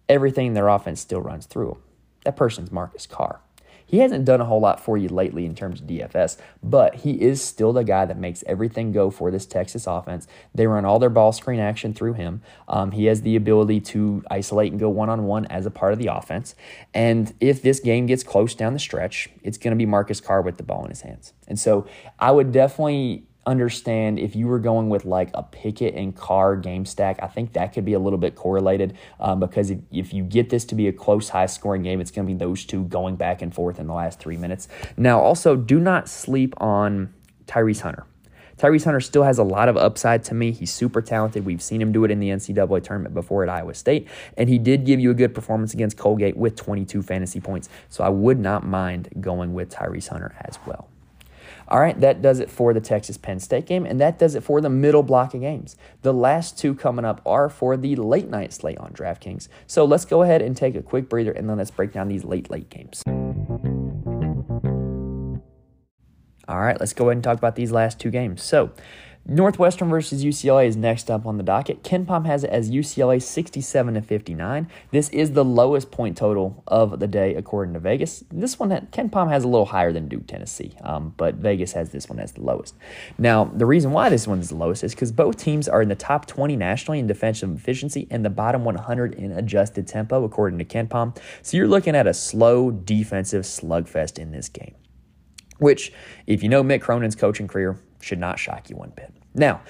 everything 0.09 0.49
in 0.49 0.55
their 0.55 0.69
offense 0.69 1.01
still 1.01 1.23
runs 1.23 1.47
through 1.47 1.73
him. 1.73 1.79
That 2.25 2.37
person's 2.37 2.71
Marcus 2.71 3.07
Carr. 3.07 3.41
He 3.87 3.99
hasn't 3.99 4.25
done 4.25 4.41
a 4.41 4.45
whole 4.45 4.61
lot 4.61 4.81
for 4.81 4.97
you 4.97 5.09
lately 5.09 5.47
in 5.47 5.55
terms 5.55 5.81
of 5.81 5.87
DFS, 5.87 6.39
but 6.63 6.97
he 6.97 7.13
is 7.23 7.43
still 7.43 7.73
the 7.73 7.85
guy 7.85 8.05
that 8.05 8.19
makes 8.19 8.43
everything 8.47 8.93
go 8.93 9.11
for 9.11 9.31
this 9.31 9.47
Texas 9.47 9.87
offense. 9.87 10.27
They 10.55 10.67
run 10.67 10.85
all 10.85 10.99
their 10.99 11.11
ball 11.11 11.33
screen 11.33 11.61
action 11.61 11.95
through 11.95 12.15
him. 12.15 12.43
Um, 12.67 12.93
he 12.93 13.07
has 13.07 13.23
the 13.23 13.37
ability 13.37 13.81
to 13.81 14.25
isolate 14.31 14.73
and 14.73 14.81
go 14.81 14.89
one 14.89 15.11
on 15.11 15.25
one 15.25 15.45
as 15.47 15.65
a 15.65 15.71
part 15.71 15.93
of 15.93 15.99
the 15.99 16.09
offense. 16.09 16.55
And 16.93 17.35
if 17.41 17.63
this 17.63 17.79
game 17.79 18.07
gets 18.07 18.23
close 18.23 18.55
down 18.55 18.73
the 18.73 18.79
stretch, 18.79 19.29
it's 19.43 19.59
going 19.59 19.73
to 19.73 19.77
be 19.77 19.87
Marcus 19.87 20.21
Carr 20.21 20.43
with 20.43 20.57
the 20.57 20.63
ball 20.63 20.85
in 20.85 20.91
his 20.91 21.03
hands. 21.03 21.33
And 21.47 21.59
so 21.59 21.87
I 22.19 22.33
would 22.33 22.53
definitely 22.53 23.27
understand 23.47 24.19
if 24.19 24.35
you 24.35 24.47
were 24.47 24.59
going 24.59 24.89
with 24.89 25.05
like 25.05 25.31
a 25.35 25.43
Pickett 25.43 25.95
and 25.95 26.15
Carr 26.15 26.57
game 26.57 26.85
stack, 26.85 27.19
I 27.23 27.27
think 27.27 27.53
that 27.53 27.73
could 27.73 27.85
be 27.85 27.93
a 27.93 27.99
little 27.99 28.19
bit 28.19 28.35
correlated 28.35 28.97
um, 29.21 29.41
because 29.41 29.71
if, 29.71 29.81
if 29.91 30.15
you 30.15 30.23
get 30.23 30.51
this 30.51 30.65
to 30.67 30.75
be 30.75 30.89
a 30.89 30.93
close, 30.93 31.29
high 31.29 31.47
scoring 31.47 31.83
game, 31.83 32.01
it's 32.01 32.11
going 32.11 32.27
to 32.27 32.33
be 32.33 32.39
those 32.39 32.65
two 32.65 32.85
going 32.85 33.17
back 33.17 33.43
and 33.43 33.55
forth 33.55 33.79
in 33.79 33.87
the 33.87 33.95
last 33.95 34.19
three 34.19 34.37
minutes. 34.37 34.69
Now, 34.97 35.21
also, 35.21 35.57
do 35.57 35.79
not 35.79 36.09
sleep 36.09 36.55
on 36.59 37.13
Tyrese 37.47 37.81
Hunter. 37.81 38.07
Tyrese 38.57 38.85
Hunter 38.85 39.01
still 39.01 39.25
has 39.25 39.39
a 39.39 39.43
lot 39.43 39.69
of 39.69 39.77
upside 39.77 40.23
to 40.25 40.35
me. 40.35 40.53
He's 40.53 40.73
super 40.73 41.03
talented. 41.03 41.45
We've 41.45 41.63
seen 41.63 41.83
him 41.83 41.91
do 41.91 42.05
it 42.05 42.11
in 42.11 42.21
the 42.21 42.29
NCAA 42.29 42.85
tournament 42.85 43.15
before 43.15 43.43
at 43.43 43.49
Iowa 43.49 43.75
State, 43.75 44.09
and 44.37 44.49
he 44.49 44.59
did 44.59 44.87
give 44.87 45.01
you 45.01 45.11
a 45.11 45.15
good 45.15 45.35
performance 45.35 45.75
against 45.75 45.97
Colgate 45.97 46.37
with 46.37 46.55
22 46.55 47.03
fantasy 47.03 47.41
points. 47.41 47.69
So 47.89 48.05
I 48.05 48.11
would 48.11 48.39
not 48.39 48.65
mind 48.65 49.09
going 49.21 49.55
with 49.55 49.71
Tyrese 49.71 50.09
Hunter 50.09 50.37
as 50.43 50.59
well. 50.67 50.89
All 51.69 51.81
right, 51.81 51.99
that 52.01 52.21
does 52.21 52.41
it 52.41 52.51
for 52.51 52.75
the 52.75 52.81
Texas 52.81 53.17
Penn 53.17 53.41
State 53.41 53.67
game, 53.67 53.87
and 53.87 54.01
that 54.01 54.19
does 54.19 54.35
it 54.35 54.43
for 54.43 54.61
the 54.61 54.69
middle 54.69 55.03
block 55.03 55.35
of 55.35 55.41
games. 55.41 55.77
The 56.03 56.13
last 56.13 56.59
two 56.59 56.75
coming 56.75 57.05
up 57.05 57.23
are 57.25 57.49
for 57.49 57.77
the 57.77 57.97
late 57.97 58.29
night 58.29 58.53
slate 58.53 58.79
on 58.79 58.93
DraftKings. 58.93 59.49
So 59.67 59.85
let's 59.85 60.05
go 60.05 60.23
ahead 60.23 60.43
and 60.43 60.57
take 60.57 60.75
a 60.75 60.83
quick 60.83 61.09
breather, 61.09 61.33
and 61.33 61.49
then 61.49 61.59
let's 61.59 61.71
break 61.71 61.93
down 61.93 62.09
these 62.09 62.25
late, 62.25 62.51
late 62.51 62.69
games. 62.69 63.03
All 66.47 66.61
right, 66.61 66.79
let's 66.79 66.93
go 66.93 67.05
ahead 67.05 67.17
and 67.17 67.25
talk 67.25 67.39
about 67.39 67.57
these 67.57 67.73
last 67.73 67.99
two 67.99 68.11
games. 68.11 68.43
So, 68.43 68.73
Northwestern 69.27 69.89
versus 69.89 70.23
UCLA 70.23 70.67
is 70.67 70.77
next 70.77 71.11
up 71.11 71.25
on 71.25 71.39
the 71.39 71.43
docket. 71.43 71.83
KenPom 71.83 72.27
has 72.27 72.45
it 72.45 72.51
as 72.51 72.71
UCLA 72.71 73.23
67 73.23 73.95
to 73.95 74.03
59. 74.03 74.69
This 74.91 75.09
is 75.09 75.33
the 75.33 75.45
lowest 75.45 75.91
point 75.91 76.19
total 76.19 76.63
of 76.67 77.01
the 77.01 77.07
day 77.07 77.35
according 77.35 77.73
to 77.73 77.81
Vegas. 77.81 78.23
This 78.31 78.59
one, 78.59 78.69
KenPom 78.69 79.31
has 79.31 79.43
a 79.43 79.49
little 79.49 79.65
higher 79.65 79.93
than 79.93 80.09
Duke, 80.09 80.27
Tennessee, 80.27 80.75
um, 80.83 81.15
but 81.17 81.37
Vegas 81.37 81.73
has 81.73 81.89
this 81.89 82.07
one 82.07 82.19
as 82.19 82.33
the 82.33 82.43
lowest. 82.43 82.75
Now, 83.17 83.45
the 83.47 83.65
reason 83.65 83.93
why 83.93 84.11
this 84.11 84.27
one 84.27 84.41
is 84.41 84.51
the 84.51 84.57
lowest 84.57 84.85
is 84.85 84.95
because 84.95 85.11
both 85.11 85.39
teams 85.39 85.71
are 85.71 85.81
in 85.81 85.89
the 85.89 85.95
top 85.95 86.27
20 86.27 86.55
nationally 86.55 86.99
in 86.99 87.07
defensive 87.07 87.51
efficiency 87.51 88.07
and 88.11 88.27
the 88.27 88.31
bottom 88.31 88.63
100 88.63 89.15
in 89.15 89.33
adjusted 89.33 89.87
tempo 89.89 90.25
according 90.25 90.59
to 90.59 90.67
KenPom. 90.67 91.17
So 91.41 91.57
you're 91.57 91.67
looking 91.67 91.97
at 91.97 92.07
a 92.07 92.13
slow 92.13 92.71
defensive 92.71 93.45
slugfest 93.45 94.19
in 94.19 94.33
this 94.33 94.51
game 94.51 94.75
which, 95.59 95.93
if 96.27 96.43
you 96.43 96.49
know 96.49 96.63
Mick 96.63 96.81
Cronin's 96.81 97.15
coaching 97.15 97.49
career, 97.49 97.79
should 98.01 98.19
not 98.19 98.39
shock 98.39 98.69
you 98.71 98.77
one 98.77 98.93
bit. 98.95 99.13
Now, 99.35 99.63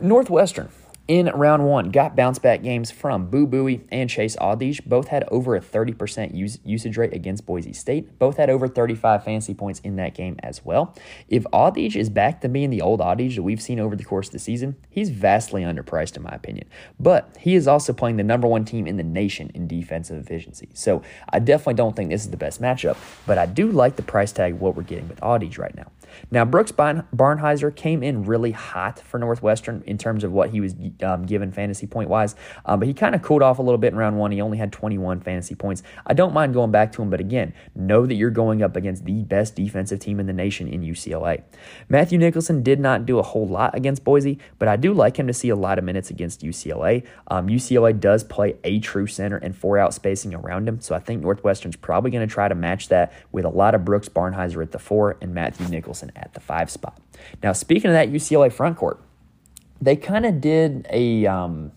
Northwestern 0.00 0.68
in 1.08 1.26
round 1.26 1.64
one 1.64 1.90
got 1.90 2.16
bounce 2.16 2.38
back 2.38 2.62
games 2.62 2.90
from 2.90 3.30
Boo 3.30 3.46
Buie 3.46 3.82
and 3.90 4.10
Chase 4.10 4.36
Audige. 4.36 4.84
Both 4.84 5.08
had 5.08 5.24
over 5.30 5.54
a 5.54 5.60
30% 5.60 6.34
use, 6.34 6.58
usage 6.64 6.96
rate 6.96 7.12
against 7.12 7.46
Boise 7.46 7.72
State. 7.72 8.18
Both 8.18 8.36
had 8.36 8.50
over 8.50 8.66
35 8.66 9.24
fantasy 9.24 9.54
points 9.54 9.80
in 9.80 9.96
that 9.96 10.14
game 10.14 10.36
as 10.42 10.64
well. 10.64 10.94
If 11.28 11.44
Audige 11.52 11.96
is 11.96 12.10
back 12.10 12.40
to 12.40 12.48
being 12.48 12.70
the 12.70 12.82
old 12.82 13.00
Audige 13.00 13.36
that 13.36 13.42
we've 13.42 13.62
seen 13.62 13.78
over 13.78 13.94
the 13.94 14.04
course 14.04 14.28
of 14.28 14.32
the 14.32 14.38
season, 14.38 14.76
he's 14.90 15.10
vastly 15.10 15.62
underpriced 15.62 16.16
in 16.16 16.22
my 16.22 16.30
opinion. 16.30 16.66
But 16.98 17.36
he 17.38 17.54
is 17.54 17.68
also 17.68 17.92
playing 17.92 18.16
the 18.16 18.24
number 18.24 18.48
one 18.48 18.64
team 18.64 18.86
in 18.86 18.96
the 18.96 19.04
nation 19.04 19.50
in 19.54 19.68
defensive 19.68 20.22
efficiency. 20.22 20.68
So 20.74 21.02
I 21.28 21.38
definitely 21.38 21.74
don't 21.74 21.94
think 21.94 22.10
this 22.10 22.24
is 22.24 22.30
the 22.30 22.36
best 22.36 22.60
matchup, 22.60 22.96
but 23.26 23.38
I 23.38 23.46
do 23.46 23.70
like 23.70 23.96
the 23.96 24.02
price 24.02 24.32
tag 24.32 24.54
what 24.54 24.74
we're 24.74 24.82
getting 24.82 25.08
with 25.08 25.20
Audige 25.20 25.58
right 25.58 25.74
now. 25.74 25.86
Now, 26.30 26.44
Brooks 26.44 26.72
Barnhizer 26.72 27.74
came 27.74 28.02
in 28.02 28.24
really 28.24 28.52
hot 28.52 29.00
for 29.00 29.18
Northwestern 29.18 29.82
in 29.86 29.98
terms 29.98 30.24
of 30.24 30.32
what 30.32 30.50
he 30.50 30.60
was 30.60 30.74
um, 31.02 31.26
given 31.26 31.52
fantasy 31.52 31.86
point 31.86 32.08
wise, 32.08 32.34
um, 32.64 32.80
but 32.80 32.88
he 32.88 32.94
kind 32.94 33.14
of 33.14 33.22
cooled 33.22 33.42
off 33.42 33.58
a 33.58 33.62
little 33.62 33.78
bit 33.78 33.92
in 33.92 33.98
round 33.98 34.18
one. 34.18 34.32
He 34.32 34.40
only 34.40 34.58
had 34.58 34.72
21 34.72 35.20
fantasy 35.20 35.54
points. 35.54 35.82
I 36.06 36.14
don't 36.14 36.34
mind 36.34 36.54
going 36.54 36.70
back 36.70 36.92
to 36.92 37.02
him, 37.02 37.10
but 37.10 37.20
again, 37.20 37.54
know 37.74 38.06
that 38.06 38.14
you're 38.14 38.30
going 38.30 38.62
up 38.62 38.76
against 38.76 39.04
the 39.04 39.22
best 39.24 39.54
defensive 39.54 40.00
team 40.00 40.20
in 40.20 40.26
the 40.26 40.32
nation 40.32 40.68
in 40.68 40.82
UCLA. 40.82 41.42
Matthew 41.88 42.18
Nicholson 42.18 42.62
did 42.62 42.80
not 42.80 43.06
do 43.06 43.18
a 43.18 43.22
whole 43.22 43.46
lot 43.46 43.74
against 43.74 44.04
Boise, 44.04 44.38
but 44.58 44.68
I 44.68 44.76
do 44.76 44.92
like 44.92 45.18
him 45.18 45.26
to 45.26 45.32
see 45.32 45.48
a 45.48 45.56
lot 45.56 45.78
of 45.78 45.84
minutes 45.84 46.10
against 46.10 46.42
UCLA. 46.42 47.06
Um, 47.28 47.48
UCLA 47.48 47.98
does 47.98 48.24
play 48.24 48.56
a 48.64 48.80
true 48.80 49.06
center 49.06 49.36
and 49.36 49.56
four 49.56 49.78
out 49.78 49.94
spacing 49.94 50.34
around 50.34 50.68
him, 50.68 50.80
so 50.80 50.94
I 50.94 50.98
think 50.98 51.22
Northwestern's 51.22 51.76
probably 51.76 52.10
going 52.10 52.26
to 52.26 52.32
try 52.32 52.48
to 52.48 52.54
match 52.54 52.88
that 52.88 53.12
with 53.32 53.44
a 53.44 53.50
lot 53.50 53.74
of 53.74 53.84
Brooks 53.84 54.08
Barnhizer 54.08 54.62
at 54.62 54.72
the 54.72 54.78
four 54.78 55.16
and 55.20 55.34
Matthew 55.34 55.66
Nicholson 55.68 56.05
at 56.14 56.34
the 56.34 56.40
five 56.40 56.70
spot. 56.70 57.00
Now, 57.42 57.52
speaking 57.52 57.90
of 57.90 57.94
that 57.94 58.10
UCLA 58.10 58.52
front 58.52 58.76
court, 58.76 59.00
they 59.80 59.96
kind 59.96 60.24
of 60.24 60.40
did 60.40 60.86
a 60.90 61.26
um, 61.26 61.72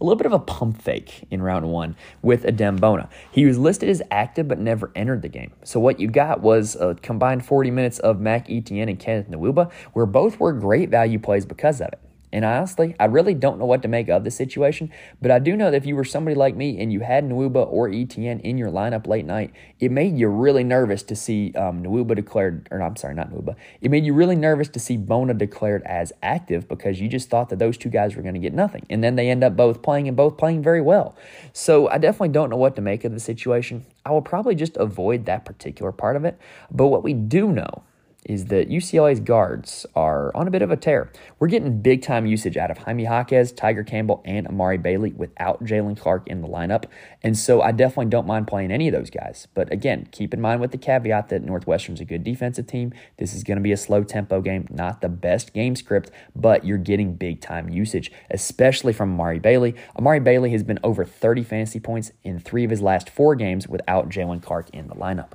a 0.00 0.04
little 0.04 0.16
bit 0.16 0.26
of 0.26 0.32
a 0.32 0.38
pump 0.38 0.82
fake 0.82 1.26
in 1.30 1.40
round 1.40 1.68
one 1.70 1.96
with 2.20 2.42
Adem 2.44 2.78
Bona. 2.78 3.08
He 3.30 3.46
was 3.46 3.58
listed 3.58 3.88
as 3.88 4.02
active 4.10 4.48
but 4.48 4.58
never 4.58 4.90
entered 4.94 5.22
the 5.22 5.28
game. 5.28 5.52
So 5.64 5.80
what 5.80 5.98
you 5.98 6.08
got 6.08 6.40
was 6.40 6.76
a 6.76 6.94
combined 6.96 7.44
40 7.44 7.70
minutes 7.70 7.98
of 8.00 8.20
Mac 8.20 8.50
Etienne 8.50 8.88
and 8.88 8.98
Kenneth 8.98 9.30
Nwuba, 9.30 9.72
where 9.92 10.06
both 10.06 10.38
were 10.38 10.52
great 10.52 10.90
value 10.90 11.18
plays 11.18 11.46
because 11.46 11.80
of 11.80 11.88
it. 11.88 12.00
And 12.34 12.44
honestly, 12.44 12.96
I 12.98 13.04
really 13.04 13.32
don't 13.32 13.60
know 13.60 13.64
what 13.64 13.82
to 13.82 13.88
make 13.88 14.08
of 14.08 14.24
the 14.24 14.30
situation, 14.32 14.90
but 15.22 15.30
I 15.30 15.38
do 15.38 15.54
know 15.54 15.70
that 15.70 15.76
if 15.76 15.86
you 15.86 15.94
were 15.94 16.04
somebody 16.04 16.34
like 16.34 16.56
me 16.56 16.80
and 16.80 16.92
you 16.92 16.98
had 16.98 17.22
Nwuba 17.22 17.64
or 17.70 17.88
Etienne 17.88 18.40
in 18.40 18.58
your 18.58 18.70
lineup 18.70 19.06
late 19.06 19.24
night, 19.24 19.52
it 19.78 19.92
made 19.92 20.18
you 20.18 20.26
really 20.26 20.64
nervous 20.64 21.04
to 21.04 21.14
see 21.14 21.52
um, 21.54 21.84
Nwuba 21.84 22.16
declared, 22.16 22.66
or 22.72 22.82
I'm 22.82 22.96
sorry, 22.96 23.14
not 23.14 23.30
Nwuba. 23.30 23.54
It 23.80 23.92
made 23.92 24.04
you 24.04 24.14
really 24.14 24.34
nervous 24.34 24.66
to 24.70 24.80
see 24.80 24.96
Bona 24.96 25.34
declared 25.34 25.84
as 25.84 26.12
active 26.24 26.66
because 26.68 27.00
you 27.00 27.08
just 27.08 27.30
thought 27.30 27.50
that 27.50 27.60
those 27.60 27.76
two 27.76 27.88
guys 27.88 28.16
were 28.16 28.22
going 28.22 28.34
to 28.34 28.40
get 28.40 28.52
nothing. 28.52 28.84
And 28.90 29.04
then 29.04 29.14
they 29.14 29.30
end 29.30 29.44
up 29.44 29.54
both 29.54 29.80
playing 29.80 30.08
and 30.08 30.16
both 30.16 30.36
playing 30.36 30.60
very 30.60 30.80
well. 30.80 31.14
So 31.52 31.88
I 31.88 31.98
definitely 31.98 32.30
don't 32.30 32.50
know 32.50 32.56
what 32.56 32.74
to 32.74 32.82
make 32.82 33.04
of 33.04 33.12
the 33.12 33.20
situation. 33.20 33.86
I 34.04 34.10
will 34.10 34.22
probably 34.22 34.56
just 34.56 34.76
avoid 34.76 35.26
that 35.26 35.44
particular 35.44 35.92
part 35.92 36.16
of 36.16 36.24
it. 36.24 36.36
But 36.72 36.88
what 36.88 37.04
we 37.04 37.12
do 37.12 37.52
know 37.52 37.84
is 38.24 38.46
that 38.46 38.68
UCLA's 38.68 39.20
guards 39.20 39.86
are 39.94 40.34
on 40.34 40.48
a 40.48 40.50
bit 40.50 40.62
of 40.62 40.70
a 40.70 40.76
tear. 40.76 41.10
We're 41.38 41.48
getting 41.48 41.80
big 41.82 42.02
time 42.02 42.26
usage 42.26 42.56
out 42.56 42.70
of 42.70 42.78
Jaime 42.78 43.04
Jaquez, 43.04 43.52
Tiger 43.52 43.84
Campbell, 43.84 44.22
and 44.24 44.46
Amari 44.46 44.78
Bailey 44.78 45.12
without 45.12 45.62
Jaylen 45.64 45.98
Clark 45.98 46.26
in 46.28 46.40
the 46.40 46.48
lineup. 46.48 46.84
And 47.22 47.36
so 47.36 47.62
I 47.62 47.72
definitely 47.72 48.10
don't 48.10 48.26
mind 48.26 48.46
playing 48.46 48.70
any 48.70 48.88
of 48.88 48.94
those 48.94 49.10
guys. 49.10 49.48
But 49.54 49.72
again, 49.72 50.08
keep 50.10 50.32
in 50.32 50.40
mind 50.40 50.60
with 50.60 50.70
the 50.70 50.78
caveat 50.78 51.28
that 51.28 51.42
Northwestern's 51.42 52.00
a 52.00 52.04
good 52.04 52.24
defensive 52.24 52.66
team. 52.66 52.92
This 53.18 53.34
is 53.34 53.44
going 53.44 53.58
to 53.58 53.62
be 53.62 53.72
a 53.72 53.76
slow 53.76 54.02
tempo 54.02 54.40
game, 54.40 54.66
not 54.70 55.00
the 55.00 55.08
best 55.08 55.52
game 55.52 55.76
script, 55.76 56.10
but 56.34 56.64
you're 56.64 56.78
getting 56.78 57.14
big 57.14 57.40
time 57.40 57.68
usage, 57.68 58.10
especially 58.30 58.92
from 58.92 59.12
Amari 59.12 59.38
Bailey. 59.38 59.74
Amari 59.98 60.20
Bailey 60.20 60.50
has 60.50 60.62
been 60.62 60.78
over 60.82 61.04
30 61.04 61.42
fantasy 61.42 61.80
points 61.80 62.12
in 62.22 62.38
three 62.38 62.64
of 62.64 62.70
his 62.70 62.82
last 62.82 63.10
four 63.10 63.34
games 63.34 63.68
without 63.68 64.08
Jaylen 64.08 64.42
Clark 64.42 64.70
in 64.70 64.88
the 64.88 64.94
lineup. 64.94 65.32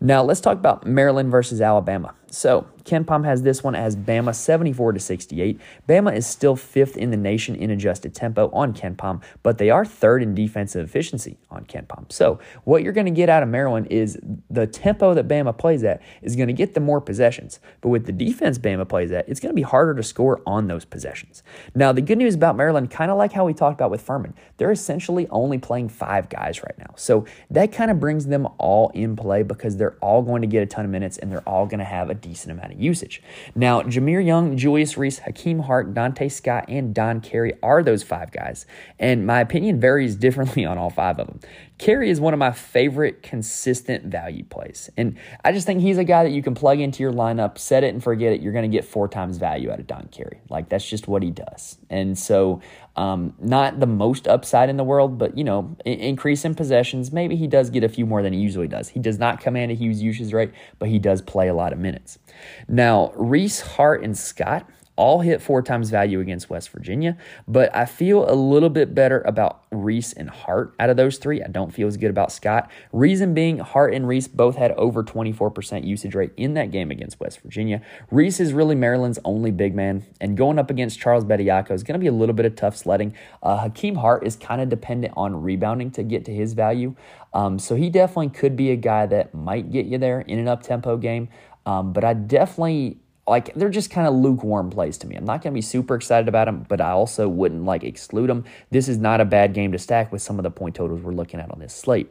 Now 0.00 0.22
let's 0.22 0.40
talk 0.40 0.58
about 0.58 0.86
Maryland 0.86 1.30
versus 1.30 1.60
Alabama. 1.60 2.14
So 2.30 2.66
KenPom 2.84 3.24
has 3.24 3.42
this 3.42 3.62
one 3.62 3.74
as 3.74 3.96
Bama 3.96 4.34
74 4.34 4.92
to 4.92 5.00
68. 5.00 5.60
Bama 5.88 6.14
is 6.14 6.26
still 6.26 6.56
fifth 6.56 6.96
in 6.96 7.10
the 7.10 7.16
nation 7.16 7.54
in 7.54 7.70
adjusted 7.70 8.14
tempo 8.14 8.50
on 8.52 8.74
KenPom, 8.74 9.22
but 9.42 9.58
they 9.58 9.70
are 9.70 9.84
third 9.84 10.22
in 10.22 10.34
defensive 10.34 10.84
efficiency 10.84 11.38
on 11.50 11.64
KenPom. 11.64 12.10
So 12.10 12.40
what 12.64 12.82
you're 12.82 12.92
going 12.92 13.06
to 13.06 13.12
get 13.12 13.28
out 13.28 13.42
of 13.42 13.48
Maryland 13.48 13.88
is 13.90 14.18
the 14.50 14.66
tempo 14.66 15.14
that 15.14 15.28
Bama 15.28 15.56
plays 15.56 15.84
at 15.84 16.02
is 16.22 16.36
going 16.36 16.48
to 16.48 16.52
get 16.52 16.74
them 16.74 16.84
more 16.84 17.00
possessions. 17.00 17.60
But 17.80 17.90
with 17.90 18.06
the 18.06 18.12
defense 18.12 18.58
Bama 18.58 18.88
plays 18.88 19.12
at, 19.12 19.28
it's 19.28 19.40
going 19.40 19.50
to 19.50 19.56
be 19.56 19.62
harder 19.62 19.94
to 19.94 20.02
score 20.02 20.42
on 20.46 20.66
those 20.66 20.84
possessions. 20.84 21.42
Now 21.74 21.92
the 21.92 22.02
good 22.02 22.18
news 22.18 22.34
about 22.34 22.56
Maryland, 22.56 22.90
kind 22.90 23.10
of 23.10 23.16
like 23.16 23.32
how 23.32 23.44
we 23.44 23.54
talked 23.54 23.80
about 23.80 23.90
with 23.90 24.02
Furman, 24.02 24.34
they're 24.56 24.72
essentially 24.72 25.28
only 25.28 25.58
playing 25.58 25.88
five 25.88 26.28
guys 26.28 26.62
right 26.62 26.78
now. 26.78 26.94
So 26.96 27.26
that 27.50 27.72
kind 27.72 27.90
of 27.90 28.00
brings 28.00 28.26
them 28.26 28.48
all 28.58 28.90
in 28.90 29.16
play 29.16 29.42
because 29.42 29.76
they're 29.76 29.96
all 30.00 30.22
going 30.22 30.42
to 30.42 30.48
get 30.48 30.62
a 30.62 30.66
ton 30.66 30.84
of 30.84 30.90
minutes 30.90 31.18
and 31.18 31.30
they're 31.30 31.48
all 31.48 31.66
going 31.66 31.78
to 31.78 31.84
have 31.84 32.10
a 32.10 32.14
decent 32.14 32.52
amount 32.52 32.71
of 32.72 32.80
usage. 32.80 33.22
Now, 33.54 33.82
Jahmir 33.82 34.24
Young, 34.24 34.56
Julius 34.56 34.96
Reese, 34.96 35.18
Hakim 35.18 35.60
Hart, 35.60 35.94
Donta 35.94 36.30
Scott, 36.30 36.64
and 36.68 36.94
Don 36.94 37.20
Carey 37.20 37.54
are 37.62 37.82
those 37.82 38.02
five 38.02 38.32
guys. 38.32 38.66
And 38.98 39.26
my 39.26 39.40
opinion 39.40 39.80
varies 39.80 40.16
differently 40.16 40.64
on 40.64 40.78
all 40.78 40.90
five 40.90 41.18
of 41.18 41.26
them. 41.26 41.40
Carey 41.82 42.10
is 42.10 42.20
one 42.20 42.32
of 42.32 42.38
my 42.38 42.52
favorite 42.52 43.24
consistent 43.24 44.04
value 44.04 44.44
plays. 44.44 44.88
And 44.96 45.18
I 45.44 45.50
just 45.50 45.66
think 45.66 45.80
he's 45.80 45.98
a 45.98 46.04
guy 46.04 46.22
that 46.22 46.30
you 46.30 46.40
can 46.40 46.54
plug 46.54 46.78
into 46.78 47.02
your 47.02 47.12
lineup, 47.12 47.58
set 47.58 47.82
it 47.82 47.92
and 47.92 48.00
forget 48.00 48.32
it. 48.32 48.40
You're 48.40 48.52
going 48.52 48.70
to 48.70 48.76
get 48.76 48.84
four 48.84 49.08
times 49.08 49.38
value 49.38 49.68
out 49.68 49.80
of 49.80 49.88
Don 49.88 50.06
Carey. 50.12 50.40
Like 50.48 50.68
that's 50.68 50.88
just 50.88 51.08
what 51.08 51.24
he 51.24 51.32
does. 51.32 51.78
And 51.90 52.16
so, 52.16 52.60
um, 52.94 53.34
not 53.40 53.80
the 53.80 53.86
most 53.86 54.28
upside 54.28 54.68
in 54.68 54.76
the 54.76 54.84
world, 54.84 55.18
but 55.18 55.36
you 55.36 55.42
know, 55.42 55.76
increase 55.84 56.44
in 56.44 56.54
possessions. 56.54 57.10
Maybe 57.10 57.34
he 57.34 57.48
does 57.48 57.68
get 57.68 57.82
a 57.82 57.88
few 57.88 58.06
more 58.06 58.22
than 58.22 58.32
he 58.32 58.38
usually 58.38 58.68
does. 58.68 58.88
He 58.88 59.00
does 59.00 59.18
not 59.18 59.40
command 59.40 59.72
a 59.72 59.74
huge 59.74 59.96
usage 59.96 60.32
rate, 60.32 60.52
but 60.78 60.88
he 60.88 61.00
does 61.00 61.20
play 61.20 61.48
a 61.48 61.54
lot 61.54 61.72
of 61.72 61.80
minutes. 61.80 62.18
Now, 62.68 63.12
Reese, 63.16 63.60
Hart, 63.60 64.02
and 64.02 64.16
Scott 64.16 64.68
all 64.96 65.20
hit 65.20 65.40
four 65.40 65.62
times 65.62 65.90
value 65.90 66.20
against 66.20 66.50
West 66.50 66.68
Virginia, 66.70 67.16
but 67.48 67.74
I 67.74 67.86
feel 67.86 68.30
a 68.30 68.34
little 68.34 68.68
bit 68.68 68.94
better 68.94 69.20
about 69.22 69.64
Reese 69.70 70.12
and 70.12 70.28
Hart 70.28 70.74
out 70.78 70.90
of 70.90 70.96
those 70.96 71.16
three. 71.16 71.42
I 71.42 71.48
don't 71.48 71.72
feel 71.72 71.88
as 71.88 71.96
good 71.96 72.10
about 72.10 72.30
Scott. 72.30 72.70
Reason 72.92 73.32
being, 73.32 73.58
Hart 73.58 73.94
and 73.94 74.06
Reese 74.06 74.28
both 74.28 74.56
had 74.56 74.72
over 74.72 75.02
24% 75.02 75.84
usage 75.84 76.14
rate 76.14 76.32
in 76.36 76.54
that 76.54 76.70
game 76.70 76.90
against 76.90 77.18
West 77.20 77.40
Virginia. 77.40 77.80
Reese 78.10 78.38
is 78.38 78.52
really 78.52 78.74
Maryland's 78.74 79.18
only 79.24 79.50
big 79.50 79.74
man, 79.74 80.04
and 80.20 80.36
going 80.36 80.58
up 80.58 80.70
against 80.70 81.00
Charles 81.00 81.24
Bediako 81.24 81.70
is 81.70 81.82
going 81.82 81.98
to 81.98 82.02
be 82.02 82.08
a 82.08 82.12
little 82.12 82.34
bit 82.34 82.44
of 82.44 82.54
tough 82.54 82.76
sledding. 82.76 83.14
Uh, 83.42 83.58
Hakim 83.58 83.94
Hart 83.94 84.26
is 84.26 84.36
kind 84.36 84.60
of 84.60 84.68
dependent 84.68 85.14
on 85.16 85.42
rebounding 85.42 85.90
to 85.92 86.02
get 86.02 86.26
to 86.26 86.34
his 86.34 86.52
value, 86.52 86.94
um, 87.32 87.58
so 87.58 87.76
he 87.76 87.88
definitely 87.88 88.28
could 88.28 88.56
be 88.56 88.70
a 88.70 88.76
guy 88.76 89.06
that 89.06 89.32
might 89.34 89.70
get 89.72 89.86
you 89.86 89.96
there 89.96 90.20
in 90.20 90.38
an 90.38 90.48
up 90.48 90.62
tempo 90.62 90.98
game. 90.98 91.28
Um, 91.66 91.92
but 91.92 92.04
I 92.04 92.14
definitely 92.14 92.98
like 93.28 93.54
they're 93.54 93.70
just 93.70 93.90
kind 93.90 94.08
of 94.08 94.14
lukewarm 94.14 94.68
plays 94.70 94.98
to 94.98 95.06
me. 95.06 95.14
I'm 95.14 95.24
not 95.24 95.42
going 95.42 95.52
to 95.52 95.54
be 95.54 95.62
super 95.62 95.94
excited 95.94 96.28
about 96.28 96.46
them, 96.46 96.66
but 96.68 96.80
I 96.80 96.90
also 96.90 97.28
wouldn't 97.28 97.64
like 97.64 97.84
exclude 97.84 98.28
them. 98.28 98.44
This 98.70 98.88
is 98.88 98.98
not 98.98 99.20
a 99.20 99.24
bad 99.24 99.54
game 99.54 99.70
to 99.72 99.78
stack 99.78 100.10
with 100.10 100.22
some 100.22 100.38
of 100.38 100.42
the 100.42 100.50
point 100.50 100.74
totals 100.74 101.02
we're 101.02 101.12
looking 101.12 101.38
at 101.38 101.50
on 101.50 101.60
this 101.60 101.72
slate. 101.72 102.10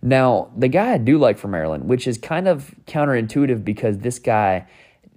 Now, 0.00 0.50
the 0.56 0.68
guy 0.68 0.94
I 0.94 0.98
do 0.98 1.18
like 1.18 1.36
for 1.36 1.48
Maryland, 1.48 1.84
which 1.88 2.06
is 2.06 2.16
kind 2.16 2.48
of 2.48 2.74
counterintuitive 2.86 3.64
because 3.64 3.98
this 3.98 4.18
guy 4.18 4.66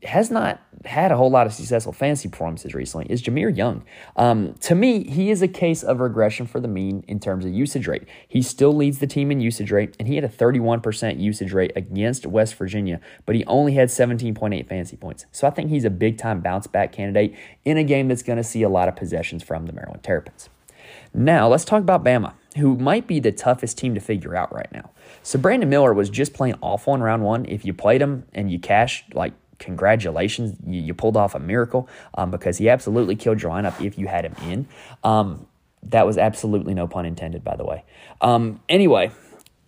has 0.03 0.31
not 0.31 0.61
had 0.85 1.11
a 1.11 1.17
whole 1.17 1.29
lot 1.29 1.45
of 1.45 1.53
successful 1.53 1.91
fantasy 1.91 2.29
performances 2.29 2.73
recently 2.73 3.05
is 3.11 3.21
Jahmir 3.21 3.55
Young. 3.55 3.83
Um, 4.15 4.53
to 4.61 4.75
me, 4.75 5.03
he 5.03 5.29
is 5.29 5.41
a 5.41 5.47
case 5.47 5.83
of 5.83 5.99
regression 5.99 6.47
for 6.47 6.59
the 6.59 6.67
mean 6.67 7.03
in 7.07 7.19
terms 7.19 7.45
of 7.45 7.51
usage 7.51 7.87
rate. 7.87 8.03
He 8.27 8.41
still 8.41 8.73
leads 8.73 8.99
the 8.99 9.07
team 9.07 9.31
in 9.31 9.41
usage 9.41 9.71
rate, 9.71 9.95
and 9.99 10.07
he 10.07 10.15
had 10.15 10.23
a 10.23 10.29
31% 10.29 11.19
usage 11.19 11.51
rate 11.51 11.73
against 11.75 12.25
West 12.25 12.55
Virginia, 12.55 13.01
but 13.25 13.35
he 13.35 13.43
only 13.45 13.73
had 13.73 13.89
17.8 13.89 14.67
fantasy 14.67 14.95
points. 14.95 15.25
So 15.31 15.47
I 15.47 15.49
think 15.49 15.69
he's 15.69 15.85
a 15.85 15.89
big 15.89 16.17
time 16.17 16.39
bounce 16.39 16.67
back 16.67 16.93
candidate 16.93 17.35
in 17.65 17.77
a 17.77 17.83
game 17.83 18.07
that's 18.07 18.23
going 18.23 18.37
to 18.37 18.43
see 18.43 18.63
a 18.63 18.69
lot 18.69 18.87
of 18.87 18.95
possessions 18.95 19.43
from 19.43 19.65
the 19.65 19.73
Maryland 19.73 20.03
Terrapins. 20.03 20.49
Now, 21.13 21.47
let's 21.47 21.65
talk 21.65 21.81
about 21.81 22.03
Bama, 22.03 22.33
who 22.57 22.77
might 22.77 23.05
be 23.05 23.19
the 23.19 23.31
toughest 23.31 23.77
team 23.77 23.93
to 23.95 23.99
figure 23.99 24.35
out 24.35 24.53
right 24.53 24.71
now. 24.71 24.91
So, 25.23 25.37
Brandon 25.37 25.69
Miller 25.69 25.93
was 25.93 26.09
just 26.09 26.33
playing 26.33 26.55
awful 26.61 26.95
in 26.95 27.01
round 27.01 27.23
one. 27.23 27.45
If 27.45 27.65
you 27.65 27.73
played 27.73 28.01
him 28.01 28.25
and 28.33 28.51
you 28.51 28.59
cashed 28.59 29.13
like 29.13 29.33
congratulations, 29.59 30.57
you, 30.65 30.81
you 30.81 30.93
pulled 30.93 31.17
off 31.17 31.35
a 31.35 31.39
miracle 31.39 31.87
um, 32.15 32.31
because 32.31 32.57
he 32.57 32.69
absolutely 32.69 33.15
killed 33.15 33.41
your 33.41 33.51
lineup 33.51 33.83
if 33.83 33.97
you 33.97 34.07
had 34.07 34.25
him 34.25 34.35
in. 34.49 34.67
Um, 35.03 35.45
that 35.83 36.05
was 36.05 36.17
absolutely 36.17 36.73
no 36.73 36.87
pun 36.87 37.05
intended, 37.05 37.43
by 37.43 37.55
the 37.55 37.65
way. 37.65 37.83
Um, 38.21 38.61
anyway, 38.67 39.11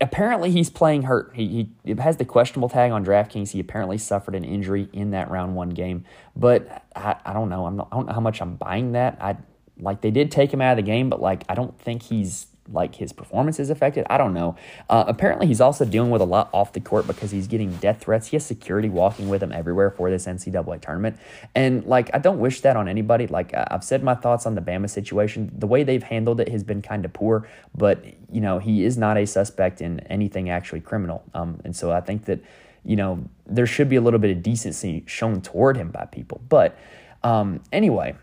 apparently 0.01 0.51
he's 0.51 0.69
playing 0.69 1.03
hurt. 1.03 1.31
He, 1.35 1.69
he 1.85 1.93
has 1.93 2.17
the 2.17 2.25
questionable 2.25 2.69
tag 2.69 2.91
on 2.91 3.05
DraftKings. 3.05 3.51
He 3.51 3.59
apparently 3.59 3.97
suffered 3.97 4.35
an 4.35 4.43
injury 4.43 4.89
in 4.91 5.11
that 5.11 5.29
round 5.29 5.55
one 5.55 5.69
game, 5.69 6.05
but 6.35 6.85
I, 6.95 7.15
I 7.25 7.33
don't 7.33 7.49
know. 7.49 7.65
I'm 7.65 7.77
not, 7.77 7.89
I 7.91 7.95
don't 7.95 8.07
know 8.07 8.13
how 8.13 8.19
much 8.19 8.41
I'm 8.41 8.55
buying 8.55 8.93
that. 8.93 9.17
I 9.21 9.37
like 9.79 10.01
they 10.01 10.11
did 10.11 10.31
take 10.31 10.53
him 10.53 10.61
out 10.61 10.71
of 10.71 10.77
the 10.77 10.89
game, 10.89 11.09
but 11.09 11.21
like 11.21 11.43
I 11.47 11.55
don't 11.55 11.79
think 11.79 12.03
he's 12.03 12.47
like 12.73 12.95
his 12.95 13.13
performance 13.13 13.59
is 13.59 13.69
affected. 13.69 14.05
I 14.09 14.17
don't 14.17 14.33
know. 14.33 14.55
Uh, 14.89 15.03
apparently, 15.07 15.47
he's 15.47 15.61
also 15.61 15.85
dealing 15.85 16.11
with 16.11 16.21
a 16.21 16.25
lot 16.25 16.49
off 16.53 16.73
the 16.73 16.79
court 16.79 17.07
because 17.07 17.31
he's 17.31 17.47
getting 17.47 17.71
death 17.77 18.01
threats. 18.01 18.27
He 18.27 18.35
has 18.35 18.45
security 18.45 18.89
walking 18.89 19.29
with 19.29 19.41
him 19.41 19.51
everywhere 19.51 19.91
for 19.91 20.09
this 20.09 20.25
NCAA 20.25 20.81
tournament. 20.81 21.17
And, 21.55 21.85
like, 21.85 22.09
I 22.13 22.19
don't 22.19 22.39
wish 22.39 22.61
that 22.61 22.75
on 22.75 22.87
anybody. 22.87 23.27
Like, 23.27 23.53
I've 23.55 23.83
said 23.83 24.03
my 24.03 24.15
thoughts 24.15 24.45
on 24.45 24.55
the 24.55 24.61
Bama 24.61 24.89
situation. 24.89 25.51
The 25.57 25.67
way 25.67 25.83
they've 25.83 26.03
handled 26.03 26.39
it 26.39 26.49
has 26.49 26.63
been 26.63 26.81
kind 26.81 27.05
of 27.05 27.13
poor, 27.13 27.47
but, 27.75 28.03
you 28.31 28.41
know, 28.41 28.59
he 28.59 28.83
is 28.83 28.97
not 28.97 29.17
a 29.17 29.25
suspect 29.25 29.81
in 29.81 29.99
anything 30.01 30.49
actually 30.49 30.81
criminal. 30.81 31.23
Um, 31.33 31.59
and 31.63 31.75
so 31.75 31.91
I 31.91 32.01
think 32.01 32.25
that, 32.25 32.39
you 32.83 32.95
know, 32.95 33.23
there 33.45 33.67
should 33.67 33.89
be 33.89 33.95
a 33.95 34.01
little 34.01 34.19
bit 34.19 34.35
of 34.35 34.41
decency 34.41 35.03
shown 35.05 35.41
toward 35.41 35.77
him 35.77 35.91
by 35.91 36.05
people. 36.05 36.41
But 36.49 36.77
um, 37.23 37.61
anyway, 37.71 38.15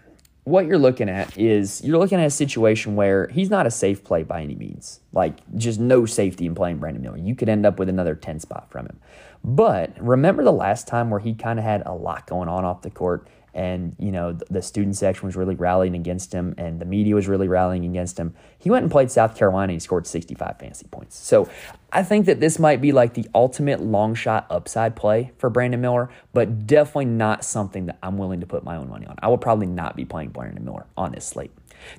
what 0.49 0.67
you're 0.67 0.79
looking 0.79 1.09
at 1.11 1.37
is 1.37 1.85
you're 1.85 1.99
looking 1.99 2.19
at 2.19 2.27
a 2.27 2.31
situation 2.31 2.97
where 2.97 3.29
he's 3.29 3.51
not 3.51 3.67
a 3.67 3.71
safe 3.71 4.03
play 4.03 4.23
by 4.23 4.43
any 4.43 4.55
means. 4.55 5.01
Like 5.13 5.35
just 5.57 5.79
no 5.79 6.07
safety 6.07 6.47
in 6.47 6.55
playing 6.55 6.79
Brandon 6.79 7.03
Miller. 7.03 7.19
You 7.19 7.35
could 7.35 7.49
end 7.49 7.67
up 7.67 7.79
with 7.79 7.89
another 7.89 8.15
10 8.15 8.41
spot 8.41 8.71
from 8.71 8.87
him. 8.87 8.99
But 9.45 9.93
remember 10.01 10.43
the 10.43 10.53
last 10.53 10.89
time 10.89 11.11
where 11.11 11.21
he 11.21 11.35
kind 11.35 11.59
of 11.59 11.65
had 11.65 11.83
a 11.85 11.93
lot 11.93 12.27
going 12.27 12.49
on 12.49 12.65
off 12.65 12.83
the 12.83 12.91
court 12.91 13.29
and 13.59 13.97
you 13.99 14.13
know 14.13 14.39
the 14.51 14.63
student 14.63 14.97
section 14.97 15.27
was 15.27 15.35
really 15.35 15.57
rallying 15.57 15.97
against 15.97 16.33
him 16.33 16.55
and 16.57 16.81
the 16.81 16.85
media 16.85 17.13
was 17.13 17.27
really 17.27 17.49
rallying 17.49 17.85
against 17.85 18.17
him. 18.17 18.33
He 18.57 18.71
went 18.71 18.85
and 18.85 18.91
played 18.91 19.11
south 19.11 19.37
carolina 19.37 19.73
and 19.73 19.73
he 19.73 19.81
scored 19.81 20.07
65 20.07 20.59
fantasy 20.59 20.87
points. 20.91 21.17
So 21.17 21.51
i 21.93 22.03
think 22.03 22.27
that 22.27 22.39
this 22.39 22.59
might 22.59 22.81
be 22.81 22.93
like 22.93 23.15
the 23.15 23.27
ultimate 23.35 23.81
long 23.81 24.15
shot 24.15 24.47
upside 24.51 24.95
play 24.95 25.33
for 25.39 25.49
brandon 25.49 25.81
miller 25.81 26.11
but 26.35 26.67
definitely 26.67 27.07
not 27.07 27.43
something 27.43 27.87
that 27.87 27.97
i'm 28.03 28.19
willing 28.19 28.41
to 28.41 28.47
put 28.47 28.63
my 28.63 28.77
own 28.77 28.89
money 28.89 29.07
on. 29.07 29.17
I 29.21 29.29
will 29.29 29.39
probably 29.39 29.67
not 29.67 29.97
be 29.97 30.05
playing 30.05 30.31
brandon 30.31 30.65
miller 30.65 30.87
on 30.97 31.13
this 31.13 31.27
slate. 31.27 31.51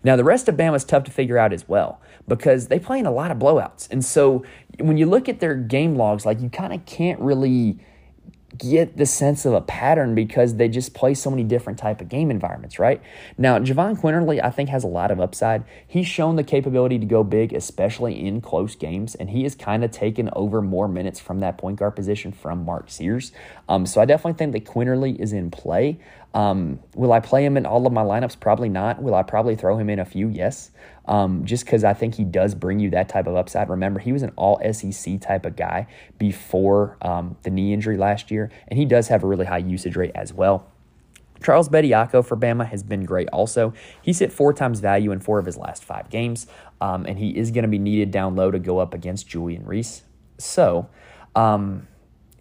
Now 0.03 0.16
the 0.16 0.24
rest 0.24 0.47
of 0.47 0.55
bama 0.55 0.76
is 0.78 0.86
tough 0.86 1.03
to 1.05 1.12
figure 1.12 1.38
out 1.38 1.51
as 1.51 1.68
well 1.68 1.99
because 2.28 2.68
they 2.68 2.80
play 2.80 2.99
in 2.99 3.05
a 3.05 3.12
lot 3.12 3.32
of 3.32 3.38
blowouts. 3.38 3.89
And 3.91 4.05
so 4.05 4.45
when 4.80 4.97
you 4.97 5.07
look 5.07 5.28
at 5.28 5.41
their 5.41 5.55
game 5.55 5.95
logs 5.95 6.26
like 6.26 6.39
you 6.39 6.49
kind 6.49 6.72
of 6.72 6.86
can't 6.86 7.20
really 7.20 7.80
get 8.57 8.97
the 8.97 9.05
sense 9.05 9.45
of 9.45 9.53
a 9.53 9.61
pattern 9.61 10.15
because 10.15 10.55
they 10.55 10.67
just 10.67 10.93
play 10.93 11.13
so 11.13 11.29
many 11.29 11.43
different 11.43 11.77
type 11.77 12.01
of 12.01 12.09
game 12.09 12.31
environments, 12.31 12.79
right? 12.79 13.01
Now, 13.37 13.59
Jahvon 13.59 13.99
Quinerly, 13.99 14.43
I 14.43 14.49
think, 14.49 14.69
has 14.69 14.83
a 14.83 14.87
lot 14.87 15.11
of 15.11 15.19
upside. 15.19 15.63
He's 15.87 16.07
shown 16.07 16.35
the 16.35 16.43
capability 16.43 16.99
to 16.99 17.05
go 17.05 17.23
big, 17.23 17.53
especially 17.53 18.25
in 18.25 18.41
close 18.41 18.75
games, 18.75 19.15
and 19.15 19.29
he 19.29 19.43
has 19.43 19.55
kind 19.55 19.83
of 19.83 19.91
taken 19.91 20.29
over 20.33 20.61
more 20.61 20.87
minutes 20.87 21.19
from 21.19 21.39
that 21.39 21.57
point 21.57 21.79
guard 21.79 21.95
position 21.95 22.31
from 22.31 22.65
Mark 22.65 22.89
Sears. 22.89 23.31
Um, 23.67 23.85
so 23.85 24.01
I 24.01 24.05
definitely 24.05 24.37
think 24.37 24.53
that 24.53 24.65
Quinterly 24.65 25.19
is 25.19 25.33
in 25.33 25.51
play. 25.51 25.99
Um, 26.34 26.80
will 26.95 27.11
I 27.11 27.19
play 27.19 27.43
him 27.43 27.57
in 27.57 27.65
all 27.65 27.88
of 27.88 27.93
my 27.93 28.03
lineups? 28.03 28.39
Probably 28.39 28.69
not. 28.69 29.01
Will 29.01 29.15
I 29.15 29.23
probably 29.23 29.55
throw 29.55 29.77
him 29.77 29.89
in 29.89 29.99
a 29.99 30.05
few? 30.05 30.27
Yes. 30.27 30.71
Um, 31.05 31.43
just 31.43 31.65
because 31.65 31.84
I 31.84 31.93
think 31.93 32.15
he 32.15 32.23
does 32.23 32.53
bring 32.53 32.80
you 32.80 32.91
that 32.91 33.09
type 33.09 33.25
of 33.25 33.36
upside. 33.36 33.69
Remember, 33.69 33.99
he 33.99 34.11
was 34.11 34.21
an 34.21 34.32
all 34.36 34.61
SEC 34.71 35.19
type 35.21 35.45
of 35.45 35.55
guy 35.55 35.88
before 36.19 36.97
um, 37.01 37.36
the 37.43 37.49
knee 37.49 37.73
injury 37.73 37.97
last 37.97 38.30
year, 38.30 38.51
and 38.67 38.77
he 38.77 38.86
does 38.86 39.07
have 39.07 39.23
a 39.23 39.27
really 39.27 39.47
high 39.47 39.57
usage 39.57 39.95
rate 39.95 40.11
as 40.13 40.32
well. 40.32 40.67
Charles 41.43 41.69
Bediako 41.69 42.23
for 42.25 42.36
Bama 42.36 42.67
has 42.67 42.84
been 42.84 43.05
great 43.05 43.30
also. 43.30 43.73
He's 44.01 44.19
hit 44.19 44.32
four 44.32 44.53
times 44.53 44.82
value 44.82 45.11
in 45.11 45.19
four 45.19 45.39
of 45.39 45.45
his 45.45 45.57
last 45.57 45.84
five 45.84 46.09
games, 46.09 46.47
um, 46.82 47.05
and 47.05 47.17
he 47.17 47.36
is 47.36 47.51
going 47.51 47.63
to 47.63 47.69
be 47.69 47.80
needed 47.80 48.11
down 48.11 48.36
low 48.36 48.51
to 48.51 48.59
go 48.59 48.80
up 48.80 48.93
against 48.93 49.27
Julian 49.27 49.65
Reese. 49.65 50.03
So, 50.38 50.89
um, 51.36 51.88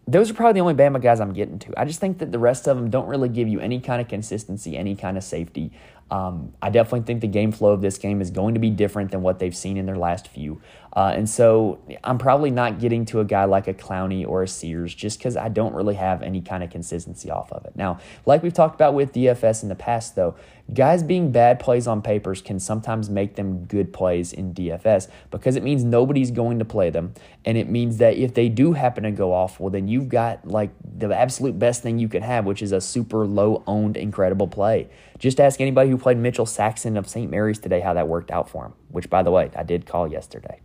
those 0.09 0.31
are 0.31 0.35
probably 0.35 0.55
the 0.55 0.61
only 0.61 0.75
Bama 0.75 1.03
guys 1.03 1.21
I'm 1.21 1.35
getting 1.35 1.59
to. 1.61 1.79
I 1.79 1.85
just 1.85 2.01
think 2.01 2.19
that 2.19 2.33
the 2.33 2.39
rest 2.39 2.67
of 2.67 2.79
them 2.79 2.89
don't 2.89 3.07
really 3.07 3.29
give 3.29 3.47
you 3.47 3.61
any 3.61 3.79
kind 3.79 4.01
of 4.01 4.09
consistency, 4.09 4.75
any 4.75 4.97
kind 4.97 5.19
of 5.19 5.23
safety. 5.23 5.71
Um, 6.11 6.55
I 6.63 6.71
definitely 6.71 7.03
think 7.03 7.21
the 7.21 7.29
game 7.29 7.53
flow 7.53 7.73
of 7.73 7.83
this 7.83 7.99
game 7.99 8.23
is 8.23 8.31
going 8.31 8.55
to 8.55 8.61
be 8.61 8.71
different 8.71 9.11
than 9.11 9.21
what 9.21 9.39
they've 9.39 9.55
seen 9.55 9.77
in 9.77 9.85
their 9.85 9.99
last 9.99 10.27
few. 10.27 10.63
Uh, 10.99 11.13
and 11.13 11.31
so 11.31 11.79
I'm 12.03 12.19
probably 12.19 12.51
not 12.51 12.81
getting 12.81 13.05
to 13.05 13.21
a 13.21 13.25
guy 13.25 13.45
like 13.45 13.69
a 13.69 13.73
Clowney 13.73 14.27
or 14.27 14.43
a 14.43 14.49
Sears 14.49 14.93
just 14.93 15.21
because 15.21 15.37
I 15.37 15.49
don't 15.49 15.73
really 15.73 15.95
have 15.95 16.25
any 16.25 16.41
kind 16.41 16.65
of 16.65 16.71
consistency 16.71 17.31
off 17.31 17.53
of 17.53 17.65
it. 17.67 17.77
Now, 17.77 18.01
like 18.27 18.43
we've 18.43 18.53
talked 18.53 18.75
about 18.75 18.95
with 18.95 19.13
DFS 19.13 19.63
in 19.63 19.69
the 19.69 19.77
past, 19.77 20.17
though, 20.17 20.35
guys 20.75 21.05
being 21.05 21.31
bad 21.31 21.61
plays 21.61 21.87
on 21.87 22.03
papers 22.03 22.43
can 22.43 22.59
sometimes 22.59 23.09
make 23.09 23.37
them 23.37 23.65
good 23.67 23.93
plays 23.93 24.33
in 24.33 24.53
DFS 24.53 25.07
because 25.31 25.55
it 25.55 25.63
means 25.63 25.85
nobody's 25.85 26.33
going 26.33 26.59
to 26.59 26.65
play 26.65 26.91
them. 26.91 27.15
And 27.45 27.57
it 27.57 27.69
means 27.69 27.99
that 27.99 28.17
if 28.17 28.35
they 28.35 28.49
do 28.49 28.73
happen 28.73 29.05
to 29.05 29.13
go 29.13 29.33
off, 29.33 29.61
well, 29.61 29.71
then 29.71 29.87
you've 29.87 30.09
got 30.09 30.49
like 30.49 30.71
the 30.83 31.17
absolute 31.17 31.61
best 31.61 31.81
thing 31.81 32.01
you 32.01 32.09
can 32.09 32.25
have, 32.25 32.45
which 32.45 32.61
is 32.61 32.73
a 32.73 32.81
super 32.81 33.25
low 33.25 33.63
owned, 33.69 33.97
incredible 33.97 34.49
play. 34.49 34.89
Just 35.21 35.39
ask 35.39 35.61
anybody 35.61 35.91
who 35.91 35.97
played 35.97 36.17
Mitchell 36.17 36.45
Saxen 36.45 36.97
of 36.97 37.09
St. 37.09 37.31
Mary's 37.31 37.61
today 37.61 37.79
how 37.79 37.95
that 37.95 38.09
worked 38.09 38.33
out 38.33 38.51
for 38.51 38.67
him, 38.67 38.73
which, 38.89 39.09
by 39.09 39.23
the 39.23 39.31
way, 39.31 39.53
I 39.55 39.63
did 39.63 39.87
call 39.87 40.11
yesterday. 40.11 40.61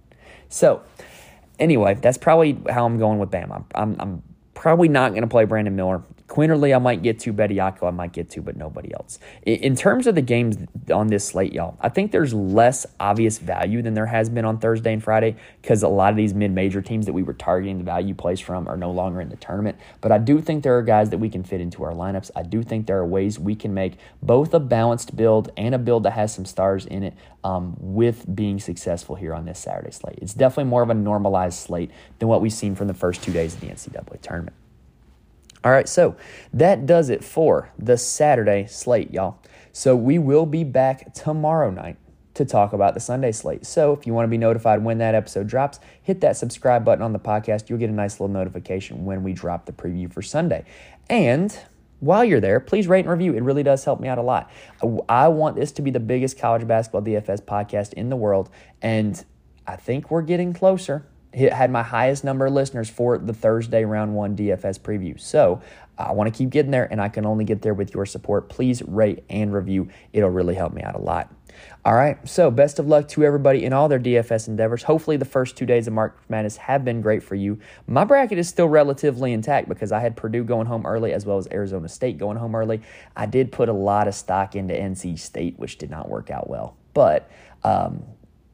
So, 0.54 0.84
anyway, 1.58 1.95
that's 1.95 2.20
probably 2.20 2.56
how 2.70 2.86
I'm 2.86 2.99
going 2.99 3.18
with 3.18 3.32
Bam. 3.32 3.51
I'm, 3.51 3.66
I'm, 3.74 3.95
I'm 3.99 4.24
probably 4.54 4.88
not 4.88 5.10
going 5.10 5.24
to 5.24 5.28
play 5.28 5.45
Brandon 5.45 5.76
Miller. 5.76 6.04
Quinerly, 6.34 6.75
I 6.75 6.79
might 6.79 7.03
get 7.03 7.19
to. 7.19 7.31
Bediako, 7.31 7.88
I 7.88 7.91
might 7.91 8.11
get 8.11 8.31
to, 8.31 8.41
but 8.41 8.55
nobody 8.55 8.91
else. 8.91 9.19
In 9.43 9.75
terms 9.75 10.07
of 10.07 10.15
the 10.15 10.21
games 10.23 10.57
on 10.91 11.05
this 11.05 11.27
slate, 11.27 11.53
y'all, 11.53 11.77
I 11.79 11.89
think 11.89 12.11
there's 12.11 12.34
less 12.34 12.88
obvious 12.99 13.38
value 13.38 13.84
than 13.84 13.93
there 13.93 14.07
has 14.07 14.29
been 14.29 14.43
on 14.43 14.57
Thursday 14.57 14.93
and 14.93 15.03
Friday 15.03 15.36
because 15.61 15.84
a 15.84 15.88
lot 15.88 16.09
of 16.09 16.17
these 16.17 16.34
mid 16.34 16.49
major 16.49 16.81
teams 16.81 17.05
that 17.05 17.13
we 17.13 17.21
were 17.21 17.36
targeting 17.36 17.77
the 17.77 17.84
value 17.84 18.15
plays 18.15 18.39
from 18.39 18.67
are 18.67 18.75
no 18.75 18.89
longer 18.89 19.21
in 19.21 19.29
the 19.29 19.36
tournament. 19.36 19.77
But 20.01 20.11
I 20.11 20.17
do 20.17 20.41
think 20.41 20.63
there 20.63 20.75
are 20.75 20.81
guys 20.81 21.11
that 21.11 21.19
we 21.19 21.29
can 21.29 21.43
fit 21.43 21.61
into 21.61 21.84
our 21.84 21.93
lineups. 21.93 22.31
I 22.36 22.41
do 22.41 22.63
think 22.63 22.88
there 22.88 22.97
are 22.97 23.05
ways 23.05 23.38
we 23.38 23.53
can 23.53 23.75
make 23.75 23.99
both 24.23 24.55
a 24.55 24.59
balanced 24.59 25.15
build 25.15 25.51
and 25.55 25.75
a 25.75 25.77
build 25.77 26.01
that 26.01 26.13
has 26.13 26.34
some 26.34 26.45
stars 26.45 26.88
in 26.88 27.03
it 27.03 27.13
um, 27.43 27.75
with 27.77 28.25
being 28.36 28.59
successful 28.59 29.13
here 29.13 29.36
on 29.36 29.45
this 29.45 29.59
Saturday 29.59 29.91
slate. 29.91 30.17
It's 30.19 30.34
definitely 30.34 30.71
more 30.71 30.81
of 30.81 30.89
a 30.89 30.95
normalized 30.95 31.59
slate 31.59 31.91
than 32.17 32.27
what 32.27 32.41
we've 32.41 32.51
seen 32.51 32.73
from 32.73 32.88
the 32.88 32.95
first 32.95 33.21
two 33.21 33.31
days 33.31 33.53
of 33.53 33.61
the 33.61 33.67
NCAA 33.67 34.19
tournament. 34.19 34.55
All 35.64 35.72
right, 35.72 35.88
so 35.88 36.16
that 36.53 36.86
does 36.86 37.09
it 37.09 37.24
for 37.24 37.72
the 37.80 37.97
Saturday 37.97 38.66
slate, 38.68 39.11
y'all. 39.11 39.39
So 39.72 39.95
we 39.95 40.20
will 40.20 40.45
be 40.45 40.64
back 40.64 41.14
tomorrow 41.14 41.72
night 41.72 41.97
to 42.34 42.45
talk 42.45 42.74
about 42.74 42.95
the 42.95 42.99
Sunday 42.99 43.32
slate. 43.32 43.66
So 43.66 43.93
if 43.93 44.05
you 44.05 44.14
want 44.14 44.26
to 44.26 44.30
be 44.30 44.38
notified 44.38 44.84
when 44.84 44.97
that 44.97 45.16
episode 45.16 45.47
drops, 45.47 45.80
hit 46.01 46.22
that 46.22 46.36
subscribe 46.36 46.84
button 46.84 47.03
on 47.03 47.14
the 47.14 47.20
podcast. 47.20 47.70
You'll 47.70 47.80
get 47.80 47.89
a 47.89 47.93
nice 47.93 48.20
little 48.20 48.34
notification 48.34 49.05
when 49.05 49.24
we 49.24 49.34
drop 49.34 49.66
the 49.66 49.72
preview 49.72 50.11
for 50.11 50.22
Sunday. 50.22 50.66
And 51.09 51.57
while 52.01 52.26
you're 52.26 52.41
there, 52.41 52.59
please 52.59 52.88
rate 52.88 53.05
and 53.05 53.09
review. 53.09 53.34
It 53.34 53.43
really 53.43 53.64
does 53.64 53.86
help 53.86 54.01
me 54.01 54.09
out 54.09 54.18
a 54.18 54.22
lot. 54.22 54.51
I 55.07 55.30
want 55.30 55.55
this 55.55 55.72
to 55.74 55.82
be 55.82 55.91
the 55.91 56.01
biggest 56.01 56.38
college 56.38 56.68
basketball 56.68 57.03
DFS 57.03 57.41
podcast 57.41 57.93
in 57.93 58.09
the 58.09 58.18
world, 58.18 58.49
and 58.82 59.24
I 59.66 59.78
think 59.78 60.11
we're 60.11 60.24
getting 60.24 60.51
closer 60.51 61.05
had 61.34 61.71
my 61.71 61.84
highest 61.84 62.23
number 62.23 62.45
of 62.45 62.53
listeners 62.53 62.89
for 62.89 63.17
the 63.17 63.34
Thursday 63.34 63.86
round 63.86 64.13
one 64.15 64.36
DFS 64.36 64.79
preview. 64.79 65.19
So 65.19 65.61
I 65.97 66.11
want 66.13 66.34
to 66.34 66.38
keep 66.38 66.49
getting 66.49 66.71
there, 66.71 66.88
and 66.91 66.99
I 66.99 67.09
can 67.09 67.25
only 67.25 67.45
get 67.45 67.61
there 67.61 67.73
with 67.73 67.93
your 67.93 68.05
support. 68.05 68.49
Please 68.49 68.81
rate 68.84 69.23
and 69.29 69.53
review. 69.53 69.89
It'll 70.11 70.29
really 70.29 70.55
help 70.55 70.73
me 70.73 70.81
out 70.81 70.95
a 70.95 70.99
lot. 70.99 71.31
All 71.86 71.93
right, 71.93 72.17
so 72.27 72.49
best 72.49 72.79
of 72.79 72.88
luck 72.88 73.07
to 73.09 73.23
everybody 73.23 73.63
in 73.63 73.73
all 73.73 73.88
their 73.88 73.99
DFS 73.99 74.47
endeavors. 74.47 74.84
Hopefully, 74.84 75.17
the 75.17 75.25
first 75.25 75.55
two 75.55 75.65
days 75.65 75.86
of 75.86 75.93
March 75.93 76.15
Madness 76.29 76.57
have 76.57 76.84
been 76.84 77.01
great 77.01 77.21
for 77.21 77.36
you. 77.36 77.59
My 77.88 78.05
bracket 78.05 78.39
is 78.39 78.49
still 78.49 78.67
relatively 78.67 79.34
intact 79.34 79.69
because 79.69 79.91
I 79.91 79.99
had 79.99 80.15
Purdue 80.15 80.43
going 80.43 80.65
home 80.65 80.86
early 80.86 81.13
as 81.13 81.25
well 81.25 81.38
as 81.38 81.47
Arizona 81.51 81.89
State 81.89 82.17
going 82.17 82.38
home 82.38 82.55
early. 82.55 82.81
I 83.15 83.27
did 83.27 83.51
put 83.51 83.69
a 83.69 83.73
lot 83.73 84.07
of 84.07 84.15
stock 84.15 84.55
into 84.55 84.73
NC 84.73 85.19
State, 85.19 85.59
which 85.59 85.77
did 85.77 85.91
not 85.91 86.09
work 86.09 86.31
out 86.31 86.49
well. 86.49 86.75
But 86.93 87.29
um, 87.63 88.03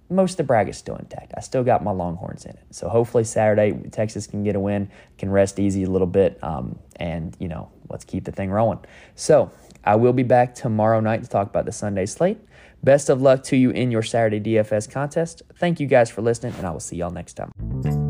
most 0.10 0.32
of 0.32 0.38
the 0.38 0.44
bracket's 0.44 0.78
still 0.78 0.96
intact. 0.96 1.34
I 1.38 1.42
still 1.42 1.64
got 1.64 1.84
my 1.84 1.92
Longhorns 1.92 2.46
in 2.46 2.52
it. 2.52 2.64
So 2.72 2.90
hopefully 2.90 3.24
Saturday 3.24 3.74
Texas 3.92 4.28
can 4.28 4.44
get 4.44 4.56
a 4.56 4.60
win, 4.60 4.90
can 5.18 5.30
rest 5.30 5.60
easy 5.60 5.84
a 5.84 5.90
little 5.90 6.08
bit, 6.08 6.42
um, 6.44 6.80
and 6.96 7.36
you 7.40 7.48
know 7.48 7.70
let's 7.90 8.06
keep 8.06 8.26
the 8.26 8.32
thing 8.32 8.50
rolling. 8.50 8.80
So 9.16 9.52
I 9.84 9.96
will 9.96 10.14
be 10.14 10.24
back 10.24 10.56
tomorrow 10.56 11.00
night 11.00 11.24
to 11.24 11.30
talk 11.30 11.48
about 11.48 11.66
the 11.66 11.72
Sunday 11.72 12.06
slate. 12.06 12.40
Best 12.84 13.10
of 13.10 13.22
luck 13.22 13.44
to 13.44 13.58
you 13.58 13.72
in 13.72 13.92
your 13.92 14.04
Saturday 14.04 14.40
DFS 14.40 14.90
contest. 14.90 15.42
Thank 15.58 15.80
you 15.80 15.88
guys 15.88 16.10
for 16.10 16.22
listening, 16.22 16.54
and 16.56 16.66
I 16.66 16.72
will 16.72 16.80
see 16.80 16.96
y'all 16.96 17.12
next 17.12 17.34
time. 17.34 18.09